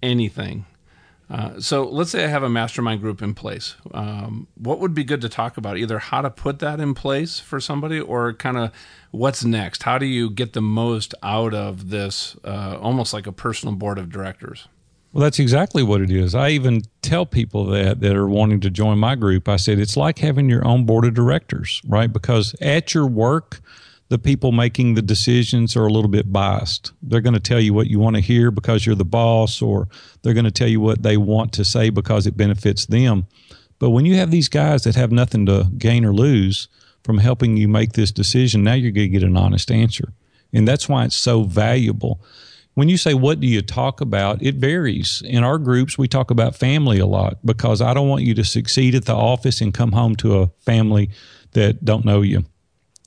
anything. 0.01 0.65
Uh, 1.29 1.59
so 1.59 1.83
let's 1.83 2.11
say 2.11 2.23
I 2.23 2.27
have 2.27 2.43
a 2.43 2.49
mastermind 2.49 3.01
group 3.01 3.21
in 3.21 3.33
place. 3.33 3.75
Um, 3.93 4.47
what 4.55 4.79
would 4.79 4.93
be 4.93 5.03
good 5.03 5.19
to 5.21 5.29
talk 5.29 5.57
about? 5.57 5.77
Either 5.77 5.99
how 5.99 6.21
to 6.21 6.29
put 6.29 6.59
that 6.59 6.79
in 6.79 6.93
place 6.93 7.41
for 7.41 7.59
somebody, 7.59 7.99
or 7.99 8.31
kind 8.33 8.55
of 8.55 8.71
what's 9.11 9.43
next. 9.43 9.83
How 9.83 9.97
do 9.97 10.05
you 10.05 10.29
get 10.29 10.53
the 10.53 10.61
most 10.61 11.13
out 11.21 11.53
of 11.53 11.89
this? 11.89 12.37
Uh, 12.45 12.77
almost 12.79 13.13
like 13.13 13.27
a 13.27 13.33
personal 13.33 13.75
board 13.75 13.97
of 13.97 14.09
directors. 14.09 14.69
Well, 15.13 15.21
that's 15.21 15.37
exactly 15.37 15.83
what 15.83 16.01
it 16.01 16.09
is. 16.09 16.33
I 16.33 16.49
even 16.49 16.81
tell 17.03 17.27
people 17.27 17.65
that 17.67 18.01
that 18.01 18.15
are 18.15 18.27
wanting 18.27 18.59
to 18.61 18.71
join 18.71 18.97
my 18.97 19.13
group. 19.13 19.47
I 19.47 19.57
said 19.57 19.77
it's 19.77 19.95
like 19.95 20.17
having 20.17 20.49
your 20.49 20.65
own 20.65 20.85
board 20.85 21.05
of 21.05 21.13
directors, 21.13 21.81
right? 21.87 22.11
Because 22.11 22.55
at 22.59 22.95
your 22.95 23.05
work, 23.05 23.61
the 24.09 24.17
people 24.17 24.51
making 24.51 24.95
the 24.95 25.03
decisions 25.03 25.77
are 25.77 25.85
a 25.85 25.93
little 25.93 26.09
bit 26.09 26.33
biased. 26.33 26.93
They're 27.03 27.21
going 27.21 27.35
to 27.35 27.39
tell 27.39 27.59
you 27.59 27.75
what 27.75 27.87
you 27.87 27.99
want 27.99 28.15
to 28.15 28.23
hear 28.23 28.49
because 28.49 28.87
you're 28.87 28.95
the 28.95 29.05
boss, 29.05 29.61
or 29.61 29.87
they're 30.23 30.33
going 30.33 30.45
to 30.45 30.51
tell 30.51 30.67
you 30.67 30.81
what 30.81 31.03
they 31.03 31.17
want 31.17 31.53
to 31.53 31.65
say 31.65 31.91
because 31.91 32.25
it 32.25 32.35
benefits 32.35 32.87
them. 32.87 33.27
But 33.77 33.91
when 33.91 34.05
you 34.05 34.15
have 34.15 34.31
these 34.31 34.49
guys 34.49 34.83
that 34.83 34.95
have 34.95 35.11
nothing 35.11 35.45
to 35.45 35.69
gain 35.77 36.05
or 36.05 36.13
lose 36.13 36.69
from 37.03 37.19
helping 37.19 37.55
you 37.55 37.67
make 37.67 37.93
this 37.93 38.11
decision, 38.11 38.63
now 38.63 38.73
you're 38.73 38.91
going 38.91 39.11
to 39.11 39.19
get 39.19 39.27
an 39.27 39.37
honest 39.37 39.69
answer. 39.69 40.13
And 40.51 40.67
that's 40.67 40.89
why 40.89 41.05
it's 41.05 41.15
so 41.15 41.43
valuable 41.43 42.19
when 42.73 42.89
you 42.89 42.97
say 42.97 43.13
what 43.13 43.39
do 43.39 43.47
you 43.47 43.61
talk 43.61 44.01
about, 44.01 44.41
it 44.41 44.55
varies. 44.55 45.21
In 45.25 45.43
our 45.43 45.57
groups, 45.57 45.97
we 45.97 46.07
talk 46.07 46.31
about 46.31 46.55
family 46.55 46.99
a 46.99 47.05
lot 47.05 47.37
because 47.45 47.81
I 47.81 47.93
don't 47.93 48.09
want 48.09 48.23
you 48.23 48.33
to 48.35 48.43
succeed 48.43 48.95
at 48.95 49.05
the 49.05 49.15
office 49.15 49.61
and 49.61 49.73
come 49.73 49.91
home 49.91 50.15
to 50.17 50.41
a 50.41 50.47
family 50.59 51.09
that 51.51 51.85
don't 51.85 52.05
know 52.05 52.21
you. 52.21 52.45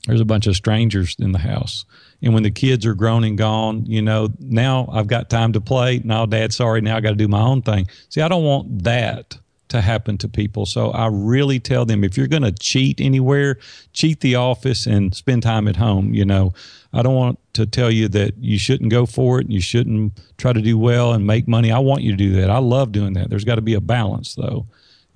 There's 0.07 0.21
a 0.21 0.25
bunch 0.25 0.47
of 0.47 0.55
strangers 0.55 1.15
in 1.19 1.33
the 1.33 1.39
house. 1.39 1.85
And 2.21 2.33
when 2.33 2.43
the 2.43 2.51
kids 2.51 2.85
are 2.85 2.95
grown 2.95 3.25
and 3.25 3.37
gone, 3.37 3.85
you 3.85 4.01
know, 4.01 4.29
now 4.39 4.89
I've 4.91 5.07
got 5.07 5.29
time 5.29 5.53
to 5.53 5.61
play. 5.61 6.01
Now, 6.03 6.25
dad, 6.25 6.53
sorry, 6.53 6.81
now 6.81 6.95
I 6.95 7.01
got 7.01 7.09
to 7.09 7.15
do 7.15 7.27
my 7.27 7.41
own 7.41 7.61
thing. 7.61 7.87
See, 8.09 8.21
I 8.21 8.29
don't 8.29 8.43
want 8.43 8.83
that 8.83 9.37
to 9.69 9.81
happen 9.81 10.17
to 10.19 10.29
people. 10.29 10.65
So 10.65 10.91
I 10.91 11.07
really 11.07 11.59
tell 11.59 11.85
them 11.85 12.03
if 12.03 12.17
you're 12.17 12.27
going 12.27 12.43
to 12.43 12.51
cheat 12.51 13.01
anywhere, 13.01 13.57
cheat 13.93 14.21
the 14.21 14.35
office 14.35 14.85
and 14.85 15.13
spend 15.15 15.43
time 15.43 15.67
at 15.67 15.75
home. 15.75 16.13
You 16.13 16.25
know, 16.25 16.53
I 16.93 17.01
don't 17.01 17.15
want 17.15 17.39
to 17.53 17.65
tell 17.65 17.91
you 17.91 18.07
that 18.09 18.37
you 18.37 18.57
shouldn't 18.57 18.91
go 18.91 19.05
for 19.05 19.39
it 19.39 19.45
and 19.45 19.53
you 19.53 19.61
shouldn't 19.61 20.19
try 20.37 20.53
to 20.53 20.61
do 20.61 20.77
well 20.77 21.13
and 21.13 21.27
make 21.27 21.47
money. 21.47 21.71
I 21.71 21.79
want 21.79 22.03
you 22.03 22.11
to 22.11 22.17
do 22.17 22.33
that. 22.33 22.49
I 22.49 22.59
love 22.59 22.91
doing 22.91 23.13
that. 23.13 23.29
There's 23.29 23.43
got 23.43 23.55
to 23.55 23.61
be 23.61 23.73
a 23.73 23.81
balance 23.81 24.35
though. 24.35 24.67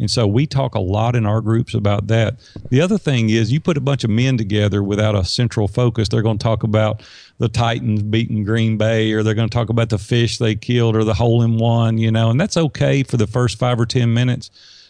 And 0.01 0.09
so 0.09 0.25
we 0.25 0.47
talk 0.47 0.73
a 0.73 0.79
lot 0.79 1.15
in 1.15 1.27
our 1.27 1.41
groups 1.41 1.75
about 1.75 2.07
that. 2.07 2.39
The 2.69 2.81
other 2.81 2.97
thing 2.97 3.29
is 3.29 3.51
you 3.51 3.61
put 3.61 3.77
a 3.77 3.81
bunch 3.81 4.03
of 4.03 4.09
men 4.09 4.35
together 4.35 4.81
without 4.81 5.15
a 5.15 5.23
central 5.23 5.67
focus. 5.67 6.09
They're 6.09 6.23
going 6.23 6.39
to 6.39 6.43
talk 6.43 6.63
about 6.63 7.03
the 7.37 7.47
Titans 7.47 8.01
beating 8.01 8.43
Green 8.43 8.77
Bay, 8.77 9.11
or 9.13 9.21
they're 9.21 9.35
going 9.35 9.47
to 9.47 9.53
talk 9.53 9.69
about 9.69 9.89
the 9.89 9.99
fish 9.99 10.39
they 10.39 10.55
killed, 10.55 10.95
or 10.95 11.03
the 11.03 11.13
hole 11.13 11.43
in 11.43 11.57
one, 11.57 11.99
you 11.99 12.11
know, 12.11 12.31
and 12.31 12.41
that's 12.41 12.57
okay 12.57 13.03
for 13.03 13.17
the 13.17 13.27
first 13.27 13.59
five 13.59 13.79
or 13.79 13.85
10 13.85 14.11
minutes. 14.11 14.49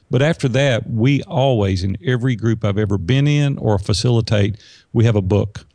But 0.10 0.22
after 0.22 0.48
that, 0.50 0.90
we 0.90 1.24
always, 1.24 1.84
in 1.84 1.98
every 2.06 2.38
group 2.38 2.64
I've 2.64 2.78
ever 2.78 2.98
been 2.98 3.28
in 3.28 3.58
or 3.58 3.78
facilitate, 3.80 4.58
we 4.94 5.04
have 5.04 5.18
a 5.18 5.22
book. 5.22 5.66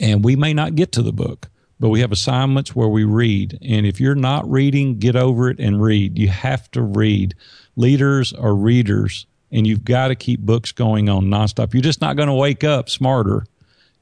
And 0.00 0.24
we 0.24 0.34
may 0.34 0.52
not 0.52 0.74
get 0.74 0.90
to 0.92 1.02
the 1.02 1.12
book, 1.12 1.48
but 1.78 1.90
we 1.90 2.00
have 2.00 2.10
assignments 2.10 2.74
where 2.74 2.88
we 2.88 3.04
read. 3.04 3.58
And 3.62 3.86
if 3.86 4.00
you're 4.00 4.16
not 4.16 4.50
reading, 4.50 4.98
get 4.98 5.14
over 5.14 5.48
it 5.48 5.60
and 5.60 5.80
read. 5.80 6.18
You 6.18 6.28
have 6.28 6.68
to 6.72 6.82
read 6.82 7.36
leaders 7.76 8.32
are 8.32 8.54
readers, 8.54 9.26
and 9.50 9.66
you've 9.66 9.84
got 9.84 10.08
to 10.08 10.14
keep 10.14 10.40
books 10.40 10.72
going 10.72 11.08
on 11.08 11.26
nonstop. 11.26 11.74
You're 11.74 11.82
just 11.82 12.00
not 12.00 12.16
going 12.16 12.28
to 12.28 12.34
wake 12.34 12.64
up 12.64 12.88
smarter. 12.88 13.44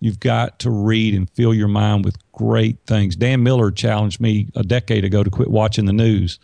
You've 0.01 0.21
got 0.21 0.59
to 0.61 0.71
read 0.71 1.15
and 1.15 1.29
fill 1.31 1.53
your 1.53 1.69
mind 1.69 2.05
with 2.05 2.17
great 2.33 2.79
things. 2.87 3.17
Dan 3.17 3.43
Miller 3.43 3.71
challenged 3.71 4.21
me 4.21 4.49
a 4.55 4.63
decade 4.63 5.05
ago 5.05 5.23
to 5.23 5.31
quit 5.31 5.51
watching 5.51 5.85
the 5.85 5.93
news. 5.93 6.39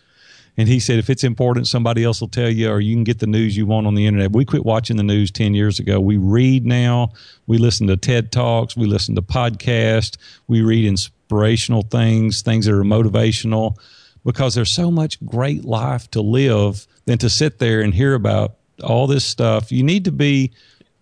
And 0.59 0.69
he 0.69 0.81
said, 0.81 0.99
if 0.99 1.11
it's 1.11 1.25
important, 1.25 1.69
somebody 1.69 2.03
else 2.03 2.21
will 2.21 2.29
tell 2.29 2.51
you, 2.51 2.71
or 2.71 2.81
you 2.81 2.95
can 2.95 3.05
get 3.05 3.19
the 3.19 3.27
news 3.27 3.57
you 3.57 3.67
want 3.67 3.87
on 3.87 3.95
the 3.95 4.07
internet. 4.07 4.33
We 4.33 4.47
quit 4.47 4.65
watching 4.65 4.97
the 4.97 5.03
news 5.03 5.31
10 5.31 5.55
years 5.55 5.79
ago. 5.79 6.01
We 6.01 6.17
read 6.17 6.65
now. 6.65 7.11
We 7.47 7.59
listen 7.59 7.87
to 7.89 7.97
TED 7.97 8.33
Talks. 8.33 8.77
We 8.77 8.87
listen 8.87 9.15
to 9.17 9.23
podcasts. 9.23 10.17
We 10.49 10.63
read 10.63 10.87
inspirational 10.87 11.83
things, 11.83 12.41
things 12.41 12.67
that 12.67 12.75
are 12.75 12.85
motivational 12.85 13.77
because 14.25 14.55
there's 14.57 14.73
so 14.73 14.91
much 14.91 15.25
great 15.25 15.65
life 15.65 16.11
to 16.11 16.21
live 16.21 16.87
than 17.07 17.19
to 17.19 17.31
sit 17.31 17.59
there 17.59 17.81
and 17.81 17.95
hear 17.95 18.15
about 18.15 18.57
all 18.83 19.07
this 19.07 19.25
stuff. 19.25 19.73
You 19.73 19.83
need 19.83 20.05
to 20.05 20.13
be 20.13 20.53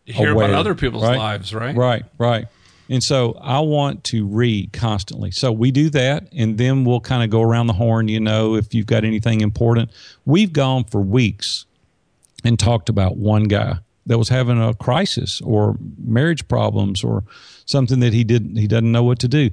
hear 0.05 0.32
aware, 0.32 0.46
about 0.46 0.59
other 0.59 0.74
people's 0.74 1.02
right? 1.02 1.18
lives, 1.18 1.55
right? 1.55 1.74
Right, 1.74 2.05
right. 2.18 2.46
And 2.88 3.02
so 3.02 3.38
I 3.40 3.61
want 3.61 4.05
to 4.05 4.26
read 4.26 4.72
constantly. 4.72 5.30
So 5.30 5.50
we 5.50 5.70
do 5.70 5.88
that, 5.90 6.28
and 6.36 6.59
then 6.59 6.84
we'll 6.84 7.00
kind 7.00 7.22
of 7.24 7.30
go 7.30 7.40
around 7.40 7.66
the 7.66 7.72
horn, 7.72 8.09
you 8.09 8.20
know, 8.20 8.57
if 8.57 8.74
you've 8.74 8.86
got 8.86 9.05
anything 9.05 9.40
important. 9.40 9.90
We've 10.26 10.52
gone 10.52 10.84
for 10.84 11.00
weeks 11.00 11.64
and 12.44 12.59
talked 12.59 12.90
about 12.90 13.16
one 13.16 13.44
guy 13.44 13.78
that 14.07 14.18
was 14.18 14.28
having 14.28 14.62
a 14.62 14.74
crisis 14.74 15.40
or 15.40 15.76
marriage 15.98 16.46
problems 16.46 17.02
or 17.02 17.24
something 17.64 18.00
that 18.00 18.12
he 18.12 18.22
didn't 18.22 18.57
he 18.57 18.66
doesn't 18.66 18.92
know 18.92 19.02
what 19.02 19.18
to 19.20 19.28
do. 19.28 19.48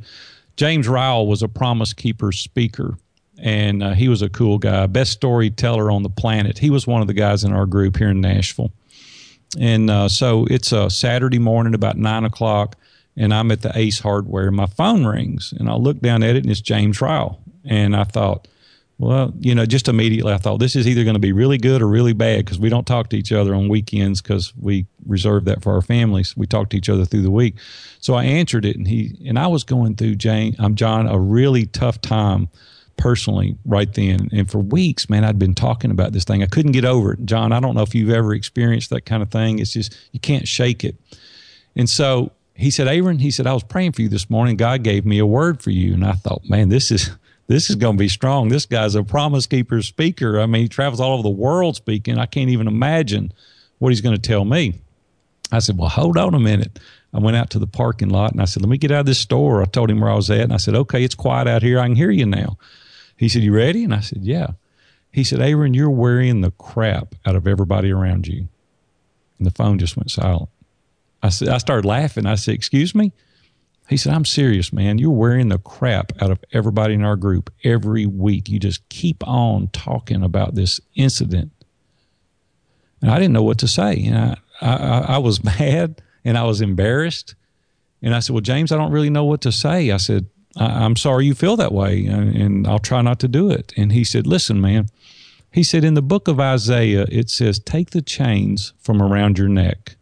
James 0.57 0.89
Ryle 0.89 1.25
was 1.25 1.41
a 1.41 1.47
promise 1.47 1.93
keeper 1.93 2.33
speaker 2.33 2.97
and 3.41 3.83
uh, 3.83 3.91
he 3.91 4.07
was 4.07 4.21
a 4.21 4.29
cool 4.29 4.57
guy, 4.57 4.87
best 4.87 5.11
storyteller 5.11 5.91
on 5.91 6.03
the 6.03 6.09
planet. 6.09 6.57
He 6.57 6.69
was 6.69 6.87
one 6.87 7.01
of 7.01 7.07
the 7.07 7.13
guys 7.13 7.43
in 7.43 7.51
our 7.51 7.65
group 7.65 7.97
here 7.97 8.09
in 8.09 8.21
Nashville. 8.21 8.71
And 9.59 9.89
uh, 9.89 10.07
so 10.07 10.45
it's 10.49 10.71
a 10.71 10.89
Saturday 10.89 11.39
morning 11.39 11.73
about 11.73 11.97
nine 11.97 12.23
o'clock 12.23 12.77
and 13.17 13.33
I'm 13.33 13.51
at 13.51 13.61
the 13.61 13.71
Ace 13.75 13.99
Hardware. 13.99 14.51
My 14.51 14.67
phone 14.67 15.05
rings, 15.05 15.53
and 15.57 15.69
I 15.69 15.75
look 15.75 15.99
down 15.99 16.23
at 16.23 16.35
it, 16.35 16.43
and 16.43 16.51
it's 16.51 16.61
James 16.61 17.01
Ryle. 17.01 17.41
And 17.65 17.95
I 17.95 18.03
thought, 18.03 18.47
well, 18.97 19.33
you 19.39 19.55
know, 19.55 19.65
just 19.65 19.87
immediately 19.87 20.31
I 20.31 20.37
thought 20.37 20.59
this 20.59 20.75
is 20.75 20.87
either 20.87 21.03
going 21.03 21.15
to 21.15 21.19
be 21.19 21.33
really 21.33 21.57
good 21.57 21.81
or 21.81 21.87
really 21.87 22.13
bad 22.13 22.45
because 22.45 22.59
we 22.59 22.69
don't 22.69 22.85
talk 22.85 23.09
to 23.09 23.17
each 23.17 23.31
other 23.31 23.55
on 23.55 23.67
weekends 23.67 24.21
because 24.21 24.53
we 24.59 24.85
reserve 25.07 25.45
that 25.45 25.63
for 25.63 25.73
our 25.73 25.81
families. 25.81 26.37
We 26.37 26.45
talk 26.45 26.69
to 26.69 26.77
each 26.77 26.89
other 26.89 27.05
through 27.05 27.23
the 27.23 27.31
week. 27.31 27.55
So 27.99 28.13
I 28.13 28.25
answered 28.25 28.63
it, 28.63 28.77
and 28.77 28.87
he 28.87 29.17
and 29.25 29.37
I 29.37 29.47
was 29.47 29.63
going 29.63 29.95
through 29.95 30.15
Jane. 30.15 30.55
I'm 30.59 30.75
John 30.75 31.07
a 31.07 31.19
really 31.19 31.65
tough 31.65 31.99
time 31.99 32.49
personally 32.97 33.57
right 33.65 33.91
then. 33.93 34.29
And 34.31 34.49
for 34.49 34.59
weeks, 34.59 35.09
man, 35.09 35.23
I'd 35.23 35.39
been 35.39 35.55
talking 35.55 35.91
about 35.91 36.13
this 36.13 36.23
thing. 36.23 36.43
I 36.43 36.47
couldn't 36.47 36.71
get 36.71 36.85
over 36.85 37.13
it. 37.13 37.25
John, 37.25 37.51
I 37.51 37.59
don't 37.59 37.75
know 37.75 37.81
if 37.81 37.95
you've 37.95 38.09
ever 38.09 38.33
experienced 38.33 38.89
that 38.91 39.05
kind 39.05 39.23
of 39.23 39.31
thing. 39.31 39.59
It's 39.59 39.73
just 39.73 39.95
you 40.11 40.19
can't 40.19 40.47
shake 40.47 40.83
it. 40.83 40.95
And 41.75 41.89
so 41.89 42.31
he 42.55 42.69
said, 42.69 42.87
Aaron, 42.87 43.19
he 43.19 43.31
said, 43.31 43.47
I 43.47 43.53
was 43.53 43.63
praying 43.63 43.93
for 43.93 44.01
you 44.01 44.09
this 44.09 44.29
morning. 44.29 44.55
God 44.55 44.83
gave 44.83 45.05
me 45.05 45.19
a 45.19 45.25
word 45.25 45.61
for 45.61 45.71
you. 45.71 45.93
And 45.93 46.05
I 46.05 46.13
thought, 46.13 46.47
man, 46.47 46.69
this 46.69 46.91
is 46.91 47.11
this 47.47 47.69
is 47.69 47.75
going 47.75 47.97
to 47.97 47.99
be 47.99 48.07
strong. 48.07 48.49
This 48.49 48.65
guy's 48.65 48.95
a 48.95 49.03
promise 49.03 49.45
keeper 49.47 49.81
speaker. 49.81 50.39
I 50.39 50.45
mean, 50.45 50.63
he 50.63 50.69
travels 50.69 51.01
all 51.01 51.13
over 51.13 51.23
the 51.23 51.29
world 51.29 51.75
speaking. 51.75 52.17
I 52.17 52.25
can't 52.25 52.49
even 52.49 52.67
imagine 52.67 53.33
what 53.79 53.89
he's 53.89 54.01
going 54.01 54.15
to 54.15 54.21
tell 54.21 54.45
me. 54.45 54.75
I 55.51 55.59
said, 55.59 55.77
well, 55.77 55.89
hold 55.89 56.17
on 56.17 56.33
a 56.33 56.39
minute. 56.39 56.79
I 57.13 57.19
went 57.19 57.35
out 57.35 57.49
to 57.51 57.59
the 57.59 57.67
parking 57.67 58.09
lot 58.09 58.31
and 58.31 58.41
I 58.41 58.45
said, 58.45 58.63
let 58.63 58.69
me 58.69 58.77
get 58.77 58.91
out 58.91 59.01
of 59.01 59.05
this 59.05 59.19
store. 59.19 59.61
I 59.61 59.65
told 59.65 59.91
him 59.91 59.99
where 59.99 60.09
I 60.09 60.15
was 60.15 60.29
at. 60.29 60.41
And 60.41 60.53
I 60.53 60.57
said, 60.57 60.75
okay, 60.75 61.03
it's 61.03 61.15
quiet 61.15 61.47
out 61.47 61.61
here. 61.61 61.79
I 61.79 61.87
can 61.87 61.95
hear 61.95 62.11
you 62.11 62.25
now. 62.25 62.57
He 63.17 63.27
said, 63.27 63.43
you 63.43 63.53
ready? 63.53 63.83
And 63.83 63.93
I 63.93 63.99
said, 63.99 64.19
yeah. 64.21 64.51
He 65.11 65.23
said, 65.25 65.41
Aaron, 65.41 65.73
you're 65.73 65.89
wearing 65.89 66.41
the 66.41 66.51
crap 66.51 67.15
out 67.25 67.35
of 67.35 67.45
everybody 67.45 67.91
around 67.91 68.27
you. 68.27 68.47
And 69.37 69.45
the 69.45 69.51
phone 69.51 69.77
just 69.77 69.97
went 69.97 70.09
silent. 70.09 70.49
I 71.21 71.29
said, 71.29 71.49
I 71.49 71.57
started 71.57 71.85
laughing. 71.85 72.25
I 72.25 72.35
said, 72.35 72.55
Excuse 72.55 72.95
me? 72.95 73.11
He 73.89 73.97
said, 73.97 74.13
I'm 74.13 74.23
serious, 74.23 74.71
man. 74.71 74.99
You're 74.99 75.11
wearing 75.11 75.49
the 75.49 75.57
crap 75.57 76.13
out 76.21 76.31
of 76.31 76.39
everybody 76.53 76.93
in 76.93 77.03
our 77.03 77.17
group 77.17 77.51
every 77.63 78.05
week. 78.05 78.47
You 78.47 78.57
just 78.57 78.87
keep 78.87 79.27
on 79.27 79.67
talking 79.73 80.23
about 80.23 80.55
this 80.55 80.79
incident. 80.95 81.51
And 83.01 83.11
I 83.11 83.15
didn't 83.15 83.33
know 83.33 83.43
what 83.43 83.57
to 83.59 83.67
say. 83.67 84.01
And 84.05 84.17
I, 84.17 84.37
I, 84.61 85.05
I 85.15 85.17
was 85.17 85.43
mad 85.59 86.01
and 86.23 86.37
I 86.37 86.43
was 86.43 86.61
embarrassed. 86.61 87.35
And 88.01 88.15
I 88.15 88.19
said, 88.19 88.33
Well, 88.33 88.41
James, 88.41 88.71
I 88.71 88.77
don't 88.77 88.91
really 88.91 89.09
know 89.09 89.25
what 89.25 89.41
to 89.41 89.51
say. 89.51 89.91
I 89.91 89.97
said, 89.97 90.27
I, 90.57 90.85
am 90.85 90.95
sorry 90.95 91.25
you 91.25 91.33
feel 91.33 91.55
that 91.57 91.71
way, 91.71 92.05
and 92.05 92.67
I'll 92.67 92.79
try 92.79 93.01
not 93.01 93.19
to 93.21 93.27
do 93.27 93.49
it. 93.49 93.73
And 93.77 93.91
he 93.91 94.03
said, 94.03 94.27
Listen, 94.27 94.59
man. 94.59 94.87
He 95.51 95.63
said, 95.63 95.83
In 95.83 95.93
the 95.93 96.01
book 96.01 96.27
of 96.27 96.39
Isaiah, 96.39 97.05
it 97.09 97.29
says, 97.29 97.59
Take 97.59 97.91
the 97.91 98.01
chains 98.01 98.73
from 98.79 99.01
around 99.01 99.37
your 99.37 99.49
neck 99.49 99.95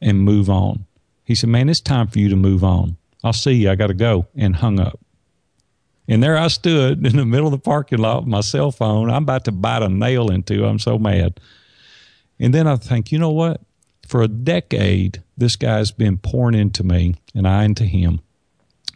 and 0.00 0.20
move 0.20 0.48
on. 0.48 0.86
He 1.24 1.34
said, 1.34 1.50
Man, 1.50 1.68
it's 1.68 1.80
time 1.80 2.08
for 2.08 2.18
you 2.18 2.28
to 2.28 2.36
move 2.36 2.64
on. 2.64 2.96
I'll 3.22 3.32
see 3.32 3.52
you. 3.52 3.70
I 3.70 3.74
got 3.74 3.88
to 3.88 3.94
go. 3.94 4.26
And 4.34 4.56
hung 4.56 4.80
up. 4.80 5.00
And 6.08 6.22
there 6.22 6.36
I 6.36 6.48
stood 6.48 7.04
in 7.06 7.16
the 7.16 7.26
middle 7.26 7.46
of 7.46 7.52
the 7.52 7.58
parking 7.58 7.98
lot 7.98 8.22
with 8.22 8.28
my 8.28 8.40
cell 8.40 8.70
phone. 8.70 9.10
I'm 9.10 9.24
about 9.24 9.44
to 9.46 9.52
bite 9.52 9.82
a 9.82 9.88
nail 9.88 10.30
into. 10.30 10.64
I'm 10.64 10.78
so 10.78 10.98
mad. 10.98 11.40
And 12.38 12.52
then 12.52 12.66
I 12.66 12.76
think, 12.76 13.12
you 13.12 13.18
know 13.18 13.30
what? 13.30 13.60
For 14.06 14.22
a 14.22 14.28
decade, 14.28 15.22
this 15.36 15.56
guy's 15.56 15.90
been 15.90 16.18
pouring 16.18 16.58
into 16.58 16.84
me 16.84 17.16
and 17.34 17.46
I 17.46 17.64
into 17.64 17.84
him. 17.84 18.20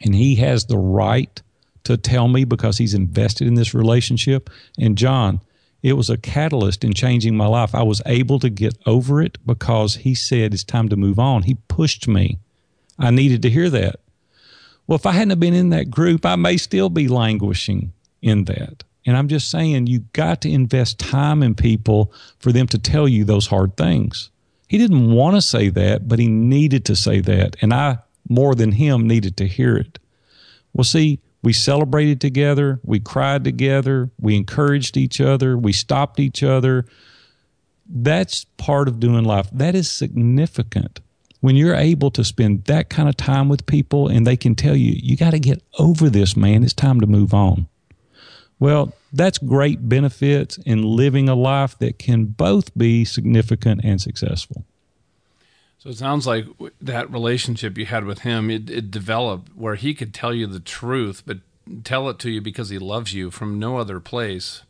And 0.02 0.14
he 0.14 0.36
has 0.36 0.64
the 0.64 0.78
right 0.78 1.42
to 1.84 1.96
tell 1.96 2.28
me 2.28 2.44
because 2.44 2.78
he's 2.78 2.94
invested 2.94 3.46
in 3.46 3.54
this 3.54 3.74
relationship. 3.74 4.48
And 4.78 4.96
John, 4.96 5.40
it 5.82 5.94
was 5.94 6.10
a 6.10 6.16
catalyst 6.16 6.84
in 6.84 6.92
changing 6.92 7.36
my 7.36 7.46
life. 7.46 7.74
I 7.74 7.82
was 7.82 8.02
able 8.06 8.38
to 8.40 8.50
get 8.50 8.76
over 8.86 9.20
it 9.20 9.38
because 9.46 9.96
he 9.96 10.14
said 10.14 10.54
it's 10.54 10.64
time 10.64 10.88
to 10.90 10.96
move 10.96 11.18
on. 11.18 11.42
He 11.42 11.54
pushed 11.68 12.06
me. 12.06 12.38
I 12.98 13.10
needed 13.10 13.42
to 13.42 13.50
hear 13.50 13.70
that. 13.70 14.00
Well, 14.86 14.96
if 14.96 15.06
I 15.06 15.12
hadn't 15.12 15.40
been 15.40 15.54
in 15.54 15.70
that 15.70 15.90
group, 15.90 16.26
I 16.26 16.36
may 16.36 16.56
still 16.56 16.88
be 16.88 17.08
languishing 17.08 17.92
in 18.22 18.44
that. 18.44 18.84
And 19.06 19.16
I'm 19.16 19.28
just 19.28 19.50
saying, 19.50 19.86
you 19.86 20.00
got 20.12 20.42
to 20.42 20.50
invest 20.50 20.98
time 20.98 21.42
in 21.42 21.54
people 21.54 22.12
for 22.38 22.52
them 22.52 22.66
to 22.68 22.78
tell 22.78 23.08
you 23.08 23.24
those 23.24 23.46
hard 23.46 23.76
things. 23.76 24.30
He 24.70 24.78
didn't 24.78 25.10
want 25.10 25.34
to 25.34 25.42
say 25.42 25.68
that, 25.68 26.06
but 26.06 26.20
he 26.20 26.28
needed 26.28 26.84
to 26.84 26.94
say 26.94 27.18
that. 27.22 27.56
And 27.60 27.74
I, 27.74 27.98
more 28.28 28.54
than 28.54 28.70
him, 28.70 29.08
needed 29.08 29.36
to 29.38 29.48
hear 29.48 29.76
it. 29.76 29.98
Well, 30.72 30.84
see, 30.84 31.18
we 31.42 31.52
celebrated 31.52 32.20
together. 32.20 32.78
We 32.84 33.00
cried 33.00 33.42
together. 33.42 34.10
We 34.20 34.36
encouraged 34.36 34.96
each 34.96 35.20
other. 35.20 35.58
We 35.58 35.72
stopped 35.72 36.20
each 36.20 36.44
other. 36.44 36.86
That's 37.84 38.44
part 38.58 38.86
of 38.86 39.00
doing 39.00 39.24
life. 39.24 39.48
That 39.50 39.74
is 39.74 39.90
significant. 39.90 41.00
When 41.40 41.56
you're 41.56 41.74
able 41.74 42.12
to 42.12 42.22
spend 42.22 42.66
that 42.66 42.90
kind 42.90 43.08
of 43.08 43.16
time 43.16 43.48
with 43.48 43.66
people 43.66 44.06
and 44.06 44.24
they 44.24 44.36
can 44.36 44.54
tell 44.54 44.76
you, 44.76 44.92
you 44.94 45.16
got 45.16 45.30
to 45.30 45.40
get 45.40 45.64
over 45.80 46.08
this, 46.08 46.36
man. 46.36 46.62
It's 46.62 46.72
time 46.72 47.00
to 47.00 47.08
move 47.08 47.34
on. 47.34 47.66
Well, 48.60 48.94
that's 49.12 49.38
great 49.38 49.88
benefits 49.88 50.58
in 50.58 50.82
living 50.82 51.28
a 51.28 51.34
life 51.34 51.78
that 51.78 51.98
can 51.98 52.26
both 52.26 52.76
be 52.76 53.04
significant 53.04 53.80
and 53.84 54.00
successful. 54.00 54.64
So 55.78 55.88
it 55.88 55.96
sounds 55.96 56.26
like 56.26 56.44
that 56.80 57.10
relationship 57.10 57.78
you 57.78 57.86
had 57.86 58.04
with 58.04 58.20
him, 58.20 58.50
it, 58.50 58.68
it, 58.68 58.90
developed 58.90 59.56
where 59.56 59.76
he 59.76 59.94
could 59.94 60.12
tell 60.12 60.34
you 60.34 60.46
the 60.46 60.60
truth, 60.60 61.22
but 61.24 61.38
tell 61.84 62.08
it 62.10 62.18
to 62.18 62.30
you 62.30 62.42
because 62.42 62.68
he 62.68 62.78
loves 62.78 63.14
you 63.14 63.30
from 63.30 63.58
no 63.58 63.78
other 63.78 63.98
place. 63.98 64.62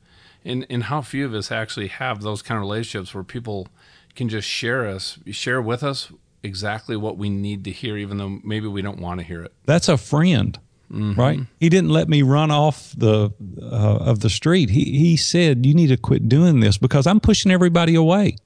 And 0.45 0.65
and 0.71 0.85
how 0.85 1.03
few 1.03 1.27
of 1.27 1.35
us 1.35 1.51
actually 1.51 1.89
have 1.89 2.23
those 2.23 2.43
kind 2.43 2.57
of 2.57 2.63
relationships 2.63 3.13
where 3.13 3.25
people 3.25 3.69
can 4.15 4.29
just 4.29 4.49
share 4.49 4.87
us, 4.87 5.19
share 5.33 5.61
with 5.61 5.83
us 5.83 6.13
exactly 6.43 6.97
what 6.97 7.17
we 7.17 7.29
need 7.29 7.65
to 7.65 7.73
hear, 7.73 7.97
even 7.97 8.19
though 8.19 8.41
maybe 8.45 8.69
we 8.69 8.81
don't 8.81 9.01
want 9.01 9.21
to 9.21 9.27
hear 9.27 9.43
it. 9.43 9.53
That's 9.67 9.89
a 9.89 9.99
friend. 9.99 10.59
Mm-hmm. 10.91 11.21
Right, 11.21 11.41
he 11.61 11.69
didn't 11.69 11.91
let 11.91 12.09
me 12.09 12.23
run 12.23 12.51
off 12.51 12.93
the 12.97 13.33
uh, 13.63 13.99
of 14.01 14.21
the 14.21 14.31
street. 14.31 14.71
He 14.71 14.99
he 14.99 15.17
said, 15.17 15.65
"You 15.65 15.73
need 15.73 15.89
to 15.89 15.97
quit 15.97 16.29
doing 16.29 16.61
this 16.61 16.79
because 16.79 17.07
I'm 17.07 17.21
pushing 17.21 17.53
everybody 17.53 17.95
away. 17.95 18.37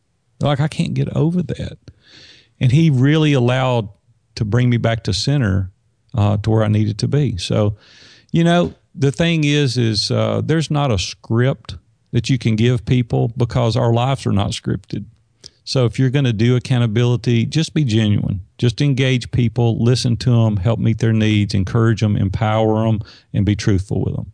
Like 0.40 0.60
I 0.60 0.68
can't 0.68 0.92
get 0.94 1.08
over 1.16 1.42
that." 1.42 1.78
and 2.60 2.72
he 2.72 2.90
really 2.90 3.32
allowed 3.32 3.88
to 4.36 4.44
bring 4.44 4.70
me 4.70 4.76
back 4.76 5.04
to 5.04 5.12
center 5.12 5.70
uh, 6.14 6.36
to 6.38 6.50
where 6.50 6.64
I 6.64 6.68
needed 6.68 6.98
to 7.00 7.08
be. 7.08 7.36
So, 7.36 7.76
you 8.32 8.44
know, 8.44 8.74
the 8.94 9.12
thing 9.12 9.44
is, 9.44 9.76
is 9.76 10.10
uh, 10.10 10.40
there's 10.44 10.70
not 10.70 10.90
a 10.90 10.98
script 10.98 11.76
that 12.12 12.30
you 12.30 12.38
can 12.38 12.56
give 12.56 12.86
people 12.86 13.32
because 13.36 13.76
our 13.76 13.92
lives 13.92 14.26
are 14.26 14.32
not 14.32 14.50
scripted. 14.50 15.04
So 15.64 15.86
if 15.86 15.98
you're 15.98 16.10
going 16.10 16.26
to 16.26 16.32
do 16.32 16.56
accountability, 16.56 17.46
just 17.46 17.74
be 17.74 17.84
genuine. 17.84 18.40
Just 18.58 18.80
engage 18.80 19.30
people, 19.30 19.82
listen 19.82 20.16
to 20.18 20.30
them, 20.30 20.58
help 20.58 20.78
meet 20.78 20.98
their 20.98 21.12
needs, 21.12 21.54
encourage 21.54 22.00
them, 22.00 22.16
empower 22.16 22.84
them, 22.84 23.00
and 23.32 23.46
be 23.46 23.56
truthful 23.56 24.04
with 24.04 24.14
them 24.14 24.32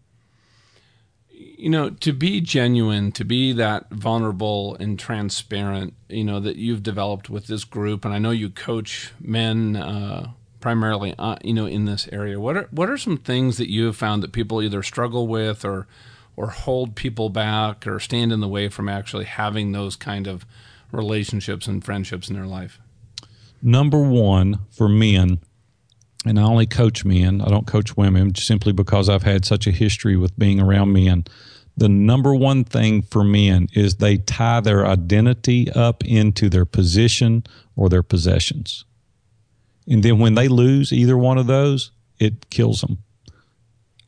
you 1.60 1.68
know, 1.68 1.90
to 1.90 2.14
be 2.14 2.40
genuine, 2.40 3.12
to 3.12 3.22
be 3.22 3.52
that 3.52 3.90
vulnerable 3.90 4.76
and 4.80 4.98
transparent, 4.98 5.92
you 6.08 6.24
know, 6.24 6.40
that 6.40 6.56
you've 6.56 6.82
developed 6.82 7.28
with 7.28 7.48
this 7.48 7.64
group, 7.64 8.04
and 8.04 8.14
I 8.14 8.18
know 8.18 8.30
you 8.30 8.48
coach 8.48 9.12
men 9.20 9.76
uh, 9.76 10.30
primarily, 10.60 11.14
uh, 11.18 11.36
you 11.44 11.52
know, 11.52 11.66
in 11.66 11.84
this 11.84 12.08
area. 12.10 12.40
What 12.40 12.56
are 12.56 12.68
what 12.70 12.88
are 12.88 12.96
some 12.96 13.18
things 13.18 13.58
that 13.58 13.70
you 13.70 13.84
have 13.86 13.96
found 13.96 14.22
that 14.22 14.32
people 14.32 14.62
either 14.62 14.82
struggle 14.82 15.26
with 15.26 15.62
or 15.62 15.86
or 16.34 16.48
hold 16.48 16.94
people 16.94 17.28
back 17.28 17.86
or 17.86 18.00
stand 18.00 18.32
in 18.32 18.40
the 18.40 18.48
way 18.48 18.70
from 18.70 18.88
actually 18.88 19.26
having 19.26 19.72
those 19.72 19.96
kind 19.96 20.26
of 20.26 20.46
relationships 20.92 21.66
and 21.66 21.84
friendships 21.84 22.28
in 22.28 22.34
their 22.34 22.46
life? 22.46 22.78
Number 23.62 24.00
one 24.00 24.60
for 24.70 24.88
men 24.88 25.40
and 26.26 26.38
I 26.38 26.42
only 26.42 26.66
coach 26.66 27.04
men. 27.04 27.40
I 27.40 27.48
don't 27.48 27.66
coach 27.66 27.96
women 27.96 28.34
simply 28.34 28.72
because 28.72 29.08
I've 29.08 29.22
had 29.22 29.44
such 29.44 29.66
a 29.66 29.70
history 29.70 30.16
with 30.16 30.38
being 30.38 30.60
around 30.60 30.92
men. 30.92 31.24
The 31.76 31.88
number 31.88 32.34
one 32.34 32.64
thing 32.64 33.02
for 33.02 33.24
men 33.24 33.68
is 33.72 33.96
they 33.96 34.18
tie 34.18 34.60
their 34.60 34.86
identity 34.86 35.70
up 35.72 36.04
into 36.04 36.50
their 36.50 36.66
position 36.66 37.44
or 37.74 37.88
their 37.88 38.02
possessions. 38.02 38.84
And 39.88 40.02
then 40.02 40.18
when 40.18 40.34
they 40.34 40.48
lose 40.48 40.92
either 40.92 41.16
one 41.16 41.38
of 41.38 41.46
those, 41.46 41.90
it 42.18 42.50
kills 42.50 42.82
them. 42.82 42.98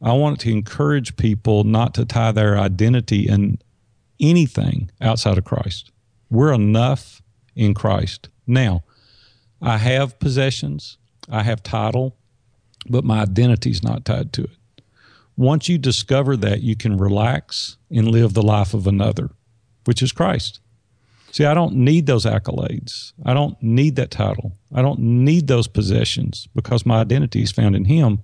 I 0.02 0.12
want 0.12 0.40
to 0.40 0.50
encourage 0.50 1.16
people 1.16 1.64
not 1.64 1.94
to 1.94 2.04
tie 2.04 2.32
their 2.32 2.58
identity 2.58 3.28
in 3.28 3.58
anything 4.20 4.90
outside 5.00 5.38
of 5.38 5.44
Christ. 5.44 5.91
We're 6.32 6.54
enough 6.54 7.20
in 7.54 7.74
Christ. 7.74 8.30
Now, 8.46 8.84
I 9.60 9.76
have 9.76 10.18
possessions. 10.18 10.96
I 11.28 11.42
have 11.42 11.62
title, 11.62 12.16
but 12.88 13.04
my 13.04 13.20
identity 13.20 13.70
is 13.70 13.82
not 13.82 14.06
tied 14.06 14.32
to 14.32 14.44
it. 14.44 14.82
Once 15.36 15.68
you 15.68 15.76
discover 15.76 16.34
that, 16.38 16.62
you 16.62 16.74
can 16.74 16.96
relax 16.96 17.76
and 17.90 18.08
live 18.08 18.32
the 18.32 18.42
life 18.42 18.72
of 18.72 18.86
another, 18.86 19.28
which 19.84 20.00
is 20.02 20.10
Christ. 20.10 20.60
See, 21.32 21.44
I 21.44 21.52
don't 21.52 21.74
need 21.74 22.06
those 22.06 22.24
accolades. 22.24 23.12
I 23.26 23.34
don't 23.34 23.62
need 23.62 23.96
that 23.96 24.10
title. 24.10 24.56
I 24.74 24.80
don't 24.80 25.00
need 25.00 25.48
those 25.48 25.68
possessions 25.68 26.48
because 26.54 26.86
my 26.86 27.02
identity 27.02 27.42
is 27.42 27.52
found 27.52 27.76
in 27.76 27.84
Him. 27.84 28.20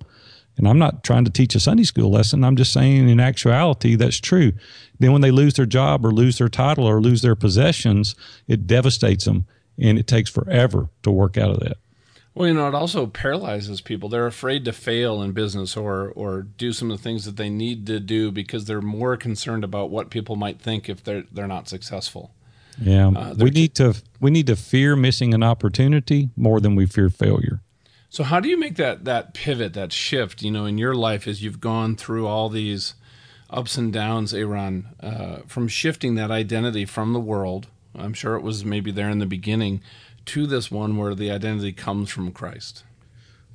And 0.59 0.67
I'm 0.67 0.77
not 0.77 1.03
trying 1.03 1.25
to 1.25 1.31
teach 1.31 1.55
a 1.55 1.59
Sunday 1.59 1.83
school 1.83 2.11
lesson. 2.11 2.43
I'm 2.43 2.57
just 2.57 2.73
saying, 2.73 3.09
in 3.09 3.19
actuality, 3.19 3.95
that's 3.95 4.19
true. 4.19 4.51
Then, 4.99 5.13
when 5.13 5.21
they 5.21 5.31
lose 5.31 5.55
their 5.55 5.65
job 5.65 6.05
or 6.05 6.11
lose 6.11 6.37
their 6.37 6.49
title 6.49 6.85
or 6.85 7.01
lose 7.01 7.21
their 7.21 7.35
possessions, 7.35 8.13
it 8.47 8.67
devastates 8.67 9.25
them 9.25 9.45
and 9.79 9.97
it 9.97 10.05
takes 10.05 10.29
forever 10.29 10.89
to 11.03 11.11
work 11.11 11.37
out 11.37 11.49
of 11.49 11.59
that. 11.61 11.77
Well, 12.35 12.47
you 12.47 12.53
know, 12.53 12.67
it 12.67 12.75
also 12.75 13.07
paralyzes 13.07 13.81
people. 13.81 14.09
They're 14.09 14.27
afraid 14.27 14.65
to 14.65 14.73
fail 14.73 15.21
in 15.21 15.31
business 15.31 15.75
or 15.75 16.09
or 16.09 16.43
do 16.43 16.71
some 16.73 16.91
of 16.91 16.97
the 16.97 17.03
things 17.03 17.25
that 17.25 17.37
they 17.37 17.49
need 17.49 17.87
to 17.87 17.99
do 17.99 18.31
because 18.31 18.65
they're 18.65 18.81
more 18.81 19.17
concerned 19.17 19.63
about 19.63 19.89
what 19.89 20.09
people 20.09 20.35
might 20.35 20.61
think 20.61 20.89
if 20.89 21.03
they're 21.03 21.23
they're 21.31 21.47
not 21.47 21.67
successful. 21.67 22.31
Yeah, 22.81 23.09
uh, 23.09 23.35
we 23.37 23.49
need 23.49 23.75
to 23.75 23.95
we 24.19 24.31
need 24.31 24.47
to 24.47 24.55
fear 24.55 24.95
missing 24.95 25.33
an 25.33 25.43
opportunity 25.43 26.29
more 26.35 26.59
than 26.59 26.75
we 26.75 26.85
fear 26.85 27.09
failure. 27.09 27.58
So, 28.09 28.23
how 28.23 28.39
do 28.39 28.49
you 28.49 28.57
make 28.57 28.75
that 28.75 29.05
that 29.05 29.33
pivot, 29.33 29.73
that 29.73 29.93
shift? 29.93 30.41
You 30.41 30.51
know, 30.51 30.65
in 30.65 30.77
your 30.77 30.95
life 30.95 31.27
as 31.27 31.43
you've 31.43 31.61
gone 31.61 31.95
through 31.95 32.27
all 32.27 32.49
these 32.49 32.95
ups 33.49 33.77
and 33.77 33.93
downs, 33.93 34.33
Aaron, 34.33 34.87
uh, 34.99 35.37
from 35.47 35.67
shifting 35.67 36.15
that 36.15 36.31
identity 36.31 36.85
from 36.85 37.13
the 37.13 37.19
world. 37.19 37.67
I'm 37.95 38.13
sure 38.13 38.35
it 38.35 38.41
was 38.41 38.63
maybe 38.63 38.91
there 38.91 39.09
in 39.09 39.19
the 39.19 39.25
beginning 39.25 39.81
to 40.25 40.45
this 40.45 40.69
one 40.69 40.97
where 40.97 41.15
the 41.15 41.31
identity 41.31 41.73
comes 41.73 42.09
from 42.09 42.31
Christ. 42.31 42.83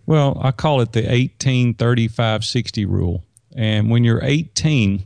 Well, 0.07 0.39
I 0.43 0.51
call 0.51 0.81
it 0.81 0.93
the 0.93 1.11
18 1.11 1.75
35 1.75 2.45
60 2.45 2.85
rule. 2.85 3.25
And 3.57 3.91
when 3.91 4.05
you're 4.05 4.23
18, 4.23 5.05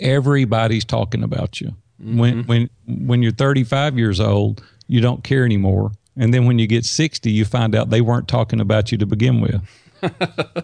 everybody's 0.00 0.84
talking 0.84 1.22
about 1.22 1.60
you. 1.60 1.68
Mm-hmm. 2.02 2.18
When 2.18 2.44
when 2.44 2.70
when 2.86 3.22
you're 3.22 3.32
35 3.32 3.98
years 3.98 4.20
old, 4.20 4.62
you 4.86 5.00
don't 5.00 5.24
care 5.24 5.44
anymore. 5.44 5.92
And 6.16 6.32
then 6.32 6.46
when 6.46 6.58
you 6.58 6.66
get 6.66 6.84
60, 6.84 7.30
you 7.30 7.44
find 7.44 7.74
out 7.74 7.90
they 7.90 8.00
weren't 8.00 8.28
talking 8.28 8.60
about 8.60 8.90
you 8.90 8.98
to 8.98 9.06
begin 9.06 9.40
with. 9.40 9.60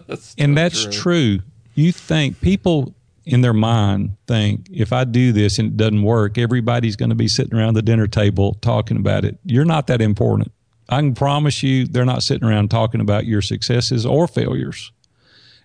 that's 0.07 0.35
and 0.37 0.57
that's 0.57 0.83
true. 0.83 0.91
true. 0.91 1.39
You 1.75 1.91
think 1.91 2.41
people 2.41 2.93
in 3.25 3.41
their 3.41 3.53
mind 3.53 4.17
think 4.27 4.67
if 4.71 4.91
I 4.91 5.03
do 5.05 5.31
this 5.31 5.59
and 5.59 5.69
it 5.69 5.77
doesn't 5.77 6.03
work, 6.03 6.37
everybody's 6.37 6.95
going 6.95 7.09
to 7.09 7.15
be 7.15 7.27
sitting 7.27 7.57
around 7.57 7.75
the 7.75 7.81
dinner 7.81 8.07
table 8.07 8.55
talking 8.55 8.97
about 8.97 9.25
it. 9.25 9.37
You're 9.45 9.65
not 9.65 9.87
that 9.87 10.01
important. 10.01 10.51
I 10.89 10.99
can 10.99 11.15
promise 11.15 11.63
you 11.63 11.85
they're 11.85 12.05
not 12.05 12.23
sitting 12.23 12.47
around 12.47 12.69
talking 12.69 13.01
about 13.01 13.25
your 13.25 13.41
successes 13.41 14.05
or 14.05 14.27
failures. 14.27 14.91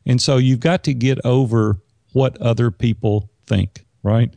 And 0.07 0.23
so 0.23 0.37
you've 0.37 0.61
got 0.61 0.85
to 0.85 0.95
get 0.95 1.19
over 1.25 1.79
what 2.13 2.41
other 2.41 2.71
people 2.71 3.29
think, 3.47 3.85
right? 4.03 4.33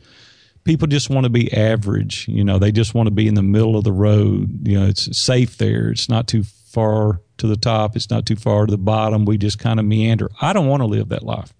People 0.64 0.86
just 0.86 1.10
want 1.10 1.24
to 1.24 1.30
be 1.30 1.52
average. 1.52 2.28
You 2.28 2.44
know, 2.44 2.58
they 2.58 2.72
just 2.72 2.94
want 2.94 3.08
to 3.08 3.10
be 3.10 3.26
in 3.26 3.34
the 3.34 3.42
middle 3.42 3.76
of 3.76 3.84
the 3.84 3.92
road. 3.92 4.66
You 4.66 4.80
know, 4.80 4.86
it's 4.86 5.18
safe 5.18 5.58
there. 5.58 5.90
It's 5.90 6.08
not 6.08 6.28
too 6.28 6.44
far 6.44 7.20
to 7.38 7.46
the 7.46 7.56
top. 7.56 7.96
It's 7.96 8.10
not 8.10 8.26
too 8.26 8.36
far 8.36 8.66
to 8.66 8.70
the 8.70 8.78
bottom. 8.78 9.24
We 9.24 9.38
just 9.38 9.58
kind 9.58 9.80
of 9.80 9.86
meander. 9.86 10.30
I 10.40 10.52
don't 10.52 10.68
want 10.68 10.82
to 10.82 10.86
live 10.86 11.08
that 11.08 11.24
life. 11.24 11.52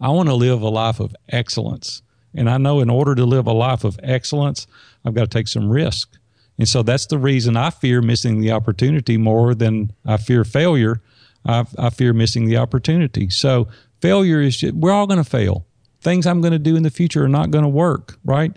I 0.00 0.10
want 0.10 0.28
to 0.28 0.34
live 0.34 0.62
a 0.62 0.68
life 0.68 1.00
of 1.00 1.14
excellence. 1.28 2.02
And 2.34 2.48
I 2.48 2.58
know 2.58 2.80
in 2.80 2.90
order 2.90 3.14
to 3.16 3.24
live 3.24 3.46
a 3.46 3.52
life 3.52 3.84
of 3.84 3.98
excellence, 4.02 4.66
I've 5.04 5.14
got 5.14 5.22
to 5.22 5.38
take 5.38 5.48
some 5.48 5.68
risk. 5.68 6.16
And 6.58 6.68
so 6.68 6.82
that's 6.82 7.06
the 7.06 7.18
reason 7.18 7.56
I 7.56 7.70
fear 7.70 8.02
missing 8.02 8.40
the 8.40 8.52
opportunity 8.52 9.16
more 9.16 9.54
than 9.54 9.92
I 10.04 10.16
fear 10.16 10.44
failure. 10.44 11.00
I, 11.44 11.64
I 11.78 11.90
fear 11.90 12.12
missing 12.12 12.46
the 12.46 12.58
opportunity. 12.58 13.30
So 13.30 13.68
failure 14.00 14.40
is 14.40 14.56
just, 14.56 14.74
we're 14.74 14.92
all 14.92 15.06
going 15.06 15.22
to 15.22 15.28
fail. 15.28 15.66
Things 16.00 16.26
I'm 16.26 16.40
going 16.40 16.52
to 16.52 16.58
do 16.58 16.76
in 16.76 16.82
the 16.82 16.90
future 16.90 17.24
are 17.24 17.28
not 17.28 17.50
going 17.50 17.64
to 17.64 17.68
work, 17.68 18.18
right? 18.24 18.56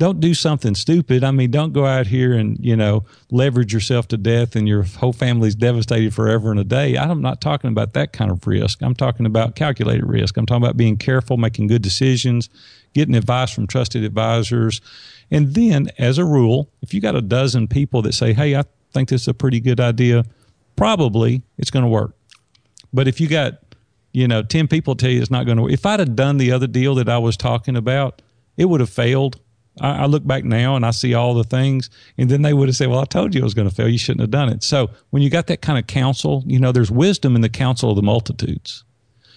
don't 0.00 0.18
do 0.18 0.32
something 0.32 0.74
stupid. 0.74 1.22
I 1.22 1.30
mean, 1.30 1.50
don't 1.50 1.74
go 1.74 1.84
out 1.84 2.06
here 2.06 2.32
and, 2.32 2.58
you 2.58 2.74
know, 2.74 3.04
leverage 3.30 3.74
yourself 3.74 4.08
to 4.08 4.16
death 4.16 4.56
and 4.56 4.66
your 4.66 4.82
whole 4.82 5.12
family's 5.12 5.54
devastated 5.54 6.14
forever 6.14 6.50
in 6.50 6.56
a 6.56 6.64
day. 6.64 6.96
I'm 6.96 7.20
not 7.20 7.42
talking 7.42 7.68
about 7.68 7.92
that 7.92 8.14
kind 8.14 8.30
of 8.30 8.46
risk. 8.46 8.82
I'm 8.82 8.94
talking 8.94 9.26
about 9.26 9.56
calculated 9.56 10.06
risk. 10.06 10.38
I'm 10.38 10.46
talking 10.46 10.64
about 10.64 10.78
being 10.78 10.96
careful, 10.96 11.36
making 11.36 11.66
good 11.66 11.82
decisions, 11.82 12.48
getting 12.94 13.14
advice 13.14 13.52
from 13.52 13.66
trusted 13.66 14.02
advisors. 14.02 14.80
And 15.30 15.52
then, 15.52 15.90
as 15.98 16.16
a 16.16 16.24
rule, 16.24 16.70
if 16.80 16.94
you 16.94 17.02
got 17.02 17.14
a 17.14 17.20
dozen 17.20 17.68
people 17.68 18.00
that 18.02 18.14
say, 18.14 18.32
hey, 18.32 18.56
I 18.56 18.64
think 18.94 19.10
this 19.10 19.20
is 19.20 19.28
a 19.28 19.34
pretty 19.34 19.60
good 19.60 19.80
idea, 19.80 20.24
probably 20.76 21.42
it's 21.58 21.70
going 21.70 21.84
to 21.84 21.90
work. 21.90 22.16
But 22.90 23.06
if 23.06 23.20
you 23.20 23.28
got, 23.28 23.69
you 24.12 24.26
know, 24.26 24.42
10 24.42 24.68
people 24.68 24.94
tell 24.94 25.10
you 25.10 25.20
it's 25.20 25.30
not 25.30 25.46
going 25.46 25.56
to 25.56 25.62
work, 25.64 25.72
if 25.72 25.86
I'd 25.86 26.00
have 26.00 26.16
done 26.16 26.36
the 26.38 26.52
other 26.52 26.66
deal 26.66 26.94
that 26.96 27.08
I 27.08 27.18
was 27.18 27.36
talking 27.36 27.76
about, 27.76 28.22
it 28.56 28.66
would 28.66 28.80
have 28.80 28.90
failed 28.90 29.40
I, 29.80 30.02
I, 30.02 30.06
look 30.06 30.26
back 30.26 30.44
now 30.44 30.76
and 30.76 30.84
I 30.84 30.90
see 30.90 31.14
all 31.14 31.34
the 31.34 31.44
things, 31.44 31.90
and 32.18 32.28
then 32.28 32.42
they 32.42 32.52
would 32.52 32.68
have 32.68 32.76
said, 32.76 32.88
"Well, 32.88 33.00
I 33.00 33.04
told 33.04 33.34
you 33.34 33.40
it 33.40 33.44
was 33.44 33.54
going 33.54 33.68
to 33.68 33.74
fail. 33.74 33.88
You 33.88 33.98
shouldn't 33.98 34.20
have 34.20 34.30
done 34.30 34.48
it." 34.48 34.62
So 34.62 34.90
when 35.10 35.22
you 35.22 35.30
got 35.30 35.46
that 35.46 35.62
kind 35.62 35.78
of 35.78 35.86
counsel, 35.86 36.42
you 36.46 36.58
know, 36.58 36.72
there's 36.72 36.90
wisdom 36.90 37.36
in 37.36 37.42
the 37.42 37.48
counsel 37.48 37.90
of 37.90 37.96
the 37.96 38.02
multitudes. 38.02 38.84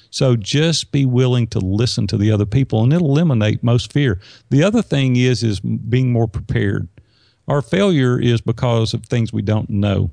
So 0.10 0.36
just 0.36 0.92
be 0.92 1.06
willing 1.06 1.48
to 1.48 1.60
listen 1.60 2.06
to 2.08 2.18
the 2.18 2.32
other 2.32 2.46
people, 2.46 2.84
and 2.84 2.94
it'll 2.94 3.10
eliminate 3.10 3.64
most 3.64 3.92
fear. 3.92 4.20
The 4.50 4.64
other 4.64 4.82
thing 4.82 5.16
is 5.16 5.44
is 5.44 5.60
being 5.60 6.12
more 6.12 6.28
prepared. 6.28 6.88
Our 7.48 7.62
failure 7.62 8.20
is 8.20 8.42
because 8.42 8.94
of 8.94 9.06
things 9.06 9.34
we 9.34 9.42
don't 9.42 9.70
know, 9.70 10.12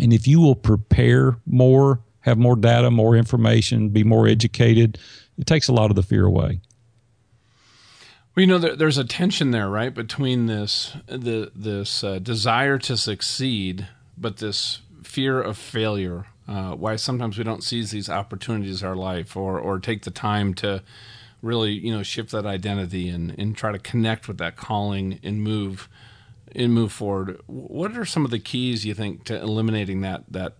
and 0.00 0.12
if 0.12 0.26
you 0.26 0.40
will 0.40 0.56
prepare 0.56 1.38
more, 1.46 2.00
have 2.26 2.36
more 2.36 2.56
data, 2.56 2.90
more 2.90 3.16
information, 3.16 3.88
be 3.88 4.04
more 4.04 4.26
educated, 4.26 4.98
it 5.38 5.46
takes 5.46 5.68
a 5.68 5.72
lot 5.72 5.90
of 5.90 5.96
the 5.96 6.02
fear 6.02 6.26
away. 6.26 6.60
Well, 8.34 8.42
you 8.42 8.46
know, 8.48 8.58
there, 8.58 8.76
there's 8.76 8.98
a 8.98 9.04
tension 9.04 9.52
there, 9.52 9.70
right, 9.70 9.94
between 9.94 10.46
this 10.46 10.94
the 11.06 11.50
this 11.54 12.04
uh, 12.04 12.18
desire 12.18 12.78
to 12.80 12.96
succeed, 12.96 13.88
but 14.18 14.38
this 14.38 14.80
fear 15.02 15.40
of 15.40 15.56
failure. 15.56 16.26
Uh, 16.48 16.72
why 16.72 16.96
sometimes 16.96 17.38
we 17.38 17.44
don't 17.44 17.64
seize 17.64 17.90
these 17.90 18.10
opportunities 18.10 18.82
in 18.82 18.88
our 18.88 18.96
life, 18.96 19.36
or 19.36 19.58
or 19.58 19.78
take 19.78 20.02
the 20.02 20.10
time 20.10 20.52
to 20.54 20.82
really, 21.42 21.72
you 21.72 21.92
know, 21.94 22.02
shift 22.02 22.32
that 22.32 22.44
identity 22.44 23.08
and 23.08 23.34
and 23.38 23.56
try 23.56 23.72
to 23.72 23.78
connect 23.78 24.28
with 24.28 24.38
that 24.38 24.56
calling 24.56 25.18
and 25.22 25.42
move 25.42 25.88
and 26.54 26.74
move 26.74 26.92
forward. 26.92 27.40
What 27.46 27.96
are 27.96 28.04
some 28.04 28.24
of 28.24 28.30
the 28.30 28.38
keys 28.38 28.84
you 28.84 28.94
think 28.94 29.24
to 29.24 29.40
eliminating 29.40 30.00
that 30.02 30.24
that 30.30 30.56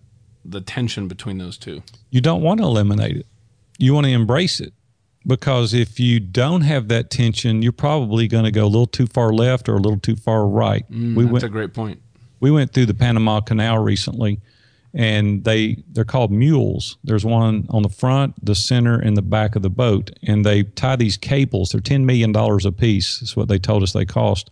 the 0.47 0.61
tension 0.61 1.07
between 1.07 1.37
those 1.37 1.57
two? 1.57 1.83
You 2.09 2.21
don't 2.21 2.41
want 2.41 2.59
to 2.59 2.65
eliminate 2.65 3.17
it. 3.17 3.25
You 3.77 3.93
want 3.93 4.05
to 4.05 4.11
embrace 4.11 4.59
it 4.59 4.73
because 5.27 5.73
if 5.73 5.99
you 5.99 6.19
don't 6.19 6.61
have 6.61 6.87
that 6.87 7.09
tension, 7.09 7.61
you're 7.61 7.73
probably 7.73 8.27
going 8.27 8.45
to 8.45 8.51
go 8.51 8.63
a 8.63 8.67
little 8.67 8.87
too 8.87 9.07
far 9.07 9.33
left 9.33 9.67
or 9.67 9.75
a 9.75 9.79
little 9.79 9.99
too 9.99 10.15
far 10.15 10.47
right. 10.47 10.89
Mm, 10.89 11.15
we 11.15 11.23
that's 11.23 11.33
went, 11.33 11.43
a 11.43 11.49
great 11.49 11.73
point. 11.73 12.01
We 12.39 12.49
went 12.49 12.73
through 12.73 12.85
the 12.85 12.93
Panama 12.93 13.41
Canal 13.41 13.79
recently, 13.79 14.39
and 14.93 15.43
they 15.43 15.83
they're 15.91 16.05
called 16.05 16.31
mules. 16.31 16.97
There's 17.03 17.25
one 17.25 17.67
on 17.69 17.83
the 17.83 17.89
front, 17.89 18.33
the 18.43 18.55
center, 18.55 18.97
and 18.97 19.17
the 19.17 19.21
back 19.21 19.55
of 19.55 19.61
the 19.61 19.69
boat, 19.69 20.11
and 20.23 20.45
they 20.45 20.63
tie 20.63 20.95
these 20.95 21.17
cables. 21.17 21.71
They're 21.71 21.81
ten 21.81 22.05
million 22.05 22.31
dollars 22.31 22.65
a 22.65 22.71
piece. 22.71 23.21
Is 23.21 23.35
what 23.35 23.49
they 23.49 23.59
told 23.59 23.83
us 23.83 23.93
they 23.93 24.05
cost. 24.05 24.49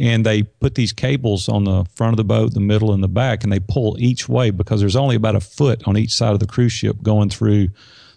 And 0.00 0.24
they 0.24 0.44
put 0.44 0.76
these 0.76 0.94
cables 0.94 1.46
on 1.46 1.64
the 1.64 1.84
front 1.94 2.14
of 2.14 2.16
the 2.16 2.24
boat, 2.24 2.54
the 2.54 2.60
middle, 2.60 2.90
and 2.92 3.04
the 3.04 3.08
back, 3.08 3.44
and 3.44 3.52
they 3.52 3.60
pull 3.60 4.00
each 4.00 4.30
way 4.30 4.50
because 4.50 4.80
there's 4.80 4.96
only 4.96 5.14
about 5.14 5.36
a 5.36 5.40
foot 5.40 5.86
on 5.86 5.98
each 5.98 6.12
side 6.12 6.32
of 6.32 6.40
the 6.40 6.46
cruise 6.46 6.72
ship 6.72 7.02
going 7.02 7.28
through 7.28 7.68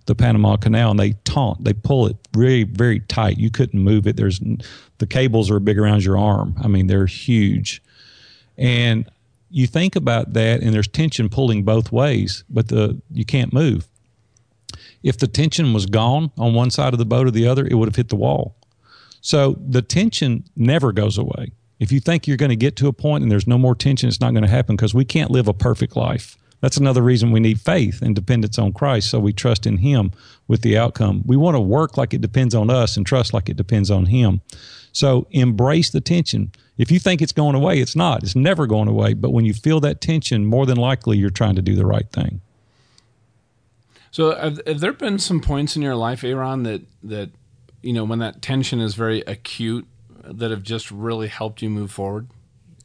the 0.06 0.16
Panama 0.16 0.58
Canal 0.58 0.92
and 0.92 1.00
they 1.00 1.14
taunt, 1.24 1.64
they 1.64 1.74
pull 1.74 2.08
it 2.08 2.16
very, 2.34 2.64
very 2.64 3.00
tight. 3.02 3.38
You 3.38 3.50
couldn't 3.50 3.80
move 3.80 4.08
it. 4.08 4.18
There's 4.18 4.40
the 4.98 5.08
cables 5.08 5.50
are 5.50 5.60
big 5.60 5.80
around 5.80 6.04
your 6.04 6.18
arm. 6.18 6.56
I 6.62 6.68
mean, 6.68 6.88
they're 6.88 7.06
huge. 7.06 7.82
And 8.58 9.10
you 9.50 9.68
think 9.68 9.96
about 9.96 10.34
that 10.34 10.62
and 10.62 10.74
there's 10.74 10.88
tension 10.88 11.30
pulling 11.30 11.64
both 11.64 11.92
ways, 11.92 12.44
but 12.50 12.68
the 12.68 13.02
you 13.12 13.26
can't 13.26 13.54
move. 13.54 13.88
If 15.04 15.18
the 15.18 15.28
tension 15.28 15.74
was 15.74 15.86
gone 15.86 16.32
on 16.38 16.54
one 16.54 16.70
side 16.70 16.94
of 16.94 17.00
the 17.00 17.06
boat 17.06 17.28
or 17.28 17.32
the 17.32 17.48
other, 17.48 17.66
it 17.66 17.76
would 17.76 17.88
have 17.88 17.96
hit 17.96 18.10
the 18.10 18.16
wall. 18.16 18.56
So 19.22 19.58
the 19.66 19.82
tension 19.82 20.46
never 20.56 20.92
goes 20.92 21.18
away. 21.18 21.52
If 21.80 21.92
you 21.92 22.00
think 22.00 22.28
you're 22.28 22.38
going 22.38 22.50
to 22.50 22.56
get 22.56 22.76
to 22.78 22.88
a 22.88 22.94
point 22.94 23.24
and 23.24 23.32
there's 23.32 23.48
no 23.48 23.58
more 23.58 23.76
tension, 23.76 24.08
it's 24.08 24.22
not 24.22 24.32
going 24.32 24.44
to 24.44 24.50
happen 24.50 24.76
because 24.76 24.94
we 24.94 25.06
can't 25.06 25.32
live 25.32 25.48
a 25.48 25.54
perfect 25.54 25.96
life. 25.96 26.38
That's 26.62 26.78
another 26.78 27.02
reason 27.02 27.32
we 27.32 27.42
need 27.42 27.60
faith 27.60 28.02
and 28.02 28.16
dependence 28.16 28.58
on 28.58 28.72
Christ 28.72 29.10
so 29.10 29.20
we 29.20 29.34
trust 29.34 29.68
in 29.68 29.78
Him 29.78 30.14
with 30.48 30.62
the 30.62 30.78
outcome. 30.78 31.24
We 31.26 31.36
want 31.36 31.56
to 31.56 31.60
work 31.60 31.98
like 31.98 32.14
it 32.14 32.22
depends 32.22 32.56
on 32.56 32.70
us 32.70 32.96
and 32.96 33.06
trust 33.06 33.34
like 33.34 33.50
it 33.50 33.58
depends 33.58 33.92
on 33.92 34.06
Him. 34.06 34.40
So 34.94 35.28
embrace 35.32 35.90
the 35.90 36.00
tension. 36.00 36.54
If 36.78 36.90
you 36.90 37.00
think 37.00 37.22
it's 37.22 37.34
going 37.34 37.56
away, 37.56 37.80
it's 37.80 37.98
not. 37.98 38.24
It's 38.24 38.36
never 38.36 38.66
going 38.66 38.88
away. 38.88 39.14
But 39.14 39.32
when 39.32 39.44
you 39.44 39.54
feel 39.54 39.82
that 39.82 40.00
tension, 40.00 40.46
more 40.46 40.66
than 40.66 40.78
likely 40.78 41.18
you're 41.18 41.30
trying 41.30 41.56
to 41.56 41.62
do 41.62 41.76
the 41.76 41.86
right 41.86 42.10
thing. 42.12 42.40
So, 44.12 44.36
have, 44.36 44.62
have 44.68 44.80
there 44.80 44.94
been 44.94 45.18
some 45.18 45.42
points 45.42 45.76
in 45.76 45.82
your 45.82 45.96
life, 45.96 46.24
Aaron, 46.24 46.64
that 46.64 46.84
that 47.02 47.32
you 47.82 47.94
know 47.94 48.04
when 48.04 48.20
that 48.20 48.42
tension 48.42 48.80
is 48.80 48.94
very 48.94 49.22
acute, 49.22 49.88
that 50.24 50.52
have 50.52 50.64
just 50.64 50.92
really 50.92 51.28
helped 51.28 51.62
you 51.62 51.70
move 51.70 51.92
forward? 51.92 52.28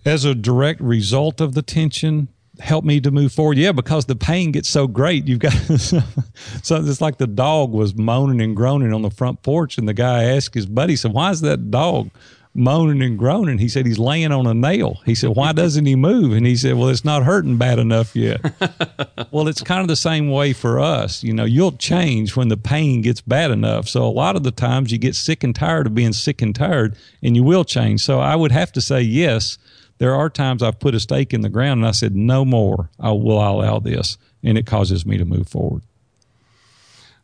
As 0.05 0.25
a 0.25 0.35
direct 0.35 0.81
result 0.81 1.41
of 1.41 1.55
the 1.55 1.63
tension, 1.63 2.29
help 2.61 2.85
me 2.85 3.01
to 3.01 3.11
move 3.11 3.33
forward? 3.33 3.59
Yeah, 3.59 3.73
because 3.73 4.07
the 4.07 4.17
pain 4.17 4.53
gets 4.53 4.69
so 4.69 4.87
great. 4.87 5.27
You've 5.29 5.39
got 5.39 5.53
so 6.63 6.77
it's 6.77 7.01
like 7.01 7.19
the 7.19 7.27
dog 7.27 7.73
was 7.73 7.95
moaning 7.95 8.41
and 8.41 8.57
groaning 8.57 8.93
on 8.93 9.03
the 9.03 9.11
front 9.11 9.43
porch, 9.43 9.79
and 9.79 9.89
the 9.89 9.95
guy 9.95 10.25
asked 10.25 10.55
his 10.55 10.67
buddy, 10.67 10.97
"So 10.97 11.11
why 11.11 11.31
is 11.31 11.41
that 11.43 11.71
dog?" 11.71 12.11
Moaning 12.59 13.03
and 13.03 13.19
groaning. 13.19 13.59
He 13.59 13.69
said 13.69 13.87
he's 13.87 13.99
laying 13.99 14.33
on 14.33 14.47
a 14.47 14.53
nail. 14.53 15.01
He 15.07 15.15
said, 15.15 15.31
Why 15.31 15.53
doesn't 15.53 15.87
he 15.87 15.97
move? 15.97 16.33
And 16.33 16.47
he 16.47 16.57
said, 16.57 16.77
Well, 16.77 16.89
it's 16.89 17.05
not 17.05 17.23
hurting 17.23 17.57
bad 17.57 17.79
enough 17.79 18.15
yet. 18.15 18.41
well, 19.31 19.49
it's 19.49 19.63
kind 19.63 19.81
of 19.81 19.89
the 19.89 19.97
same 19.97 20.31
way 20.31 20.53
for 20.53 20.81
us. 20.81 21.23
You 21.23 21.33
know, 21.33 21.45
you'll 21.45 21.73
change 21.73 22.37
when 22.37 22.49
the 22.49 22.57
pain 22.57 23.01
gets 23.01 23.21
bad 23.21 23.51
enough. 23.51 23.89
So 23.89 24.05
a 24.05 24.11
lot 24.11 24.37
of 24.37 24.43
the 24.43 24.51
times 24.51 24.93
you 24.93 24.99
get 24.99 25.15
sick 25.15 25.45
and 25.45 25.55
tired 25.55 25.87
of 25.87 25.95
being 25.95 26.13
sick 26.13 26.43
and 26.43 26.55
tired 26.55 26.97
and 27.23 27.37
you 27.37 27.45
will 27.45 27.65
change. 27.65 28.03
So 28.03 28.21
I 28.21 28.37
would 28.37 28.53
have 28.53 28.73
to 28.73 28.81
say, 28.81 29.01
yes, 29.01 29.57
there 29.99 30.15
are 30.15 30.31
times 30.31 30.63
I've 30.63 30.79
put 30.79 30.95
a 30.95 31.01
stake 31.01 31.35
in 31.35 31.43
the 31.43 31.49
ground 31.49 31.81
and 31.81 31.89
I 31.89 31.93
said, 31.93 32.15
No 32.15 32.45
more. 32.45 32.91
I 32.99 33.13
will 33.13 33.39
allow 33.39 33.79
this. 33.79 34.19
And 34.43 34.57
it 34.57 34.67
causes 34.67 35.05
me 35.05 35.19
to 35.19 35.25
move 35.25 35.49
forward. 35.49 35.83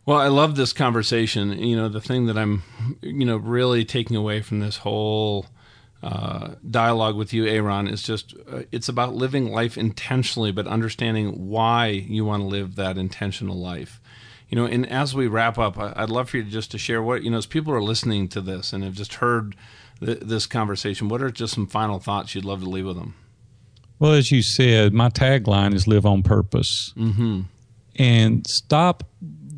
Well, 0.07 0.19
I 0.19 0.29
love 0.29 0.57
this 0.57 0.73
conversation. 0.73 1.59
You 1.59 1.77
know, 1.77 1.89
the 1.89 2.01
thing 2.01 2.27
that 2.27 2.37
I'm, 2.37 2.63
you 3.01 3.25
know, 3.25 3.37
really 3.37 3.85
taking 3.85 4.17
away 4.17 4.43
from 4.43 4.61
this 4.61 4.79
whole 4.79 5.47
uh, 6.03 6.57
dialogue 6.71 7.17
with 7.17 7.33
you, 7.33 7.47
Aaron, 7.47 7.89
is 7.89 8.03
just 8.03 8.35
uh, 8.51 8.63
it's 8.71 8.89
about 8.89 9.15
living 9.15 9.51
life 9.51 9.79
intentionally, 9.79 10.53
but 10.53 10.67
understanding 10.67 11.49
why 11.49 11.87
you 11.87 12.27
want 12.27 12.43
to 12.43 12.47
live 12.47 12.77
that 12.77 12.99
intentional 12.99 13.59
life. 13.59 14.01
You 14.51 14.57
know, 14.57 14.67
and 14.67 14.87
as 14.91 15.15
we 15.15 15.27
wrap 15.27 15.59
up, 15.59 15.79
I'd 15.79 16.11
love 16.11 16.29
for 16.29 16.37
you 16.37 16.45
to 16.45 16.51
just 16.51 16.71
to 16.73 16.79
share 16.79 17.03
what 17.03 17.23
you 17.23 17.31
know 17.31 17.39
as 17.39 17.47
people 17.47 17.73
are 17.73 17.83
listening 17.83 18.29
to 18.29 18.43
this 18.43 18.75
and 18.75 18.85
have 18.85 18.93
just 18.93 19.15
heard 19.15 19.57
th- 20.01 20.21
this 20.21 20.47
conversation. 20.47 21.09
What 21.09 21.23
are 21.23 21.31
just 21.31 21.55
some 21.55 21.67
final 21.67 21.99
thoughts 21.99 22.35
you'd 22.35 22.45
love 22.45 22.61
to 22.61 22.69
leave 22.69 22.85
with 22.85 22.97
them? 22.97 23.15
Well, 23.99 24.13
as 24.13 24.31
you 24.31 24.43
said, 24.43 24.93
my 24.93 25.09
tagline 25.09 25.73
is 25.73 25.87
"Live 25.89 26.05
on 26.05 26.23
Purpose," 26.23 26.93
mm-hmm. 26.99 27.43
and 27.97 28.47
stop 28.47 29.05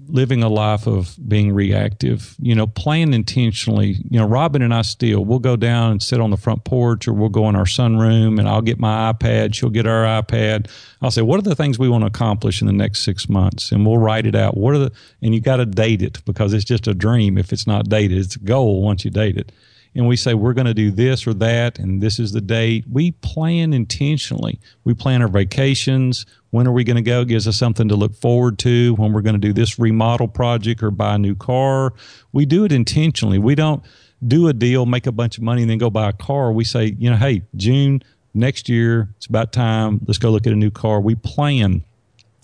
living 0.09 0.43
a 0.43 0.49
life 0.49 0.87
of 0.87 1.17
being 1.29 1.53
reactive, 1.53 2.35
you 2.39 2.55
know, 2.55 2.67
plan 2.67 3.13
intentionally. 3.13 3.97
You 4.09 4.21
know, 4.21 4.27
Robin 4.27 4.63
and 4.63 4.73
I 4.73 4.83
still, 4.83 5.25
we'll 5.25 5.39
go 5.39 5.57
down 5.57 5.93
and 5.93 6.03
sit 6.03 6.21
on 6.21 6.31
the 6.31 6.37
front 6.37 6.65
porch 6.65 7.07
or 7.09 7.13
we'll 7.13 7.29
go 7.29 7.49
in 7.49 7.57
our 7.57 7.65
sunroom 7.65 8.39
and 8.39 8.49
I'll 8.49 8.63
get 8.63 8.79
my 8.79 9.13
iPad, 9.13 9.55
she'll 9.55 9.71
get 9.71 9.87
our 9.87 10.05
iPad. 10.23 10.71
I'll 11.03 11.11
say, 11.11 11.23
what 11.23 11.39
are 11.39 11.43
the 11.43 11.55
things 11.55 11.79
we 11.79 11.89
want 11.89 12.03
to 12.03 12.07
accomplish 12.07 12.61
in 12.61 12.67
the 12.67 12.73
next 12.73 13.05
six 13.05 13.29
months? 13.29 13.73
And 13.73 13.87
we'll 13.87 13.99
write 13.99 14.27
it 14.27 14.35
out. 14.35 14.57
What 14.57 14.75
are 14.75 14.79
the, 14.79 14.93
and 15.23 15.35
you 15.35 15.41
got 15.41 15.57
to 15.57 15.67
date 15.67 16.03
it 16.03 16.25
because 16.25 16.53
it's 16.53 16.65
just 16.65 16.87
a 16.87 16.95
dream 16.95 17.39
if 17.39 17.53
it's 17.53 17.67
not 17.67 17.89
dated. 17.89 18.19
It's 18.19 18.37
a 18.37 18.41
goal 18.41 18.83
once 18.83 19.05
you 19.05 19.11
date 19.11 19.37
it 19.37 19.53
and 19.97 20.07
we 20.07 20.15
say 20.15 20.35
we're 20.35 20.53
going 20.53 20.67
to 20.67 20.75
do 20.75 20.91
this 20.91 21.27
or 21.27 21.33
that 21.35 21.79
and 21.79 22.03
this 22.03 22.19
is 22.19 22.33
the 22.33 22.41
date. 22.41 22.85
We 22.91 23.13
plan 23.13 23.73
intentionally. 23.73 24.61
We 24.85 24.93
plan 24.93 25.23
our 25.23 25.29
vacations. 25.29 26.27
When 26.51 26.67
are 26.67 26.73
we 26.73 26.85
going 26.85 26.97
to 26.97 27.03
go 27.03 27.25
gives 27.25 27.49
us 27.49 27.59
something 27.59 27.89
to 27.89 27.97
look 27.97 28.15
forward 28.15 28.59
to 28.61 28.95
when 28.97 29.13
we're 29.13 29.23
going 29.23 29.41
to 29.41 29.41
do 29.41 29.55
this 29.55 29.79
remodel 29.79 30.29
project 30.29 30.83
or 30.83 30.91
buy 30.91 31.15
a 31.15 31.19
new 31.19 31.35
car. 31.35 31.95
We 32.33 32.45
do 32.45 32.65
it 32.65 32.73
intentionally. 32.73 33.39
We 33.39 33.55
don't 33.55 33.83
do 34.27 34.49
a 34.49 34.53
deal 34.53 34.87
make 34.87 35.07
a 35.07 35.13
bunch 35.13 35.39
of 35.39 35.45
money 35.45 35.63
and 35.63 35.71
then 35.71 35.79
go 35.79 35.89
buy 35.89 36.11
a 36.11 36.13
car. 36.13 36.53
We 36.53 36.65
say 36.65 36.95
you 36.99 37.11
know 37.11 37.17
hey 37.17 37.43
june 37.57 38.03
next 38.35 38.69
year 38.69 39.09
it's 39.17 39.27
about 39.27 39.53
time. 39.53 40.01
Let's 40.07 40.19
go 40.19 40.31
look 40.31 40.47
at 40.47 40.53
a 40.53 40.57
new 40.57 40.71
car. 40.71 41.01
We 41.01 41.15
plan. 41.15 41.83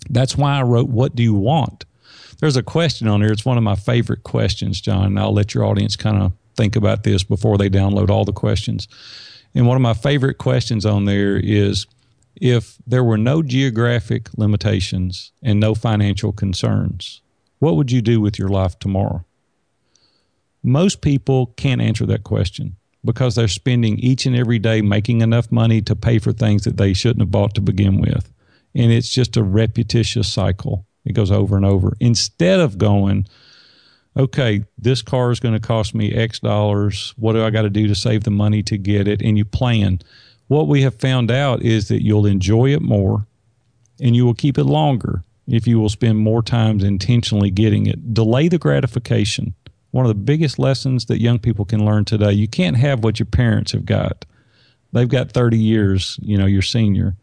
That's 0.09 0.37
why 0.37 0.59
i 0.59 0.63
wrote 0.63 0.89
what 0.89 1.15
do 1.15 1.23
you 1.23 1.35
want? 1.35 1.85
There's 2.41 2.57
a 2.57 2.63
question 2.63 3.09
on 3.09 3.21
here 3.21 3.31
it's 3.31 3.45
one 3.45 3.59
of 3.59 3.63
my 3.63 3.77
favorite 3.77 4.25
questions 4.25 4.81
john 4.81 5.05
and 5.05 5.19
i'll 5.21 5.33
let 5.33 5.55
your 5.55 5.65
audience 5.65 5.95
kind 5.95 6.21
of 6.21 6.33
think 6.57 6.77
about 6.77 7.03
this 7.05 7.23
before 7.23 7.59
they 7.59 7.69
download 7.69 8.11
all 8.11 8.25
the 8.25 8.33
questions. 8.33 8.89
And 9.55 9.67
one 9.67 9.77
of 9.77 9.83
my 9.83 9.95
favorite 9.95 10.39
questions 10.39 10.87
on 10.87 11.05
there 11.05 11.37
is 11.37 11.87
if 12.37 12.77
there 12.87 13.05
were 13.05 13.19
no 13.19 13.43
geographic 13.43 14.29
limitations 14.37 15.33
and 15.43 15.61
no 15.61 15.75
financial 15.75 16.33
concerns, 16.33 17.21
what 17.59 17.77
would 17.77 17.93
you 17.93 18.03
do 18.03 18.21
with 18.21 18.39
your 18.39 18.49
life 18.49 18.79
tomorrow? 18.79 19.25
Most 20.63 21.01
people 21.01 21.47
can't 21.57 21.81
answer 21.81 22.07
that 22.07 22.25
question 22.25 22.77
because 23.05 23.35
they're 23.35 23.49
spending 23.49 23.99
each 23.99 24.27
and 24.27 24.37
every 24.37 24.59
day 24.59 24.81
making 24.81 25.21
enough 25.21 25.51
money 25.51 25.81
to 25.83 25.97
pay 25.97 26.19
for 26.19 26.33
things 26.33 26.65
that 26.65 26.77
they 26.77 26.93
shouldn't 26.93 27.21
have 27.21 27.31
bought 27.31 27.55
to 27.55 27.61
begin 27.61 28.01
with. 28.01 28.33
And 28.75 28.93
it's 28.93 29.09
just 29.09 29.37
a 29.37 29.43
repetitious 29.43 30.33
cycle. 30.33 30.87
It 31.05 31.13
goes 31.13 31.31
over 31.31 31.57
and 31.57 31.67
over. 31.67 31.97
Instead 32.01 32.61
of 32.61 32.79
going, 32.79 33.27
okay, 34.17 34.65
this 34.79 35.03
car 35.03 35.31
is 35.31 35.41
going 35.41 35.55
to 35.55 35.61
cost 35.61 35.95
me 35.95 36.13
X 36.13 36.41
dollars. 36.41 37.15
What 37.17 37.33
do 37.33 37.45
I 37.45 37.51
got 37.51 37.63
to 37.63 37.71
do 37.71 37.87
to 37.89 37.95
save 37.95 38.25
the 38.25 38.31
money 38.31 38.63
to 38.65 38.77
get 38.77 39.09
it? 39.09 39.23
And 39.23 39.39
you 39.39 39.45
plan. 39.45 40.01
What 40.49 40.69
we 40.69 40.83
have 40.83 40.95
found 40.97 41.31
out 41.31 41.63
is 41.63 41.89
that 41.89 42.03
you'll 42.03 42.27
enjoy 42.27 42.75
it 42.75 42.83
more 42.83 43.27
and 44.01 44.15
you 44.15 44.27
will 44.27 44.35
keep 44.35 44.59
it 44.59 44.65
longer 44.65 45.23
if 45.47 45.67
you 45.67 45.81
will 45.81 45.89
spend 45.89 46.19
more 46.19 46.43
time 46.43 46.81
intentionally 46.81 47.51
getting 47.51 47.87
it. 47.87 48.13
Delay 48.13 48.49
the 48.49 48.59
gratification. 48.59 49.55
One 49.93 50.05
of 50.05 50.09
the 50.09 50.15
biggest 50.15 50.59
lessons 50.59 51.07
that 51.07 51.21
young 51.21 51.39
people 51.39 51.65
can 51.65 51.85
learn 51.85 52.05
today 52.05 52.33
you 52.33 52.49
can't 52.49 52.77
have 52.77 53.05
what 53.05 53.19
your 53.19 53.27
parents 53.27 53.73
have 53.73 53.87
got. 53.87 54.25
They've 54.93 55.09
got 55.09 55.33
30 55.33 55.59
years, 55.59 56.19
you 56.21 56.37
know, 56.37 56.47
your 56.47 56.63
senior. 56.63 57.17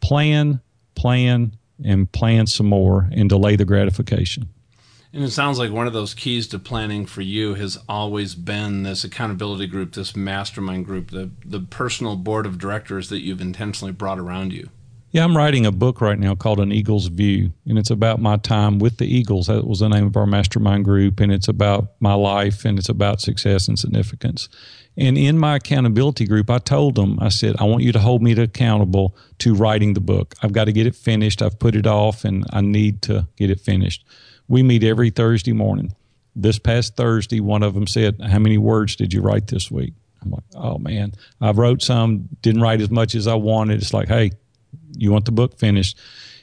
Plan, 0.00 0.60
plan, 0.94 1.56
and 1.82 2.10
plan 2.12 2.46
some 2.46 2.66
more 2.66 3.08
and 3.12 3.28
delay 3.28 3.56
the 3.56 3.64
gratification. 3.64 4.48
And 5.14 5.22
it 5.22 5.30
sounds 5.30 5.58
like 5.58 5.70
one 5.70 5.86
of 5.86 5.92
those 5.92 6.14
keys 6.14 6.46
to 6.48 6.58
planning 6.58 7.04
for 7.04 7.20
you 7.20 7.54
has 7.54 7.78
always 7.86 8.34
been 8.34 8.82
this 8.82 9.04
accountability 9.04 9.66
group, 9.66 9.92
this 9.92 10.16
mastermind 10.16 10.86
group, 10.86 11.10
the 11.10 11.30
the 11.44 11.60
personal 11.60 12.16
board 12.16 12.46
of 12.46 12.58
directors 12.58 13.10
that 13.10 13.20
you've 13.20 13.40
intentionally 13.40 13.92
brought 13.92 14.18
around 14.18 14.52
you. 14.52 14.70
Yeah, 15.10 15.24
I'm 15.24 15.36
writing 15.36 15.66
a 15.66 15.72
book 15.72 16.00
right 16.00 16.18
now 16.18 16.34
called 16.34 16.58
An 16.58 16.72
Eagle's 16.72 17.08
View, 17.08 17.52
and 17.66 17.78
it's 17.78 17.90
about 17.90 18.22
my 18.22 18.38
time 18.38 18.78
with 18.78 18.96
the 18.96 19.04
Eagles. 19.04 19.48
That 19.48 19.66
was 19.66 19.80
the 19.80 19.90
name 19.90 20.06
of 20.06 20.16
our 20.16 20.24
mastermind 20.24 20.86
group, 20.86 21.20
and 21.20 21.30
it's 21.30 21.48
about 21.48 21.88
my 22.00 22.14
life 22.14 22.64
and 22.64 22.78
it's 22.78 22.88
about 22.88 23.20
success 23.20 23.68
and 23.68 23.78
significance. 23.78 24.48
And 24.96 25.18
in 25.18 25.36
my 25.36 25.56
accountability 25.56 26.24
group, 26.26 26.48
I 26.48 26.58
told 26.58 26.94
them, 26.94 27.18
I 27.20 27.28
said, 27.28 27.56
I 27.58 27.64
want 27.64 27.82
you 27.82 27.92
to 27.92 27.98
hold 27.98 28.22
me 28.22 28.32
accountable 28.32 29.14
to 29.40 29.54
writing 29.54 29.92
the 29.92 30.00
book. 30.00 30.34
I've 30.42 30.52
got 30.52 30.64
to 30.64 30.72
get 30.72 30.86
it 30.86 30.94
finished. 30.94 31.42
I've 31.42 31.58
put 31.58 31.76
it 31.76 31.86
off 31.86 32.24
and 32.24 32.46
I 32.50 32.62
need 32.62 33.02
to 33.02 33.28
get 33.36 33.50
it 33.50 33.60
finished. 33.60 34.06
We 34.52 34.62
meet 34.62 34.84
every 34.84 35.08
Thursday 35.08 35.54
morning. 35.54 35.94
This 36.36 36.58
past 36.58 36.94
Thursday, 36.94 37.40
one 37.40 37.62
of 37.62 37.72
them 37.72 37.86
said, 37.86 38.20
How 38.20 38.38
many 38.38 38.58
words 38.58 38.96
did 38.96 39.14
you 39.14 39.22
write 39.22 39.46
this 39.46 39.70
week? 39.70 39.94
I'm 40.20 40.30
like, 40.30 40.44
Oh 40.54 40.76
man, 40.76 41.14
I 41.40 41.52
wrote 41.52 41.80
some, 41.80 42.28
didn't 42.42 42.60
write 42.60 42.82
as 42.82 42.90
much 42.90 43.14
as 43.14 43.26
I 43.26 43.32
wanted. 43.32 43.80
It's 43.80 43.94
like, 43.94 44.08
Hey, 44.08 44.32
you 44.94 45.10
want 45.10 45.24
the 45.24 45.32
book 45.32 45.58
finished? 45.58 45.98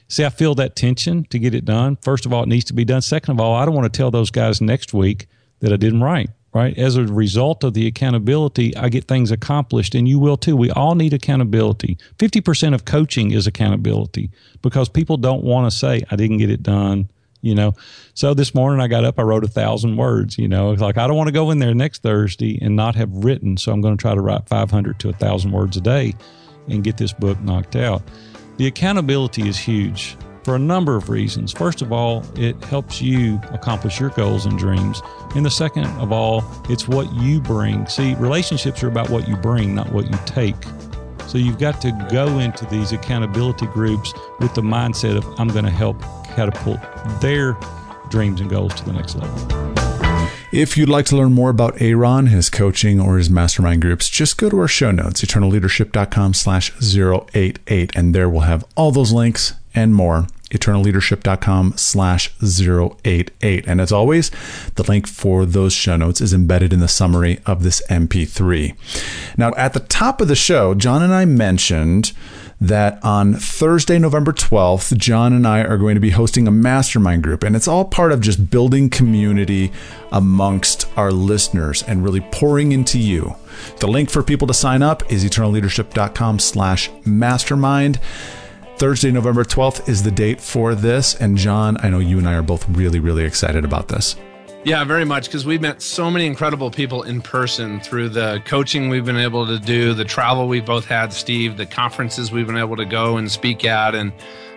See, 0.08 0.24
I 0.24 0.28
feel 0.30 0.56
that 0.56 0.74
tension 0.74 1.22
to 1.26 1.38
get 1.38 1.54
it 1.54 1.64
done. 1.64 1.98
First 2.02 2.26
of 2.26 2.32
all, 2.32 2.42
it 2.42 2.48
needs 2.48 2.64
to 2.64 2.72
be 2.72 2.84
done. 2.84 3.00
Second 3.00 3.34
of 3.34 3.40
all, 3.40 3.54
I 3.54 3.64
don't 3.64 3.76
want 3.76 3.84
to 3.92 3.96
tell 3.96 4.10
those 4.10 4.32
guys 4.32 4.60
next 4.60 4.92
week 4.92 5.28
that 5.60 5.72
I 5.72 5.76
didn't 5.76 6.02
write 6.02 6.30
right? 6.52 6.76
As 6.76 6.96
a 6.96 7.04
result 7.04 7.62
of 7.62 7.74
the 7.74 7.86
accountability, 7.86 8.76
I 8.76 8.88
get 8.88 9.04
things 9.04 9.30
accomplished, 9.30 9.94
and 9.94 10.08
you 10.08 10.18
will 10.18 10.36
too. 10.36 10.56
We 10.56 10.68
all 10.72 10.96
need 10.96 11.12
accountability. 11.12 11.96
50% 12.18 12.74
of 12.74 12.84
coaching 12.84 13.30
is 13.30 13.46
accountability 13.46 14.30
because 14.60 14.88
people 14.88 15.16
don't 15.16 15.44
want 15.44 15.70
to 15.70 15.78
say, 15.78 16.02
I 16.10 16.16
didn't 16.16 16.38
get 16.38 16.50
it 16.50 16.64
done 16.64 17.08
you 17.42 17.54
know. 17.54 17.74
So 18.14 18.34
this 18.34 18.54
morning 18.54 18.80
I 18.80 18.88
got 18.88 19.04
up, 19.04 19.18
I 19.18 19.22
wrote 19.22 19.44
a 19.44 19.48
thousand 19.48 19.96
words, 19.96 20.38
you 20.38 20.48
know. 20.48 20.72
It's 20.72 20.82
like 20.82 20.98
I 20.98 21.06
don't 21.06 21.16
want 21.16 21.28
to 21.28 21.32
go 21.32 21.50
in 21.50 21.58
there 21.58 21.74
next 21.74 22.02
Thursday 22.02 22.58
and 22.60 22.76
not 22.76 22.94
have 22.94 23.10
written, 23.12 23.56
so 23.56 23.72
I'm 23.72 23.80
going 23.80 23.96
to 23.96 24.00
try 24.00 24.14
to 24.14 24.20
write 24.20 24.48
500 24.48 24.98
to 25.00 25.08
a 25.08 25.12
thousand 25.12 25.52
words 25.52 25.76
a 25.76 25.80
day 25.80 26.14
and 26.68 26.84
get 26.84 26.96
this 26.96 27.12
book 27.12 27.40
knocked 27.40 27.76
out. 27.76 28.02
The 28.56 28.66
accountability 28.66 29.48
is 29.48 29.58
huge 29.58 30.16
for 30.44 30.54
a 30.54 30.58
number 30.58 30.96
of 30.96 31.08
reasons. 31.08 31.52
First 31.52 31.82
of 31.82 31.92
all, 31.92 32.24
it 32.36 32.62
helps 32.64 33.00
you 33.00 33.40
accomplish 33.52 34.00
your 34.00 34.10
goals 34.10 34.46
and 34.46 34.58
dreams. 34.58 35.02
And 35.34 35.44
the 35.44 35.50
second 35.50 35.86
of 35.98 36.12
all, 36.12 36.44
it's 36.68 36.88
what 36.88 37.12
you 37.14 37.40
bring. 37.40 37.86
See, 37.86 38.14
relationships 38.14 38.82
are 38.82 38.88
about 38.88 39.10
what 39.10 39.28
you 39.28 39.36
bring, 39.36 39.74
not 39.74 39.92
what 39.92 40.06
you 40.10 40.18
take. 40.26 40.56
So 41.26 41.38
you've 41.38 41.58
got 41.58 41.80
to 41.82 41.92
go 42.10 42.38
into 42.38 42.66
these 42.66 42.92
accountability 42.92 43.66
groups 43.66 44.12
with 44.40 44.52
the 44.54 44.62
mindset 44.62 45.16
of, 45.16 45.24
I'm 45.38 45.48
going 45.48 45.64
to 45.64 45.70
help 45.70 45.96
catapult 46.30 46.80
their 47.20 47.56
dreams 48.08 48.40
and 48.40 48.50
goals 48.50 48.74
to 48.74 48.84
the 48.84 48.92
next 48.92 49.16
level. 49.16 49.70
If 50.52 50.76
you'd 50.76 50.88
like 50.88 51.06
to 51.06 51.16
learn 51.16 51.32
more 51.32 51.50
about 51.50 51.80
Aaron, 51.80 52.26
his 52.26 52.50
coaching, 52.50 52.98
or 52.98 53.18
his 53.18 53.30
mastermind 53.30 53.82
groups, 53.82 54.08
just 54.08 54.36
go 54.36 54.50
to 54.50 54.58
our 54.58 54.66
show 54.66 54.90
notes, 54.90 55.22
eternalleadership.com 55.22 56.34
slash 56.34 56.72
088, 56.82 57.92
and 57.94 58.14
there 58.14 58.28
we'll 58.28 58.40
have 58.40 58.64
all 58.74 58.90
those 58.90 59.12
links 59.12 59.54
and 59.76 59.94
more 59.94 60.26
eternalleadership.com 60.50 61.74
slash 61.76 62.32
088. 62.42 63.64
And 63.68 63.80
as 63.80 63.92
always, 63.92 64.30
the 64.74 64.82
link 64.82 65.06
for 65.06 65.46
those 65.46 65.72
show 65.72 65.96
notes 65.96 66.20
is 66.20 66.34
embedded 66.34 66.72
in 66.72 66.80
the 66.80 66.88
summary 66.88 67.38
of 67.46 67.62
this 67.62 67.80
MP3. 67.88 68.74
Now, 69.38 69.52
at 69.56 69.72
the 69.72 69.80
top 69.80 70.20
of 70.20 70.28
the 70.28 70.34
show, 70.34 70.74
John 70.74 71.02
and 71.02 71.14
I 71.14 71.24
mentioned 71.24 72.12
that 72.60 73.02
on 73.02 73.34
Thursday, 73.34 73.98
November 73.98 74.32
12th, 74.32 74.96
John 74.98 75.32
and 75.32 75.46
I 75.46 75.62
are 75.62 75.78
going 75.78 75.94
to 75.94 76.00
be 76.00 76.10
hosting 76.10 76.46
a 76.46 76.50
mastermind 76.50 77.22
group. 77.22 77.42
And 77.42 77.56
it's 77.56 77.68
all 77.68 77.84
part 77.86 78.12
of 78.12 78.20
just 78.20 78.50
building 78.50 78.90
community 78.90 79.72
amongst 80.12 80.86
our 80.96 81.10
listeners 81.10 81.82
and 81.84 82.04
really 82.04 82.20
pouring 82.20 82.72
into 82.72 82.98
you. 82.98 83.34
The 83.78 83.88
link 83.88 84.10
for 84.10 84.22
people 84.22 84.46
to 84.48 84.54
sign 84.54 84.82
up 84.82 85.10
is 85.10 85.24
eternalleadership.com 85.24 86.38
slash 86.38 86.90
mastermind. 87.06 87.98
Thursday, 88.76 89.10
November 89.10 89.44
12th 89.44 89.88
is 89.88 90.02
the 90.02 90.10
date 90.10 90.40
for 90.40 90.74
this. 90.74 91.14
And 91.14 91.36
John, 91.36 91.76
I 91.82 91.88
know 91.88 91.98
you 91.98 92.18
and 92.18 92.28
I 92.28 92.34
are 92.34 92.42
both 92.42 92.68
really, 92.68 93.00
really 93.00 93.24
excited 93.24 93.64
about 93.64 93.88
this. 93.88 94.16
Yeah, 94.62 94.84
very 94.84 95.06
much 95.06 95.24
because 95.24 95.46
we've 95.46 95.62
met 95.62 95.80
so 95.80 96.10
many 96.10 96.26
incredible 96.26 96.70
people 96.70 97.02
in 97.02 97.22
person 97.22 97.80
through 97.80 98.10
the 98.10 98.42
coaching 98.44 98.90
we've 98.90 99.06
been 99.06 99.16
able 99.16 99.46
to 99.46 99.58
do, 99.58 99.94
the 99.94 100.04
travel 100.04 100.48
we've 100.48 100.66
both 100.66 100.84
had, 100.84 101.14
Steve, 101.14 101.56
the 101.56 101.64
conferences 101.64 102.30
we've 102.30 102.46
been 102.46 102.58
able 102.58 102.76
to 102.76 102.84
go 102.84 103.16
and 103.16 103.30
speak 103.30 103.64
at, 103.64 103.94
and 103.94 104.12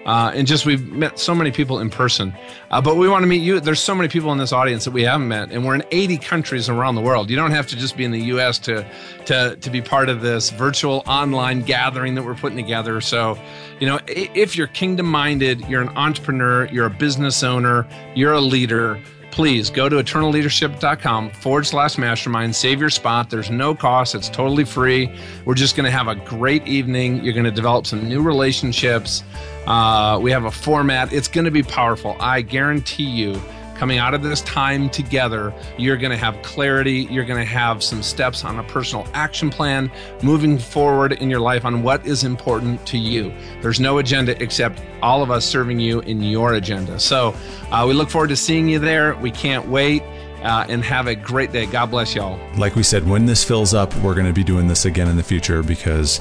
uh, 0.06 0.34
and 0.36 0.46
just 0.46 0.66
we've 0.66 0.92
met 0.92 1.18
so 1.18 1.34
many 1.34 1.50
people 1.50 1.80
in 1.80 1.90
person. 1.90 2.36
Uh, 2.70 2.82
but 2.82 2.98
we 2.98 3.08
want 3.08 3.24
to 3.24 3.28
meet 3.28 3.42
you. 3.42 3.62
There's 3.62 3.80
so 3.80 3.96
many 3.96 4.10
people 4.10 4.34
in 4.34 4.38
this 4.38 4.52
audience 4.52 4.84
that 4.84 4.92
we 4.92 5.04
haven't 5.04 5.30
met, 5.30 5.54
and 5.54 5.66
we're 5.66 5.76
in 5.76 5.84
80 5.92 6.18
countries 6.18 6.68
around 6.68 6.96
the 6.96 7.02
world. 7.02 7.30
You 7.30 7.38
don't 7.38 7.52
have 7.52 7.68
to 7.68 7.78
just 7.78 7.96
be 7.96 8.04
in 8.04 8.12
the 8.12 8.24
U.S. 8.24 8.60
to 8.60 8.86
to 9.28 9.56
to 9.56 9.70
be 9.70 9.82
part 9.82 10.10
of 10.10 10.20
this 10.20 10.50
virtual 10.50 11.04
online 11.08 11.62
gathering 11.62 12.16
that 12.16 12.24
we're 12.24 12.36
putting 12.36 12.58
together. 12.58 13.00
So, 13.00 13.40
you 13.80 13.88
know, 13.88 14.02
if 14.08 14.58
you're 14.58 14.68
kingdom 14.68 15.06
minded, 15.06 15.62
you're 15.70 15.82
an 15.82 15.96
entrepreneur, 15.96 16.66
you're 16.66 16.88
a 16.88 16.90
business 16.90 17.42
owner, 17.42 17.88
you're 18.16 18.34
a 18.34 18.42
leader 18.42 19.02
please 19.34 19.72
go 19.72 19.90
to 19.90 19.96
eternalleadership.com 19.96 21.32
forward 21.32 21.66
slash 21.66 21.98
mastermind. 21.98 22.56
Save 22.56 22.80
your 22.80 22.92
spot. 22.92 23.32
There's 23.32 23.50
no 23.50 23.74
cost, 23.74 24.14
it's 24.14 24.30
totally 24.30 24.64
free. 24.64 25.12
We're 25.44 25.56
just 25.56 25.76
going 25.76 25.86
to 25.86 25.92
have 25.92 26.08
a 26.08 26.14
great 26.14 26.68
evening. 26.68 27.24
You're 27.24 27.34
going 27.34 27.44
to 27.44 27.52
develop 27.52 27.88
some 27.88 28.08
new 28.08 28.22
relationships. 28.22 29.24
Uh, 29.66 30.20
we 30.22 30.30
have 30.30 30.46
a 30.46 30.52
format, 30.52 31.12
it's 31.12 31.28
going 31.28 31.46
to 31.46 31.52
be 31.52 31.64
powerful. 31.64 32.16
I 32.20 32.42
guarantee 32.42 33.10
you 33.10 33.42
coming 33.76 33.98
out 33.98 34.14
of 34.14 34.24
this 34.24 34.42
time 34.42 34.90
together, 34.90 35.54
you're 35.78 35.98
going 35.98 36.12
to 36.12 36.18
have 36.18 36.42
clarity. 36.42 37.08
You're 37.10 37.26
going 37.26 37.40
to 37.40 37.52
have 37.52 37.84
some 37.84 38.04
steps 38.04 38.44
on 38.44 38.60
a 38.60 38.64
personal 38.64 39.08
action 39.14 39.50
plan 39.50 39.92
moving 40.22 40.58
forward 40.58 41.14
in 41.14 41.30
your 41.30 41.40
life 41.40 41.66
on 41.66 41.84
what 41.84 42.06
is 42.06 42.24
important 42.24 42.86
to 42.88 42.98
you. 42.98 43.34
There's 43.62 43.80
no 43.80 43.98
agenda 43.98 44.42
except 44.42 44.82
all 45.02 45.24
of 45.24 45.32
us 45.32 45.46
serving 45.46 45.80
you 45.80 46.02
in 46.02 46.22
your 46.22 46.54
agenda. 46.54 47.00
So 47.00 47.36
uh, 47.72 47.86
we 47.88 47.94
look 47.94 48.10
forward 48.10 48.30
to 48.30 48.36
seeing 48.36 48.68
you 48.68 48.80
there. 48.80 49.16
We 49.16 49.32
can't 49.32 49.68
wait. 49.68 50.04
Uh, 50.44 50.66
and 50.68 50.84
have 50.84 51.08
a 51.08 51.16
great 51.16 51.54
day. 51.54 51.66
God 51.66 51.86
bless 51.86 52.14
y'all. 52.14 52.38
Like 52.58 52.76
we 52.76 52.84
said, 52.84 53.08
when 53.08 53.28
this 53.28 53.46
fills 53.46 53.74
up, 53.74 53.96
we're 54.00 54.14
going 54.14 54.28
to 54.28 54.34
be 54.34 54.44
doing 54.44 54.68
this 54.68 54.84
again 54.84 55.08
in 55.08 55.16
the 55.16 55.24
future 55.24 55.64
because 55.64 56.20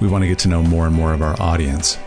we 0.00 0.06
want 0.06 0.22
to 0.22 0.28
get 0.28 0.38
to 0.40 0.48
know 0.48 0.62
more 0.62 0.86
and 0.86 0.94
more 0.94 1.12
of 1.12 1.22
our 1.22 1.34
audience. 1.42 1.98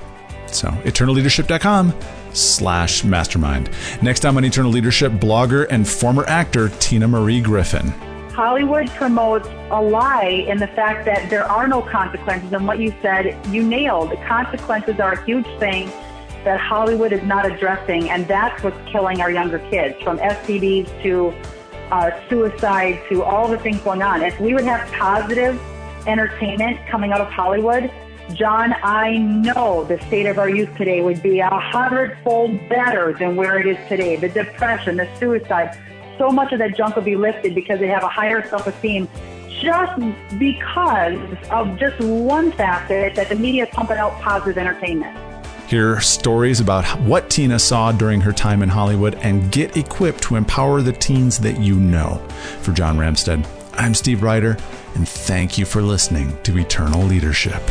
So, 0.50 0.70
eternalleadership.com 0.70 1.94
slash 2.38 3.04
mastermind. 3.04 3.70
Next 4.02 4.22
time 4.22 4.38
on 4.38 4.46
Eternal 4.46 4.72
Leadership, 4.72 5.12
blogger 5.14 5.68
and 5.70 5.88
former 5.88 6.24
actor 6.28 6.70
Tina 6.80 7.08
Marie 7.08 7.42
Griffin. 7.42 7.94
Hollywood 8.38 8.88
promotes 8.92 9.48
a 9.72 9.82
lie 9.82 10.46
in 10.48 10.60
the 10.60 10.68
fact 10.68 11.06
that 11.06 11.28
there 11.28 11.44
are 11.44 11.68
no 11.68 11.82
consequences. 11.82 12.54
And 12.54 12.68
what 12.68 12.78
you 12.78 12.94
said, 13.02 13.36
you 13.48 13.64
nailed. 13.64 14.12
Consequences 14.28 15.00
are 15.00 15.14
a 15.14 15.26
huge 15.26 15.48
thing 15.58 15.88
that 16.44 16.60
Hollywood 16.60 17.12
is 17.12 17.24
not 17.24 17.52
addressing. 17.52 18.12
And 18.12 18.28
that's 18.28 18.64
what's 18.64 18.78
killing 18.92 19.22
our 19.22 19.32
younger 19.32 19.58
kids 19.72 20.00
from 20.04 20.20
STDs 20.20 21.02
to 21.02 21.34
uh, 21.92 22.12
suicide 22.30 23.02
to 23.10 23.24
all 23.24 23.48
the 23.48 23.58
things 23.58 23.82
going 23.82 24.04
on. 24.04 24.22
If 24.22 24.40
we 24.40 24.54
would 24.54 24.66
have 24.66 24.88
positive 24.92 25.60
entertainment 26.06 26.80
coming 26.88 27.12
out 27.12 27.22
of 27.22 27.30
Hollywood, 27.30 27.92
John, 28.34 28.76
I 28.84 29.18
know 29.18 29.86
the 29.86 30.00
state 30.02 30.26
of 30.26 30.38
our 30.38 30.50
youth 30.50 30.76
today 30.76 31.02
would 31.02 31.24
be 31.24 31.40
a 31.40 31.50
hundredfold 31.50 32.68
better 32.68 33.14
than 33.14 33.36
where 33.36 33.58
it 33.58 33.66
is 33.66 33.78
today. 33.88 34.18
The 34.18 34.30
depression, 34.30 34.98
the 34.98 35.08
suicide, 35.18 35.78
so 36.18 36.30
much 36.30 36.52
of 36.52 36.60
that 36.60 36.76
junk 36.76 36.96
will 36.96 37.04
be 37.04 37.16
lifted 37.16 37.56
because 37.56 37.80
they 37.80 37.88
have 37.88 38.04
a 38.04 38.10
higher 38.10 38.48
self-esteem 38.48 39.08
just 39.62 40.02
because 40.38 41.18
of 41.50 41.80
just 41.80 42.00
one 42.00 42.52
facet 42.52 43.16
that 43.16 43.30
the 43.30 43.36
media 43.36 43.64
is 43.66 43.70
pumping 43.72 43.98
out 43.98 44.12
positive 44.22 44.58
entertainment. 44.58 45.18
Hear 45.68 46.00
stories 46.00 46.60
about 46.60 46.86
what 47.02 47.30
Tina 47.30 47.60
saw 47.60 47.92
during 47.92 48.22
her 48.22 48.32
time 48.32 48.62
in 48.62 48.70
Hollywood 48.70 49.16
and 49.16 49.52
get 49.52 49.78
equipped 49.78 50.22
to 50.24 50.36
empower 50.36 50.82
the 50.82 50.94
teens 50.94 51.40
that 51.40 51.60
you 51.60 51.76
know. 51.76 52.18
For 52.62 52.72
John 52.72 52.98
Ramstead, 52.98 53.48
I'm 53.74 53.94
Steve 53.94 54.22
Ryder, 54.22 54.58
and 54.96 55.08
thank 55.08 55.58
you 55.58 55.66
for 55.66 55.82
listening 55.82 56.38
to 56.44 56.58
Eternal 56.58 57.04
Leadership. 57.04 57.62